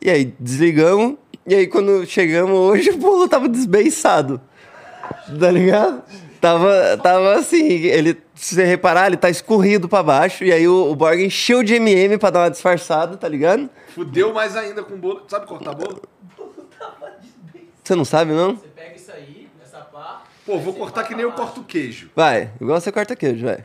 E 0.00 0.08
aí 0.08 0.32
desligamos, 0.38 1.16
e 1.44 1.54
aí 1.54 1.66
quando 1.66 2.06
chegamos 2.06 2.56
hoje, 2.56 2.90
o 2.94 2.96
bolo 2.96 3.28
tava 3.28 3.48
desbeiçado. 3.48 4.40
Tá 5.38 5.50
ligado? 5.50 6.02
Tava, 6.44 6.98
tava 6.98 7.36
assim, 7.36 7.66
ele, 7.66 8.22
se 8.34 8.54
você 8.54 8.64
reparar, 8.66 9.06
ele 9.06 9.16
tá 9.16 9.30
escorrido 9.30 9.88
pra 9.88 10.02
baixo, 10.02 10.44
e 10.44 10.52
aí 10.52 10.68
o, 10.68 10.90
o 10.90 10.94
Borg 10.94 11.18
encheu 11.18 11.62
de 11.62 11.76
MM 11.76 12.18
pra 12.18 12.28
dar 12.28 12.40
uma 12.40 12.50
disfarçada, 12.50 13.16
tá 13.16 13.26
ligado? 13.26 13.70
Fudeu 13.94 14.30
mais 14.34 14.54
ainda 14.54 14.82
com 14.82 14.94
bolo. 14.94 15.24
Sabe 15.26 15.46
cortar 15.46 15.72
bolo? 15.72 16.02
Você 17.82 17.94
não 17.94 18.04
sabe, 18.04 18.32
não? 18.32 18.56
Você 18.56 18.68
pega 18.68 18.94
isso 18.94 19.10
aí, 19.10 19.48
essa 19.64 19.78
pá. 19.78 20.24
Pô, 20.44 20.58
vou 20.58 20.74
cortar 20.74 21.04
que 21.04 21.14
nem 21.14 21.22
eu 21.22 21.32
corto 21.32 21.62
queijo. 21.62 22.10
Vai, 22.14 22.50
igual 22.60 22.78
você 22.78 22.92
corta 22.92 23.16
queijo, 23.16 23.46
vai. 23.46 23.64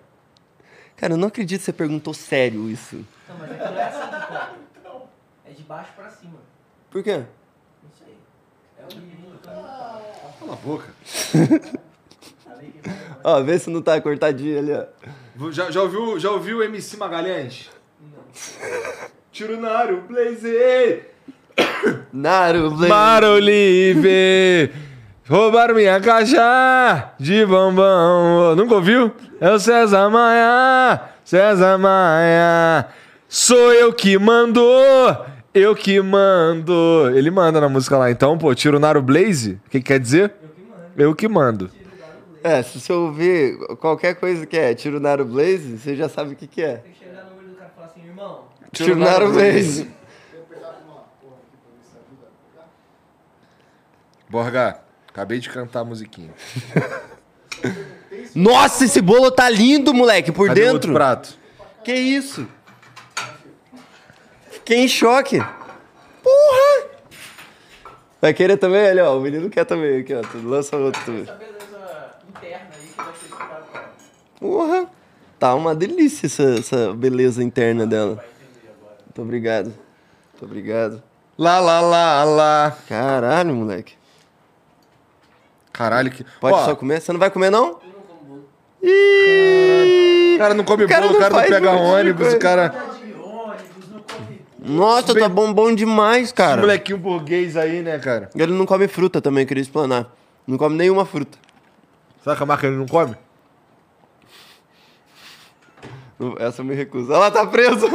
Cara, 0.95 1.15
eu 1.15 1.17
não 1.17 1.27
acredito 1.27 1.59
que 1.59 1.65
você 1.65 1.73
perguntou 1.73 2.13
sério 2.13 2.69
isso. 2.69 3.05
Não, 3.27 3.37
mas 3.39 3.51
aqui 3.51 3.73
não 3.73 3.77
é 3.77 3.83
assim 3.83 3.99
que 3.99 4.79
corta. 4.79 5.09
É 5.45 5.51
de 5.51 5.63
baixo 5.63 5.91
pra 5.97 6.09
cima. 6.11 6.39
Por 6.89 7.03
quê? 7.03 7.17
Não 7.17 7.91
sei. 7.91 8.15
É 8.77 8.83
o 8.83 8.97
mínimo. 8.97 9.37
Cala 9.43 10.53
a 10.53 10.55
boca. 10.55 10.87
Ó, 13.23 13.41
vê 13.41 13.59
se 13.59 13.69
não 13.69 13.81
tá 13.81 13.99
cortadinho 13.99 14.59
ali, 14.59 14.73
ó. 14.73 15.51
Já, 15.51 15.71
já, 15.71 15.81
ouviu, 15.81 16.19
já 16.19 16.31
ouviu 16.31 16.57
o 16.57 16.63
MC 16.63 16.97
Magalhães? 16.97 17.69
Tiro 19.31 19.59
Naru, 19.59 20.03
Blaze! 20.07 21.03
Naru, 22.11 22.71
Blaze. 22.71 22.87
Maro 22.87 23.39
livre! 23.39 24.71
Roubaram 25.29 25.75
minha 25.75 26.01
caixa 26.01 27.13
de 27.19 27.45
bombom. 27.45 28.55
Nunca 28.55 28.75
ouviu? 28.75 29.11
É 29.39 29.51
o 29.51 29.59
César 29.59 30.09
Maia, 30.09 31.01
César 31.23 31.77
Maia. 31.77 32.87
Sou 33.27 33.71
eu 33.71 33.93
que 33.93 34.17
mando, 34.17 34.59
eu 35.53 35.75
que 35.75 36.01
mando. 36.01 37.11
Ele 37.13 37.29
manda 37.29 37.61
na 37.61 37.69
música 37.69 37.95
lá, 37.95 38.09
então, 38.09 38.39
pô, 38.39 38.53
tiro 38.55 38.79
Naru 38.79 39.03
Blaze. 39.03 39.59
O 39.67 39.69
que, 39.69 39.79
que 39.79 39.85
quer 39.85 39.99
dizer? 39.99 40.33
Eu 40.97 41.13
que 41.13 41.27
mando. 41.27 41.69
É, 42.43 42.63
se 42.63 42.79
você 42.79 42.93
ouvir 42.93 43.57
qualquer 43.77 44.15
coisa 44.15 44.45
que 44.45 44.57
é 44.57 44.73
tiro 44.73 44.99
Naru 44.99 45.25
Blaze, 45.25 45.77
você 45.77 45.95
já 45.95 46.07
sabe 46.07 46.33
o 46.33 46.35
que 46.35 46.47
que 46.47 46.61
é. 46.61 46.77
Tem 46.77 46.91
que 46.93 46.99
chegar 46.99 47.25
no 47.25 47.37
olho 47.37 47.49
do 47.49 47.55
cara 47.55 47.69
e 47.71 47.75
falar 47.75 47.87
assim, 47.87 48.05
irmão. 48.05 48.45
Tiro 48.71 48.95
Naru 48.95 49.33
Blaze. 49.33 49.89
Borga, 54.29 54.79
acabei 55.07 55.39
de 55.39 55.49
cantar 55.49 55.79
a 55.81 55.85
musiquinha. 55.85 56.33
Nossa, 58.35 58.85
esse 58.85 59.01
bolo 59.01 59.31
tá 59.31 59.49
lindo, 59.49 59.93
moleque, 59.93 60.31
por 60.31 60.47
Cadê 60.47 60.61
dentro. 60.61 60.73
outro 60.75 60.93
prato? 60.93 61.37
Que 61.83 61.93
isso? 61.93 62.47
Fiquei 64.51 64.77
em 64.77 64.87
choque. 64.87 65.39
Porra! 66.21 66.89
Vai 68.21 68.33
querer 68.33 68.57
também? 68.57 68.87
Olha, 68.89 69.09
ó, 69.09 69.17
o 69.17 69.21
menino 69.21 69.49
quer 69.49 69.65
também 69.65 70.01
aqui, 70.01 70.13
ó. 70.13 70.21
Tu 70.21 70.37
lança 70.47 70.77
outro 70.77 71.03
também. 71.05 71.23
Essa 71.23 71.33
beleza 71.33 71.59
interna 72.29 72.69
aí 72.75 72.87
que 72.87 72.97
vai 72.97 73.05
ser 73.05 73.25
explicado 73.25 73.65
pra 73.71 73.81
ela. 73.81 73.91
Porra! 74.39 74.87
Tá 75.37 75.55
uma 75.55 75.73
delícia 75.73 76.25
essa, 76.27 76.43
essa 76.59 76.93
beleza 76.93 77.43
interna 77.43 77.85
dela. 77.87 78.23
Muito 79.05 79.21
obrigado. 79.21 79.65
Muito 79.65 80.43
obrigado. 80.45 81.03
Lá, 81.37 81.59
lá, 81.59 81.79
lá, 81.79 82.23
lá. 82.23 82.77
Caralho, 82.87 83.53
moleque. 83.55 83.93
Caralho, 85.71 86.11
que. 86.11 86.25
Pode 86.41 86.55
Ó, 86.57 86.65
só 86.65 86.75
comer? 86.75 86.99
Você 87.01 87.13
não 87.13 87.19
vai 87.19 87.29
comer, 87.29 87.49
não? 87.49 87.79
O 88.81 90.37
cara 90.37 90.53
não 90.53 90.63
come 90.63 90.83
O 90.83 90.87
cara 90.87 91.01
bolo, 91.01 91.11
o 91.11 91.13
não 91.13 91.19
cara 91.19 91.33
não 91.33 91.39
faz 91.39 91.49
pega 91.49 91.71
um 91.71 91.81
ônibus, 91.81 92.33
o 92.33 92.39
cara. 92.39 92.69
Não 92.69 94.01
come. 94.01 94.41
Nossa, 94.59 95.15
tá 95.17 95.29
bom, 95.29 95.53
bom 95.53 95.73
demais, 95.73 96.25
Esse 96.25 96.33
cara. 96.33 96.61
molequinho 96.61 96.97
burguês 96.97 97.55
aí, 97.55 97.81
né, 97.81 97.97
cara? 97.99 98.29
Ele 98.35 98.53
não 98.53 98.65
come 98.65 98.87
fruta 98.87 99.21
também, 99.21 99.45
queria 99.45 99.61
explanar. 99.61 100.13
Não 100.45 100.57
come 100.57 100.75
nenhuma 100.75 101.05
fruta. 101.05 101.37
Sabe 102.23 102.37
que 102.37 102.43
a 102.43 102.45
Marca 102.45 102.69
não 102.69 102.85
come? 102.85 103.15
Essa 106.39 106.61
eu 106.61 106.65
me 106.65 106.75
recuso. 106.75 107.13
Ela 107.13 107.31
tá 107.31 107.45
presa. 107.47 107.87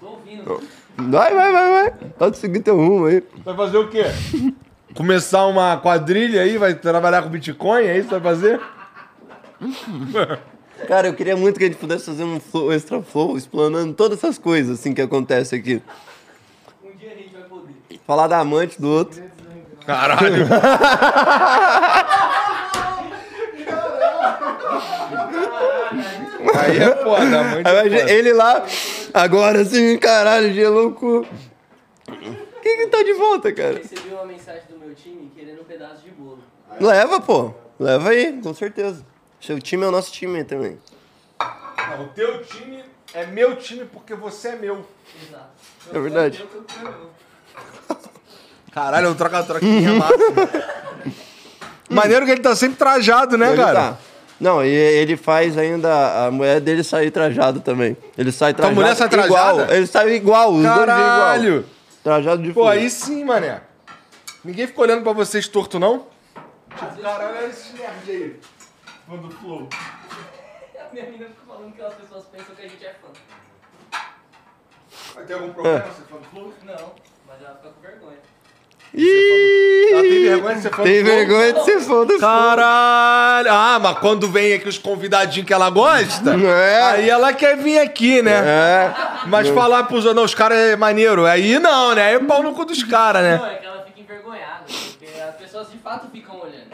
Tô 0.00 0.06
ouvindo. 0.06 0.60
Vai, 0.96 1.32
vai, 1.34 1.52
vai, 1.52 1.70
vai. 1.70 1.90
Pode 2.18 2.38
seguir 2.38 2.60
teu 2.60 2.76
rumo 2.76 3.06
aí. 3.06 3.22
Vai 3.44 3.56
fazer 3.56 3.78
o 3.78 3.88
quê? 3.88 4.04
Começar 4.94 5.46
uma 5.46 5.76
quadrilha 5.76 6.42
aí? 6.42 6.58
Vai 6.58 6.74
trabalhar 6.74 7.22
com 7.22 7.28
Bitcoin? 7.28 7.84
É 7.84 7.96
isso 7.96 8.08
que 8.08 8.14
vai 8.14 8.20
fazer? 8.20 8.60
Cara, 10.88 11.06
eu 11.06 11.14
queria 11.14 11.36
muito 11.36 11.58
que 11.58 11.64
a 11.64 11.68
gente 11.68 11.78
pudesse 11.78 12.06
fazer 12.06 12.24
um 12.24 12.40
flow, 12.40 12.72
extra 12.72 13.00
flow 13.00 13.36
explanando 13.36 13.94
todas 13.94 14.18
essas 14.18 14.38
coisas 14.38 14.80
assim 14.80 14.92
que 14.92 15.00
acontecem 15.00 15.58
aqui. 15.58 15.80
Um 16.84 16.96
dia 16.96 17.12
a 17.12 17.14
gente 17.16 17.32
vai 17.32 17.42
poder. 17.42 17.74
Falar 18.04 18.26
da 18.26 18.40
amante 18.40 18.80
do 18.80 18.88
outro. 18.90 19.22
Caralho. 19.86 20.46
Aí 26.58 26.78
é 26.78 26.96
foda, 26.96 27.40
a 27.64 27.80
Aí, 27.82 27.90
foda. 27.90 28.10
ele 28.12 28.32
lá, 28.32 28.64
agora 29.12 29.60
assim, 29.62 29.96
caralho, 29.98 30.52
gelou 30.54 30.88
o 30.88 30.92
cu. 30.94 31.26
Quem 32.62 32.76
que 32.78 32.86
tá 32.86 33.02
de 33.02 33.12
volta, 33.14 33.52
cara? 33.52 33.74
Recebi 33.78 34.08
uma 34.10 34.24
mensagem 34.24 34.62
do 34.68 34.78
meu 34.78 34.94
time 34.94 35.30
querendo 35.34 35.60
um 35.60 35.64
pedaço 35.64 36.02
de 36.02 36.10
bolo. 36.10 36.38
Leva, 36.80 37.20
pô. 37.20 37.52
Leva 37.78 38.10
aí, 38.10 38.40
com 38.42 38.54
certeza. 38.54 39.04
Seu 39.40 39.60
time 39.60 39.84
é 39.84 39.88
o 39.88 39.90
nosso 39.90 40.10
time 40.12 40.42
também. 40.44 40.78
Não, 41.90 42.04
o 42.04 42.08
teu 42.08 42.42
time 42.42 42.82
é 43.12 43.26
meu 43.26 43.56
time 43.56 43.84
porque 43.84 44.14
você 44.14 44.48
é 44.48 44.56
meu. 44.56 44.86
Exato. 45.28 45.48
É 45.92 45.98
verdade. 46.00 46.44
Caralho, 48.72 49.06
é 49.06 49.10
um 49.10 49.14
troca-troquinha 49.14 49.92
massa. 49.94 50.14
Maneiro 51.88 52.24
que 52.24 52.32
ele 52.32 52.40
tá 52.40 52.56
sempre 52.56 52.76
trajado, 52.76 53.36
né, 53.36 53.48
Ele 53.48 53.56
cara? 53.56 53.74
tá. 53.92 53.98
Não, 54.44 54.62
e 54.62 54.68
ele 54.68 55.16
faz 55.16 55.56
ainda 55.56 56.26
a 56.26 56.30
mulher 56.30 56.60
dele 56.60 56.84
sair 56.84 57.10
trajado 57.10 57.60
também. 57.60 57.96
Ele 58.14 58.30
sai 58.30 58.52
trajado. 58.52 58.76
mulher 58.76 58.94
sai 58.94 59.08
trajada? 59.08 59.32
igual. 59.32 59.74
Ele 59.74 59.86
sai 59.86 60.12
igual, 60.12 60.52
os 60.52 60.62
dois 60.62 60.76
vêm 60.76 60.84
igual. 60.84 60.86
Caralho. 60.86 61.66
Trajado 62.02 62.42
de 62.42 62.52
Pô, 62.52 62.68
aí 62.68 62.90
sim, 62.90 63.24
mané. 63.24 63.62
Ninguém 64.44 64.66
fica 64.66 64.82
olhando 64.82 65.02
pra 65.02 65.14
vocês 65.14 65.48
torto, 65.48 65.78
não? 65.78 66.08
Tipo, 66.76 67.00
caralho, 67.00 67.38
olha 67.38 67.46
esse 67.46 67.72
nerd 67.72 68.10
aí. 68.10 68.40
Fã 69.08 69.16
do 69.16 69.30
Flow. 69.30 69.66
A 70.78 70.92
minha 70.92 71.06
menina 71.06 71.24
fica 71.24 71.40
falando 71.46 71.74
que 71.74 71.80
as 71.80 71.94
pessoas 71.94 72.24
pensam 72.26 72.54
que 72.54 72.62
a 72.66 72.68
gente 72.68 72.84
é 72.84 72.94
fã. 73.00 73.08
Vai 75.14 75.24
ter 75.24 75.32
algum 75.32 75.54
problema 75.54 75.84
ser 75.84 76.02
fã 76.02 76.16
do 76.18 76.24
Flow? 76.24 76.52
Não, 76.64 76.92
mas 77.26 77.40
ela 77.42 77.56
fica 77.56 77.70
com 77.70 77.80
vergonha. 77.80 78.18
Ela 78.96 80.02
tem 80.02 80.22
vergonha 80.22 80.54
de 80.54 80.62
ser 80.62 80.70
fã 80.70 80.82
Tem 80.82 81.02
do 81.02 81.04
vergonha 81.06 81.52
de 81.52 81.64
ser 81.64 81.80
fã 81.80 82.06
do 82.06 82.18
Caralho! 82.18 83.48
Ah, 83.50 83.78
mas 83.82 83.98
quando 83.98 84.28
vem 84.30 84.54
aqui 84.54 84.68
os 84.68 84.78
convidadinhos 84.78 85.46
que 85.46 85.52
ela 85.52 85.68
gosta, 85.70 86.30
É. 86.34 86.82
aí 86.82 87.10
ela 87.10 87.32
quer 87.32 87.56
vir 87.56 87.78
aqui, 87.80 88.22
né? 88.22 88.32
É. 88.32 88.94
Mas 89.26 89.48
falar 89.48 89.84
pros 89.84 90.04
outros, 90.04 90.14
não, 90.14 90.24
os 90.24 90.34
caras 90.34 90.58
é 90.58 90.76
maneiro. 90.76 91.26
Aí 91.26 91.58
não, 91.58 91.94
né? 91.94 92.02
Aí 92.08 92.14
é 92.14 92.18
pau 92.20 92.42
no 92.42 92.54
cu 92.54 92.64
dos 92.64 92.82
caras, 92.84 93.22
Não, 93.22 93.46
né? 93.46 93.54
é 93.54 93.58
que 93.58 93.66
ela 93.66 93.82
fica 93.84 94.00
envergonhada, 94.00 94.64
porque 94.66 95.06
as 95.20 95.34
pessoas 95.36 95.70
de 95.70 95.78
fato 95.78 96.08
ficam 96.10 96.40
olhando. 96.40 96.70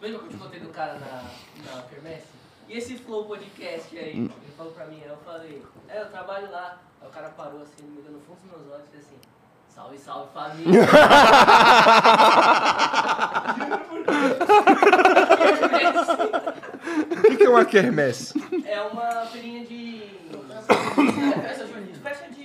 Lembra 0.00 0.18
que 0.20 0.24
eu 0.26 0.28
te 0.30 0.36
contei 0.36 0.60
do 0.60 0.68
cara 0.68 0.94
na, 0.94 1.74
na 1.74 1.82
Kermesse? 1.82 2.24
E 2.68 2.78
esse 2.78 2.96
Flow 2.96 3.24
Podcast 3.26 3.98
aí? 3.98 4.10
Ele 4.16 4.30
falou 4.56 4.72
pra 4.72 4.86
mim, 4.86 5.00
aí 5.04 5.10
eu 5.10 5.18
falei, 5.24 5.62
é, 5.88 6.00
eu 6.00 6.06
trabalho 6.06 6.50
lá. 6.50 6.78
Aí 7.02 7.08
o 7.08 7.10
cara 7.10 7.28
parou 7.36 7.60
assim, 7.62 7.82
me 7.84 8.00
no 8.10 8.20
fundo 8.20 8.38
dos 8.42 8.50
meus 8.50 8.72
olhos 8.72 8.86
e 8.88 8.90
fez 8.92 9.04
assim, 9.04 9.16
salve, 9.80 9.98
salve 9.98 10.28
família. 10.34 10.80
O 17.10 17.22
que, 17.22 17.36
que 17.36 17.44
é 17.44 17.48
uma 17.48 17.64
quermesse? 17.64 18.34
é 18.66 18.80
uma 18.82 19.26
feirinha 19.26 19.64
de... 19.64 20.02
É, 20.02 21.40
festa 21.40 21.66
junina. 21.66 21.98
Festa 22.02 22.28
de 22.34 22.42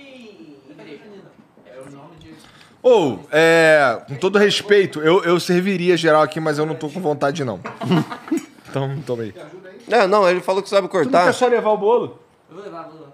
igreja. 0.68 1.22
É 1.66 1.80
o 1.80 1.90
nome 1.90 2.16
de. 2.18 2.34
Ou, 2.82 3.26
é. 3.32 4.00
Com 4.08 4.16
todo 4.16 4.38
respeito, 4.38 5.00
eu, 5.00 5.24
eu 5.24 5.40
serviria 5.40 5.96
geral 5.96 6.22
aqui, 6.22 6.38
mas 6.40 6.58
eu 6.58 6.66
não 6.66 6.74
tô 6.74 6.88
com 6.88 7.00
vontade, 7.00 7.44
não. 7.44 7.60
Então, 8.68 8.94
toma 9.06 9.22
aí. 9.22 9.34
Não, 9.88 10.06
não, 10.06 10.28
ele 10.28 10.42
falou 10.42 10.62
que 10.62 10.68
sabe 10.68 10.86
Tu 10.86 10.92
não 10.94 11.02
cortar. 11.04 11.24
quer 11.24 11.32
só 11.32 11.46
levar 11.46 11.70
o 11.70 11.78
bolo? 11.78 12.18
Eu 12.50 12.56
vou 12.56 12.64
levar, 12.64 12.82
vou 12.82 13.06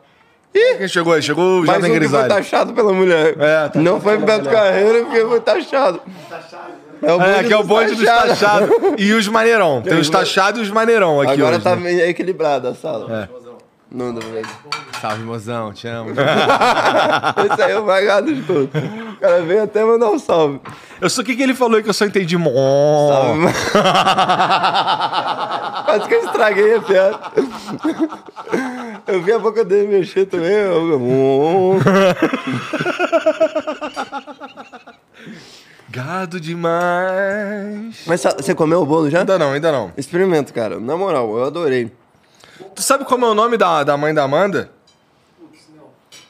levar. 0.55 0.79
Quem 0.79 0.89
chegou 0.89 1.13
aí? 1.13 1.23
Chegou 1.23 1.61
o 1.61 1.67
Jovem 1.67 1.79
um 1.79 1.83
que 1.83 1.89
foi 1.91 1.99
Grisalho. 2.01 2.29
taxado 2.29 2.73
pela 2.73 2.93
mulher. 2.93 3.35
É, 3.39 3.57
taxado 3.65 3.81
não 3.83 4.01
foi 4.01 4.17
Beto. 4.19 4.49
Carreira 4.51 5.05
porque 5.05 5.21
foi 5.27 5.41
taxado. 5.41 6.01
É, 7.03 7.13
o 7.13 7.21
É, 7.21 7.43
que 7.43 7.53
é 7.53 7.57
o 7.57 7.65
bonde 7.65 7.95
dos 7.95 8.05
taxados. 8.05 8.39
taxados. 8.39 8.71
E 8.99 9.13
os 9.13 9.27
maneirão. 9.29 9.83
Tem 9.87 9.99
os 9.99 10.09
taxados 10.09 10.61
e 10.61 10.65
os 10.65 10.71
maneirão 10.71 11.21
aqui 11.21 11.33
Agora 11.33 11.57
hoje, 11.57 11.65
tá 11.65 11.75
né? 11.77 11.83
bem 11.83 11.99
equilibrada 12.01 12.71
a 12.71 12.75
sala. 12.75 13.29
É. 13.29 13.43
Não, 13.95 14.07
não, 14.07 14.15
não. 14.23 14.43
Salve, 15.03 15.23
mozão. 15.23 15.71
Te 15.73 15.87
amo. 15.89 16.13
Esse 17.53 17.63
aí 17.63 17.73
é 17.73 17.79
o 17.79 17.85
vagado 17.85 18.33
de 18.33 18.41
tudo. 18.43 18.71
O 19.13 19.17
cara 19.21 19.43
veio 19.43 19.65
até 19.65 19.85
mandar 19.85 20.09
um 20.11 20.19
salve. 20.19 20.61
Eu 20.99 21.11
só 21.11 21.21
o 21.21 21.25
que, 21.25 21.37
que 21.37 21.43
ele 21.43 21.53
falou 21.55 21.83
que 21.83 21.91
eu 21.91 21.93
só 21.93 22.07
entendi. 22.07 22.39
Salve. 22.39 23.43
Quase 25.85 26.09
que 26.09 26.15
eu 26.15 26.25
estraguei 26.25 26.75
a 26.77 26.81
piada. 26.81 27.19
Eu 29.07 29.23
vi 29.23 29.33
a 29.33 29.39
boca 29.39 29.65
dele 29.65 29.89
mexer 29.89 30.27
também. 30.27 30.51
Eu... 30.51 31.01
Gado 35.89 36.41
demais. 36.41 38.03
Mas 38.07 38.23
você 38.23 38.55
comeu 38.55 38.81
o 38.83 38.87
bolo 38.87 39.11
já? 39.11 39.21
Ainda 39.21 39.39
não, 39.39 39.53
ainda 39.53 39.71
não. 39.71 39.93
Experimenta, 39.97 40.53
cara. 40.53 40.81
Na 40.81 40.97
moral, 40.97 41.37
eu 41.37 41.45
adorei. 41.45 41.93
Tu 42.75 42.83
sabe 42.83 43.05
como 43.05 43.27
é 43.27 43.29
o 43.29 43.35
nome 43.35 43.59
da, 43.59 43.85
da 43.85 43.97
mãe 43.97 44.15
da 44.15 44.23
Amanda? 44.23 44.71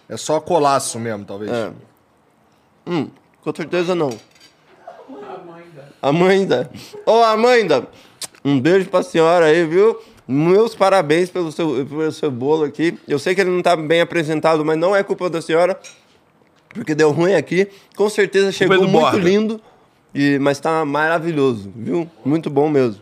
É 0.09 0.17
só 0.17 0.41
colaço 0.41 0.99
mesmo, 0.99 1.25
talvez. 1.25 1.53
É. 1.53 1.71
Hum, 2.87 3.09
com 3.41 3.55
certeza 3.55 3.95
não. 3.95 4.11
Amanda. 6.01 6.69
Ô, 7.07 7.23
Amanda, 7.23 7.87
um 8.45 8.61
beijo 8.61 8.91
pra 8.91 9.05
senhora 9.05 9.47
aí, 9.47 9.65
viu? 9.65 9.97
Meus 10.33 10.75
parabéns 10.75 11.29
pelo 11.29 11.53
seu, 11.53 11.85
pelo 11.87 12.11
seu 12.11 12.31
bolo 12.31 12.65
aqui. 12.65 12.99
Eu 13.07 13.19
sei 13.19 13.35
que 13.35 13.41
ele 13.43 13.51
não 13.51 13.61
tá 13.61 13.77
bem 13.77 14.01
apresentado, 14.01 14.65
mas 14.65 14.79
não 14.79 14.97
é 14.97 15.03
culpa 15.03 15.29
da 15.29 15.43
senhora, 15.43 15.79
porque 16.71 16.95
deu 16.95 17.11
ruim 17.11 17.35
aqui. 17.35 17.69
Com 17.95 18.09
certeza 18.09 18.51
chegou 18.51 18.79
muito 18.79 18.93
Borga. 18.93 19.19
lindo, 19.19 19.61
e, 20.15 20.39
mas 20.39 20.59
tá 20.59 20.85
maravilhoso, 20.87 21.71
viu? 21.77 22.09
Muito 22.25 22.49
bom 22.49 22.69
mesmo. 22.71 23.01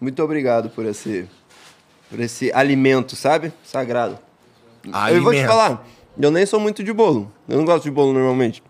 Muito 0.00 0.20
obrigado 0.22 0.68
por 0.70 0.84
esse, 0.84 1.28
por 2.10 2.18
esse 2.18 2.52
alimento, 2.52 3.14
sabe? 3.14 3.52
Sagrado. 3.64 4.18
Eu 4.84 4.90
vou 4.90 5.32
te 5.32 5.38
Alimento. 5.38 5.46
falar, 5.46 5.86
eu 6.18 6.30
nem 6.30 6.44
sou 6.44 6.58
muito 6.58 6.82
de 6.82 6.92
bolo. 6.92 7.30
Eu 7.48 7.58
não 7.58 7.64
gosto 7.64 7.84
de 7.84 7.90
bolo 7.90 8.12
normalmente. 8.12 8.62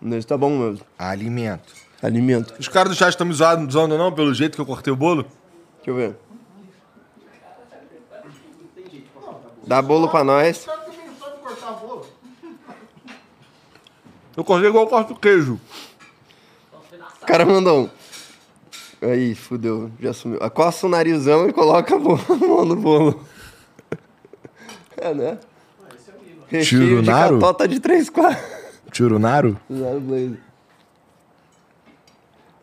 Nesse 0.00 0.26
tá 0.26 0.36
bom 0.36 0.50
mesmo. 0.50 0.84
Alimento. 0.98 1.74
Alimento. 2.02 2.54
Os 2.58 2.68
caras 2.68 2.92
do 2.92 2.96
chat 2.96 3.10
estão 3.10 3.26
me 3.26 3.32
zoando, 3.32 3.72
zoando 3.72 3.96
não, 3.98 4.12
pelo 4.12 4.32
jeito 4.34 4.54
que 4.56 4.60
eu 4.60 4.66
cortei 4.66 4.92
o 4.92 4.96
bolo? 4.96 5.24
Deixa 5.76 5.90
eu 5.90 5.94
ver. 5.94 6.16
Dá 9.66 9.80
bolo 9.80 10.08
pra 10.08 10.24
nós. 10.24 10.66
Eu 14.36 14.44
cortei 14.44 14.68
igual 14.68 14.84
eu 14.84 14.90
corto 14.90 15.14
queijo. 15.14 15.60
O 17.22 17.26
cara 17.26 17.44
mandou 17.44 17.82
um. 17.84 17.90
Aí, 19.06 19.34
fudeu, 19.34 19.90
já 20.00 20.12
sumiu. 20.12 20.38
Acosta 20.42 20.86
o 20.86 20.90
narizão 20.90 21.48
e 21.48 21.52
coloca 21.52 21.94
a 21.94 21.98
mão 21.98 22.16
no 22.64 22.76
bolo. 22.76 23.24
É, 24.96 25.12
né? 25.12 25.38
Recheio 26.48 26.82
de 26.82 26.88
Tirunaro? 26.88 27.38
catota 27.40 27.66
de 27.66 27.80
3 27.80 28.10
quartos. 28.10 28.44
Churunaro? 28.92 29.58
Zero 29.72 30.00
Blaze. 30.00 30.38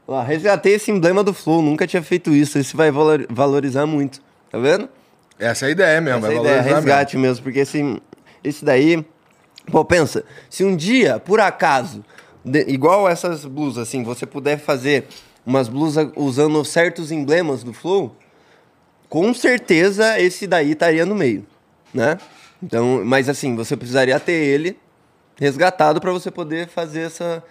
Ó, 0.07 0.21
resgatei 0.21 0.73
esse 0.75 0.91
emblema 0.91 1.23
do 1.23 1.33
Flow, 1.33 1.61
nunca 1.61 1.85
tinha 1.87 2.01
feito 2.01 2.31
isso. 2.31 2.57
Esse 2.57 2.75
vai 2.75 2.91
valor- 2.91 3.25
valorizar 3.29 3.85
muito. 3.85 4.21
Tá 4.49 4.57
vendo? 4.59 4.87
Essa 5.39 5.65
é 5.65 5.69
a 5.69 5.71
ideia 5.71 6.01
mesmo, 6.01 6.19
Essa 6.19 6.27
vai 6.27 6.35
é 6.35 6.39
a 6.39 6.41
ideia, 6.41 6.61
resgate 6.75 7.17
mesmo. 7.17 7.43
porque 7.43 7.59
esse, 7.59 8.01
esse 8.43 8.63
daí. 8.65 9.05
Pô, 9.71 9.85
pensa, 9.85 10.23
se 10.49 10.63
um 10.63 10.75
dia, 10.75 11.19
por 11.19 11.39
acaso, 11.39 12.03
de- 12.43 12.65
igual 12.67 13.07
essas 13.07 13.45
blusas, 13.45 13.87
assim, 13.87 14.03
você 14.03 14.25
puder 14.25 14.57
fazer 14.57 15.05
umas 15.45 15.67
blusas 15.67 16.09
usando 16.15 16.63
certos 16.65 17.11
emblemas 17.11 17.63
do 17.63 17.71
Flow, 17.71 18.15
com 19.07 19.33
certeza 19.33 20.19
esse 20.19 20.45
daí 20.45 20.71
estaria 20.71 21.05
no 21.05 21.15
meio, 21.15 21.45
né? 21.93 22.17
Então, 22.61 23.01
mas 23.05 23.29
assim, 23.29 23.55
você 23.55 23.77
precisaria 23.77 24.19
ter 24.19 24.33
ele 24.33 24.77
resgatado 25.39 26.01
para 26.01 26.11
você 26.11 26.29
poder 26.29 26.67
fazer 26.67 27.01
essa 27.01 27.43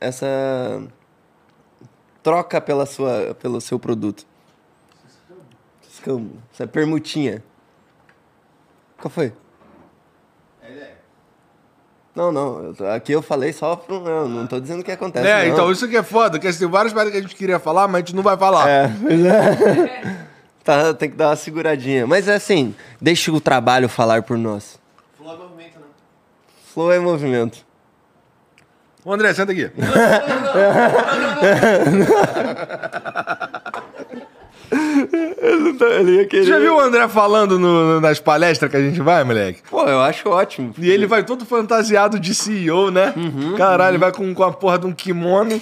essa 0.00 0.82
troca 2.22 2.60
pela 2.60 2.84
sua 2.86 3.34
pelo 3.40 3.60
seu 3.60 3.78
produto. 3.78 4.26
Escambo, 6.00 6.36
essa 6.52 6.66
permutinha. 6.66 7.42
Qual 8.98 9.10
foi? 9.10 9.32
Não, 12.14 12.32
não. 12.32 12.64
eu 12.64 12.74
tô- 12.74 12.86
aqui 12.86 13.12
eu 13.12 13.22
falei 13.22 13.52
só 13.52 13.76
pro. 13.76 14.04
Eu 14.06 14.28
não 14.28 14.46
tô 14.46 14.58
dizendo 14.58 14.80
o 14.80 14.84
que 14.84 14.90
acontece. 14.90 15.26
É, 15.28 15.44
não. 15.46 15.52
então 15.52 15.70
isso 15.70 15.86
que 15.88 15.96
é 15.96 16.02
foda, 16.02 16.38
que 16.38 16.52
tem 16.52 16.68
várias 16.68 16.92
paradas 16.92 17.12
que 17.12 17.18
a 17.18 17.22
gente 17.22 17.36
queria 17.36 17.58
falar, 17.58 17.86
mas 17.86 17.96
a 17.96 17.98
gente 18.00 18.16
não 18.16 18.22
vai 18.22 18.36
falar. 18.36 18.68
É, 18.68 18.88
pois 19.00 19.24
é. 19.24 20.26
Tá, 20.62 20.92
tem 20.92 21.08
que 21.10 21.16
dar 21.16 21.28
uma 21.30 21.36
seguradinha. 21.36 22.06
Mas 22.06 22.28
é 22.28 22.34
assim, 22.34 22.74
deixa 23.00 23.32
o 23.32 23.40
trabalho 23.40 23.88
falar 23.88 24.22
por 24.22 24.36
nós. 24.36 24.78
Flow 25.16 25.32
é 25.32 25.36
movimento, 25.38 25.78
né? 25.80 25.86
Flow 26.74 26.92
é 26.92 26.98
movimento. 26.98 27.64
Ô, 29.02 29.14
André, 29.14 29.32
senta 29.32 29.52
aqui. 29.52 29.62
Ele, 29.62 29.72
tá- 32.06 33.50
ele 34.70 36.16
ia 36.16 36.26
querer. 36.26 36.44
Já 36.44 36.58
viu 36.58 36.76
o 36.76 36.80
André 36.80 37.08
falando 37.08 37.58
no- 37.58 38.00
nas 38.00 38.20
palestras 38.20 38.70
que 38.70 38.76
a 38.76 38.80
gente 38.80 39.00
vai, 39.00 39.24
moleque? 39.24 39.62
Pô, 39.68 39.82
eu 39.86 40.00
acho 40.00 40.28
ótimo. 40.28 40.74
E 40.78 40.88
ele 40.90 41.06
vai 41.06 41.24
todo 41.24 41.44
fantasiado 41.46 42.18
de 42.20 42.34
CEO, 42.34 42.90
né? 42.90 43.14
Caralho, 43.56 43.92
ele 43.92 43.98
vai 43.98 44.12
com, 44.12 44.32
com 44.34 44.44
a 44.44 44.52
porra 44.52 44.78
de 44.78 44.86
um 44.86 44.92
kimono 44.92 45.60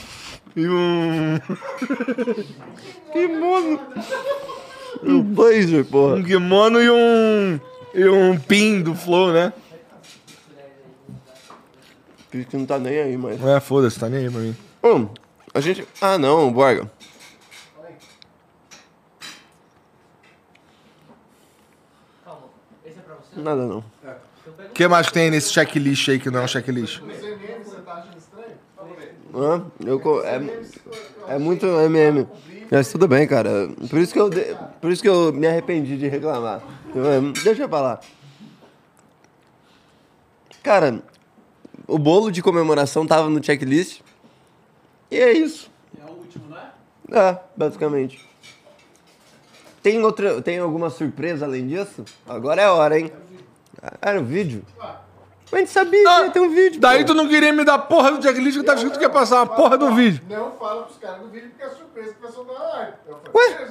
e 0.57 0.69
um. 0.69 1.39
kimono. 3.13 3.81
Um 5.03 5.23
blazer, 5.23 5.85
porra. 5.85 6.17
Um 6.17 6.23
kimono 6.25 6.81
e 6.83 6.91
um. 6.91 7.61
E 7.95 8.07
um 8.09 8.39
pin 8.39 8.83
do 8.83 8.95
Flow, 8.95 9.33
né? 9.33 9.53
Que 12.31 12.57
não 12.57 12.67
tá 12.67 12.79
nem 12.79 12.99
aí, 12.99 13.17
mas. 13.17 13.43
É, 13.43 13.59
foda-se, 13.59 13.99
tá 13.99 14.09
nem 14.09 14.27
aí 14.27 14.31
pra 14.31 14.41
mim. 14.41 14.55
Hum, 14.85 15.09
a 15.55 15.61
gente. 15.61 15.87
Ah, 16.01 16.19
não, 16.19 16.53
Borga. 16.53 16.91
Esse 22.85 22.99
é 22.99 23.03
pra 23.03 23.15
você? 23.17 23.28
Nada 23.39 23.67
não. 23.67 23.79
O 23.79 24.73
que 24.75 24.87
mais 24.89 25.07
que 25.09 25.13
tem 25.13 25.31
nesse 25.31 25.53
checklist 25.53 26.09
aí 26.09 26.19
que 26.19 26.31
não 26.31 26.41
é 26.41 26.45
um 26.45 26.49
checklist? 26.49 27.01
Hã? 29.35 29.65
Eu, 29.85 30.01
co- 30.01 30.23
é, 30.23 30.41
é 31.29 31.39
muito 31.39 31.67
MM. 31.67 32.27
Mas 32.71 32.91
tudo 32.91 33.09
bem, 33.09 33.27
cara. 33.27 33.69
Por 33.89 33.99
isso 33.99 34.13
que 34.13 34.21
eu, 34.21 34.29
de- 34.31 34.57
por 34.81 34.91
isso 34.93 35.03
que 35.03 35.09
eu 35.09 35.33
me 35.33 35.47
arrependi 35.47 35.97
de 35.97 36.09
reclamar. 36.09 36.63
Eu- 36.95 37.33
Deixa 37.33 37.63
eu 37.63 37.69
falar. 37.69 38.01
Cara, 40.63 41.03
o 41.87 41.99
bolo 41.99 42.31
de 42.31 42.43
comemoração 42.43 43.07
tava 43.07 43.29
no 43.29 43.43
checklist. 43.43 44.01
E 45.11 45.17
é 45.19 45.33
isso. 45.33 45.71
É 45.99 46.11
o 46.11 46.15
último, 46.15 46.45
não 46.49 46.59
é? 46.59 47.31
É, 47.31 47.39
basicamente. 47.57 48.27
Tem, 49.83 50.03
outra, 50.03 50.43
tem 50.43 50.59
alguma 50.59 50.91
surpresa 50.91 51.47
além 51.47 51.67
disso? 51.67 52.05
Agora 52.27 52.61
é 52.61 52.65
a 52.65 52.73
hora, 52.75 52.99
hein? 52.99 53.11
Era 54.01 54.21
um 54.21 54.25
vídeo? 54.25 54.65
Mas 55.51 55.53
a 55.53 55.59
gente 55.59 55.71
sabia 55.71 56.03
que 56.03 56.25
ia 56.25 56.31
ter 56.31 56.41
um 56.41 56.51
vídeo. 56.51 56.81
Daí 56.81 57.01
pô. 57.01 57.07
tu 57.07 57.15
não 57.15 57.27
queria 57.27 57.53
me 57.53 57.65
dar 57.65 57.79
porra 57.79 58.13
do 58.13 58.23
checklist 58.23 58.59
que 58.59 58.65
tá 58.65 58.75
escrito 58.75 58.99
que 58.99 59.05
ia 59.05 59.11
passar 59.11 59.37
uma 59.37 59.47
porra 59.47 59.79
do 59.79 59.95
vídeo. 59.95 60.23
Não 60.29 60.53
fala 60.53 60.83
pros 60.83 60.99
caras 60.99 61.21
do 61.21 61.29
vídeo 61.29 61.51
porque 61.51 61.63
é 61.63 61.71
surpresa 61.71 62.15
que 62.15 62.23
vai 62.23 62.31
soltar 62.31 62.59
na 62.59 62.69
live. 62.69 62.93
Eu 63.09 63.17
falei, 63.17 63.49
Ué? 63.51 63.69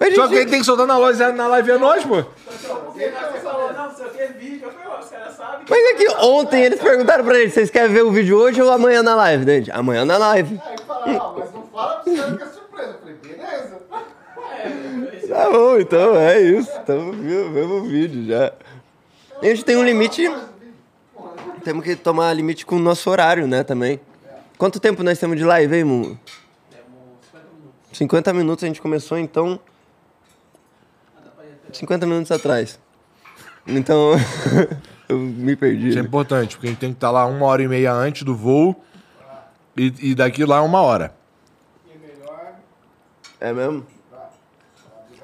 Mas, 0.00 0.14
Só 0.14 0.22
gente, 0.22 0.30
que 0.30 0.36
quem 0.36 0.48
tem 0.48 0.60
que 0.60 0.66
soltar 0.66 0.86
na 0.86 0.98
live, 0.98 1.32
na 1.32 1.46
live 1.46 1.70
é 1.70 1.78
nós, 1.78 2.04
pô. 2.04 2.24
Porque 2.24 3.08
você 3.08 3.40
falou, 3.40 3.72
não, 3.72 3.94
sei 3.94 4.06
o 4.06 4.10
que, 4.10 4.26
vídeo. 4.26 4.66
Eu 4.66 4.72
falei, 4.72 4.88
ó, 4.88 4.98
os 4.98 5.08
caras 5.08 5.32
sabem. 5.34 5.66
Mas 5.68 5.78
é 5.78 5.94
que 5.94 6.08
ontem 6.24 6.64
eles 6.64 6.80
perguntaram 6.80 7.24
pra 7.24 7.34
gente, 7.34 7.50
vocês 7.50 7.70
querem 7.70 7.92
ver 7.92 8.02
o 8.02 8.10
vídeo 8.10 8.36
hoje 8.36 8.60
ou 8.60 8.72
amanhã 8.72 9.02
na 9.02 9.14
live, 9.14 9.44
né, 9.44 9.54
gente? 9.58 9.70
Amanhã 9.70 10.04
na 10.04 10.18
live. 10.18 10.60
Aí 10.66 10.76
fala, 10.84 11.04
ah, 11.06 11.34
mas 11.38 11.52
não 11.52 11.62
fala 11.68 11.96
pros 12.00 12.18
caras 12.18 12.36
que 12.36 12.42
é 12.42 12.46
surpresa. 12.46 12.90
Eu 12.90 12.98
falei, 12.98 13.14
beleza. 13.14 13.76
Tá 15.28 15.50
bom, 15.50 15.78
então 15.78 16.16
é 16.16 16.40
isso. 16.40 16.70
Estamos 16.70 17.16
vendo 17.16 17.74
o 17.74 17.82
vídeo 17.84 18.26
já. 18.26 18.52
A 19.40 19.44
gente 19.44 19.64
tem 19.64 19.76
um 19.76 19.84
limite. 19.84 20.22
Temos 21.62 21.84
que 21.84 21.96
tomar 21.96 22.32
limite 22.32 22.64
com 22.64 22.76
o 22.76 22.78
nosso 22.78 23.10
horário, 23.10 23.46
né, 23.46 23.62
também. 23.62 24.00
Quanto 24.56 24.80
tempo 24.80 25.02
nós 25.02 25.18
temos 25.18 25.36
de 25.36 25.44
live, 25.44 25.76
hein, 25.76 25.84
Mumu? 25.84 26.18
50 27.92 28.32
minutos 28.32 28.64
a 28.64 28.66
gente 28.66 28.80
começou, 28.80 29.18
então. 29.18 29.60
50 31.72 32.06
minutos 32.06 32.30
atrás. 32.30 32.78
Então. 33.66 34.12
eu 35.08 35.18
me 35.18 35.56
perdi. 35.56 35.88
Isso 35.88 35.98
é 35.98 36.02
importante, 36.02 36.56
porque 36.56 36.68
a 36.68 36.70
gente 36.70 36.78
tem 36.78 36.90
que 36.90 36.96
estar 36.96 37.10
lá 37.10 37.26
uma 37.26 37.46
hora 37.46 37.62
e 37.62 37.68
meia 37.68 37.92
antes 37.92 38.22
do 38.22 38.34
voo 38.34 38.82
e, 39.76 40.10
e 40.10 40.14
daqui 40.14 40.44
lá 40.44 40.62
uma 40.62 40.80
hora. 40.80 41.14
É 43.38 43.52
mesmo? 43.52 43.86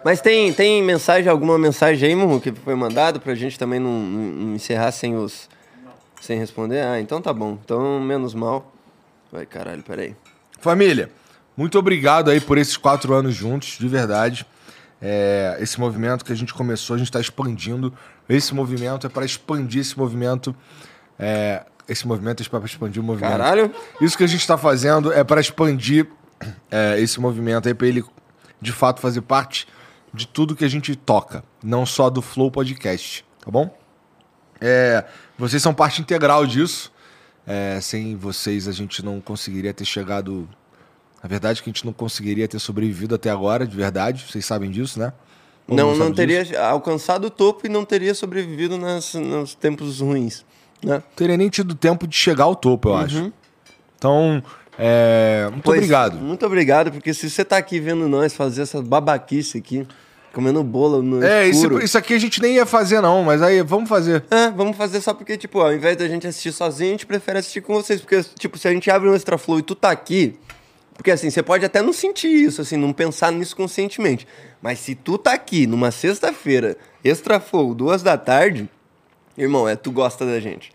Mas 0.04 0.20
tem, 0.20 0.52
tem 0.52 0.82
mensagem, 0.82 1.30
alguma 1.30 1.58
mensagem 1.58 2.08
aí, 2.08 2.14
Mumu, 2.14 2.40
que 2.40 2.52
foi 2.52 2.74
mandado 2.74 3.20
pra 3.20 3.34
gente 3.34 3.58
também 3.58 3.78
não, 3.78 3.90
não- 4.00 4.32
não 4.46 4.54
encerrar 4.54 4.90
sem 4.92 5.16
os. 5.16 5.48
Sem 6.20 6.38
responder? 6.38 6.80
Ah, 6.84 7.00
então 7.00 7.20
tá 7.20 7.32
bom. 7.32 7.58
Então, 7.64 8.00
menos 8.00 8.32
mal. 8.34 8.72
Vai, 9.30 9.44
caralho, 9.46 9.82
peraí. 9.82 10.14
Família, 10.60 11.10
muito 11.56 11.78
obrigado 11.78 12.30
aí 12.30 12.40
por 12.40 12.58
esses 12.58 12.76
quatro 12.76 13.12
anos 13.14 13.34
juntos, 13.34 13.76
de 13.78 13.88
verdade. 13.88 14.46
É, 15.00 15.56
esse 15.60 15.80
movimento 15.80 16.24
que 16.24 16.32
a 16.32 16.36
gente 16.36 16.54
começou, 16.54 16.94
a 16.94 16.98
gente 16.98 17.08
está 17.08 17.18
expandindo. 17.20 17.92
Esse 18.28 18.54
movimento 18.54 19.04
é 19.06 19.10
para 19.10 19.24
expandir 19.24 19.80
esse 19.80 19.98
movimento. 19.98 20.54
é, 21.18 21.64
esse 21.88 22.06
movimento 22.06 22.40
é 22.42 22.48
para 22.48 22.64
expandir 22.64 23.02
o 23.02 23.04
movimento. 23.04 23.30
Caralho. 23.32 23.74
Isso 24.00 24.16
que 24.16 24.22
a 24.22 24.28
gente 24.28 24.40
está 24.40 24.56
fazendo 24.56 25.12
é 25.12 25.24
para 25.24 25.40
expandir 25.40 26.06
é, 26.70 27.00
esse 27.00 27.20
movimento 27.20 27.66
aí, 27.66 27.74
para 27.74 27.88
ele 27.88 28.04
de 28.60 28.70
fato 28.72 29.00
fazer 29.00 29.20
parte 29.22 29.66
de 30.12 30.26
tudo 30.26 30.54
que 30.54 30.64
a 30.64 30.68
gente 30.68 30.94
toca, 30.94 31.42
não 31.62 31.86
só 31.86 32.10
do 32.10 32.20
Flow 32.20 32.50
Podcast, 32.50 33.24
tá 33.40 33.50
bom? 33.50 33.74
É, 34.60 35.04
vocês 35.36 35.62
são 35.62 35.74
parte 35.74 36.00
integral 36.00 36.46
disso. 36.46 36.92
É, 37.44 37.80
sem 37.80 38.14
vocês 38.14 38.68
a 38.68 38.72
gente 38.72 39.04
não 39.04 39.20
conseguiria 39.20 39.74
ter 39.74 39.84
chegado. 39.84 40.48
Na 41.22 41.28
verdade, 41.28 41.62
que 41.62 41.68
a 41.68 41.72
gente 41.72 41.84
não 41.84 41.92
conseguiria 41.92 42.46
ter 42.46 42.58
sobrevivido 42.58 43.14
até 43.14 43.30
agora, 43.30 43.66
de 43.66 43.76
verdade. 43.76 44.24
Vocês 44.28 44.44
sabem 44.44 44.70
disso, 44.70 44.98
né? 44.98 45.12
Ou 45.66 45.76
Não, 45.76 45.92
sabe 45.92 46.04
não 46.04 46.12
teria 46.12 46.44
disso? 46.44 46.60
alcançado 46.60 47.26
o 47.26 47.30
topo 47.30 47.66
e 47.66 47.68
não 47.68 47.84
teria 47.84 48.14
sobrevivido 48.14 48.76
nas, 48.78 49.14
nos 49.14 49.54
tempos 49.54 50.00
ruins. 50.00 50.44
Né? 50.82 50.94
Não 50.94 51.02
teria 51.16 51.36
nem 51.36 51.48
tido 51.48 51.74
tempo 51.74 52.06
de 52.06 52.16
chegar 52.16 52.44
ao 52.44 52.54
topo, 52.54 52.88
eu 52.88 52.96
acho. 52.96 53.32
Então, 53.96 54.42
é, 54.78 55.48
muito 55.50 55.64
Pois, 55.64 55.78
obrigado. 55.78 56.16
Muito 56.16 56.46
obrigado, 56.46 56.92
porque 56.92 57.12
se 57.12 57.28
você 57.28 57.44
tá 57.44 57.56
aqui 57.56 57.78
vendo 57.78 58.08
nós 58.08 58.34
fazer 58.34 58.62
essa 58.62 58.80
babaquice 58.80 59.58
aqui, 59.58 59.86
comendo 60.32 60.62
bolo 60.64 61.02
no 61.02 61.22
É, 61.22 61.46
isso, 61.46 61.62
escuro... 61.62 61.84
isso 61.84 61.98
aqui 61.98 62.14
a 62.14 62.18
gente 62.18 62.40
nem 62.40 62.54
ia 62.54 62.66
fazer, 62.66 63.00
não, 63.00 63.22
mas 63.22 63.42
aí 63.42 63.62
vamos 63.62 63.88
fazer. 63.88 64.24
É, 64.30 64.50
vamos 64.50 64.76
fazer 64.76 65.00
só 65.00 65.12
porque, 65.12 65.36
tipo, 65.36 65.60
ao 65.60 65.72
invés 65.72 65.96
da 65.96 66.08
gente 66.08 66.26
assistir 66.26 66.52
sozinho, 66.52 66.90
a 66.90 66.92
gente 66.92 67.06
prefere 67.06 67.38
assistir 67.38 67.60
com 67.60 67.74
vocês. 67.74 68.00
Porque, 68.00 68.22
tipo, 68.38 68.56
se 68.58 68.66
a 68.66 68.72
gente 68.72 68.90
abre 68.90 69.08
um 69.08 69.14
Extra 69.14 69.36
Flow 69.36 69.58
e 69.58 69.62
tu 69.62 69.74
tá 69.74 69.90
aqui. 69.90 70.38
Porque, 70.94 71.10
assim, 71.10 71.30
você 71.30 71.42
pode 71.42 71.64
até 71.64 71.80
não 71.82 71.92
sentir 71.92 72.28
isso, 72.28 72.60
assim, 72.60 72.76
não 72.76 72.92
pensar 72.92 73.32
nisso 73.32 73.56
conscientemente. 73.56 74.26
Mas 74.60 74.78
se 74.78 74.94
tu 74.94 75.16
tá 75.18 75.32
aqui 75.32 75.66
numa 75.66 75.90
sexta-feira, 75.90 76.76
Extra 77.02 77.40
Flow, 77.40 77.74
duas 77.74 78.02
da 78.02 78.16
tarde, 78.16 78.68
irmão, 79.36 79.68
é 79.68 79.74
tu 79.74 79.90
gosta 79.90 80.24
da 80.24 80.38
gente. 80.38 80.70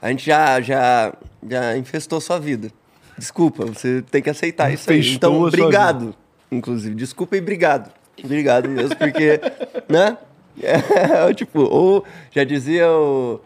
A 0.00 0.10
gente 0.10 0.24
já, 0.24 0.60
já, 0.60 1.12
já 1.48 1.76
infestou 1.76 2.20
sua 2.20 2.38
vida. 2.38 2.70
Desculpa, 3.16 3.64
você 3.64 4.02
tem 4.10 4.22
que 4.22 4.30
aceitar 4.30 4.72
isso 4.72 4.90
aí. 4.90 5.14
Então, 5.14 5.42
obrigado. 5.42 6.14
Inclusive, 6.50 6.94
desculpa 6.94 7.36
e 7.36 7.40
obrigado. 7.40 7.90
Obrigado 8.22 8.68
mesmo, 8.68 8.96
porque, 8.96 9.40
né? 9.88 10.16
É, 10.62 11.32
tipo, 11.34 11.60
ou 11.62 12.04
já 12.30 12.44
dizia 12.44 12.90
o, 12.90 13.40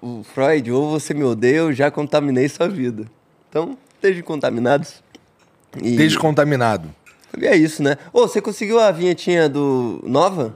o 0.00 0.22
Freud, 0.24 0.70
ou 0.72 0.90
você 0.90 1.12
me 1.12 1.24
odeia, 1.24 1.64
ou 1.64 1.72
já 1.72 1.90
contaminei 1.90 2.48
sua 2.48 2.68
vida. 2.68 3.04
Então, 3.48 3.76
estejam 3.94 4.22
contaminados. 4.22 5.02
E, 5.82 5.96
Descontaminado. 5.96 6.88
e 7.36 7.46
é 7.46 7.56
isso, 7.56 7.82
né? 7.82 7.96
Ô, 8.12 8.26
você 8.26 8.40
conseguiu 8.40 8.80
a 8.80 8.90
vinhetinha 8.90 9.48
do 9.48 10.02
Nova? 10.04 10.54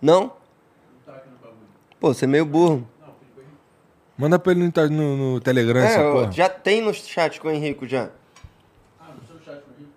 Não? 0.00 0.32
Pô, 1.98 2.12
você 2.14 2.24
é 2.24 2.28
meio 2.28 2.44
burro. 2.44 2.86
Manda 4.20 4.38
pra 4.38 4.52
ele 4.52 4.70
no, 4.70 4.88
no- 4.90 5.16
no 5.34 5.40
Telegram 5.40 5.80
essa 5.80 6.00
É, 6.00 6.06
ó, 6.06 6.12
porra. 6.12 6.32
já 6.32 6.48
tem 6.48 6.82
no 6.82 6.92
chat 6.92 7.40
com 7.40 7.48
o 7.48 7.50
Henrico 7.50 7.88
já. 7.88 8.10
Ah, 9.00 9.06
no 9.18 9.26
seu 9.26 9.36
chat 9.44 9.62
no 9.66 9.74
Rio. 9.78 9.88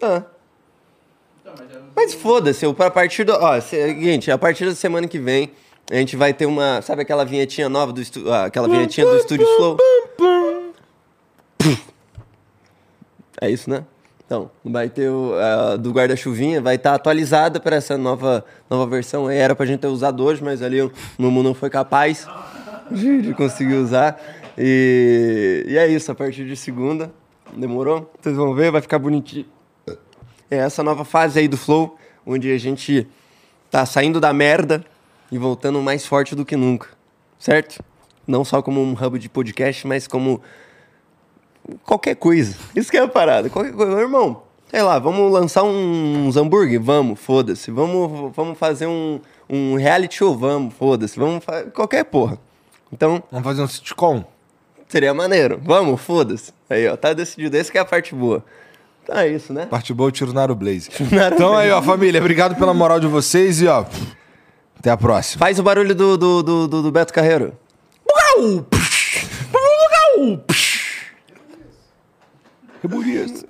Ah. 0.00 0.22
Então, 1.40 1.54
mas 1.58 1.74
é... 1.76 1.80
Mas 1.96 2.14
foda-se, 2.14 2.64
eu- 2.64 2.76
a 2.78 2.90
partir 2.90 3.24
do. 3.24 3.32
Ó, 3.32 3.60
seguinte, 3.60 4.30
a 4.30 4.38
partir 4.38 4.64
da 4.64 4.74
semana 4.74 5.08
que 5.08 5.18
vem, 5.18 5.50
a 5.90 5.96
gente 5.96 6.14
vai 6.16 6.32
ter 6.32 6.46
uma. 6.46 6.80
Sabe 6.82 7.02
aquela 7.02 7.24
vinhetinha 7.24 7.68
nova 7.68 7.92
do 7.92 8.00
estúdio. 8.00 8.32
aquela 8.32 8.68
vinhetinha 8.68 9.04
do 9.06 9.16
Estúdio 9.16 9.46
Flow? 9.56 9.76
É 13.40 13.50
isso, 13.50 13.68
né? 13.70 13.84
Então, 14.26 14.50
vai 14.64 14.88
ter 14.90 15.08
o 15.08 15.32
a 15.34 15.76
do 15.76 15.90
guarda-chuvinha, 15.90 16.60
vai 16.60 16.74
estar 16.74 16.94
atualizada 16.94 17.58
para 17.58 17.76
essa 17.76 17.96
nova, 17.96 18.44
nova 18.68 18.86
versão. 18.86 19.30
Era 19.30 19.54
pra 19.54 19.64
gente 19.64 19.80
ter 19.80 19.86
usado 19.86 20.22
hoje, 20.22 20.44
mas 20.44 20.60
ali 20.60 20.82
o 20.82 20.92
Mumu 21.16 21.42
não 21.42 21.54
foi 21.54 21.70
capaz 21.70 22.26
de, 23.22 23.34
conseguir 23.34 23.74
usar. 23.74 24.20
E, 24.56 25.64
e 25.68 25.76
é 25.76 25.86
isso, 25.86 26.10
a 26.10 26.14
partir 26.14 26.46
de 26.46 26.56
segunda. 26.56 27.12
Demorou? 27.56 28.10
Vocês 28.20 28.36
vão 28.36 28.54
ver, 28.54 28.70
vai 28.70 28.80
ficar 28.80 28.98
bonitinho. 28.98 29.46
É 30.50 30.56
essa 30.58 30.82
nova 30.82 31.04
fase 31.04 31.38
aí 31.38 31.48
do 31.48 31.56
Flow, 31.56 31.96
onde 32.26 32.50
a 32.50 32.58
gente 32.58 33.06
tá 33.70 33.84
saindo 33.86 34.20
da 34.20 34.32
merda 34.32 34.84
e 35.30 35.38
voltando 35.38 35.80
mais 35.80 36.06
forte 36.06 36.34
do 36.34 36.44
que 36.44 36.56
nunca. 36.56 36.88
Certo? 37.38 37.82
não 38.28 38.44
só 38.44 38.60
como 38.60 38.82
um 38.82 38.92
hub 38.92 39.18
de 39.18 39.28
podcast, 39.28 39.86
mas 39.86 40.06
como 40.06 40.40
qualquer 41.82 42.14
coisa. 42.14 42.54
Isso 42.76 42.90
que 42.90 42.98
é 42.98 43.00
a 43.00 43.08
parada. 43.08 43.48
Qualquer 43.48 43.72
coisa. 43.72 43.90
Meu 43.90 44.02
irmão, 44.02 44.42
sei 44.68 44.82
lá, 44.82 44.98
vamos 44.98 45.32
lançar 45.32 45.62
uns 45.64 46.36
hambúrguer? 46.36 46.80
Vamos, 46.80 47.18
foda-se. 47.18 47.70
Vamos, 47.70 48.36
vamos 48.36 48.58
fazer 48.58 48.86
um, 48.86 49.18
um 49.48 49.76
reality 49.76 50.16
show? 50.16 50.36
Vamos, 50.36 50.74
foda-se. 50.74 51.18
Vamos 51.18 51.42
qualquer 51.72 52.04
porra. 52.04 52.38
Então, 52.92 53.22
Vamos 53.30 53.44
fazer 53.44 53.62
um 53.62 53.68
sitcom? 53.68 54.24
seria 54.88 55.12
maneiro. 55.12 55.60
Vamos, 55.62 56.00
foda-se. 56.00 56.52
Aí, 56.70 56.88
ó, 56.88 56.96
tá 56.96 57.12
decidido. 57.12 57.56
Essa 57.56 57.70
que 57.70 57.76
é 57.78 57.80
a 57.80 57.84
parte 57.84 58.14
boa. 58.14 58.42
Então 59.02 59.18
é 59.18 59.28
isso, 59.28 59.52
né? 59.52 59.66
Parte 59.66 59.92
boa, 59.94 60.10
tiro 60.12 60.32
no 60.32 60.54
Blaze. 60.54 60.90
Naro 61.12 61.34
Então 61.34 61.54
aí, 61.56 61.70
ó, 61.70 61.80
família, 61.82 62.20
obrigado 62.20 62.54
pela 62.56 62.72
moral 62.74 62.98
de 63.00 63.06
vocês 63.06 63.60
e, 63.60 63.66
ó, 63.66 63.84
até 64.78 64.90
a 64.90 64.96
próxima. 64.96 65.38
Faz 65.38 65.58
o 65.58 65.62
barulho 65.62 65.94
do, 65.94 66.16
do, 66.16 66.42
do, 66.42 66.82
do- 66.82 66.92
Beto 66.92 67.12
Carreiro. 67.12 67.52
Que 72.80 72.88
bonito. 72.88 73.46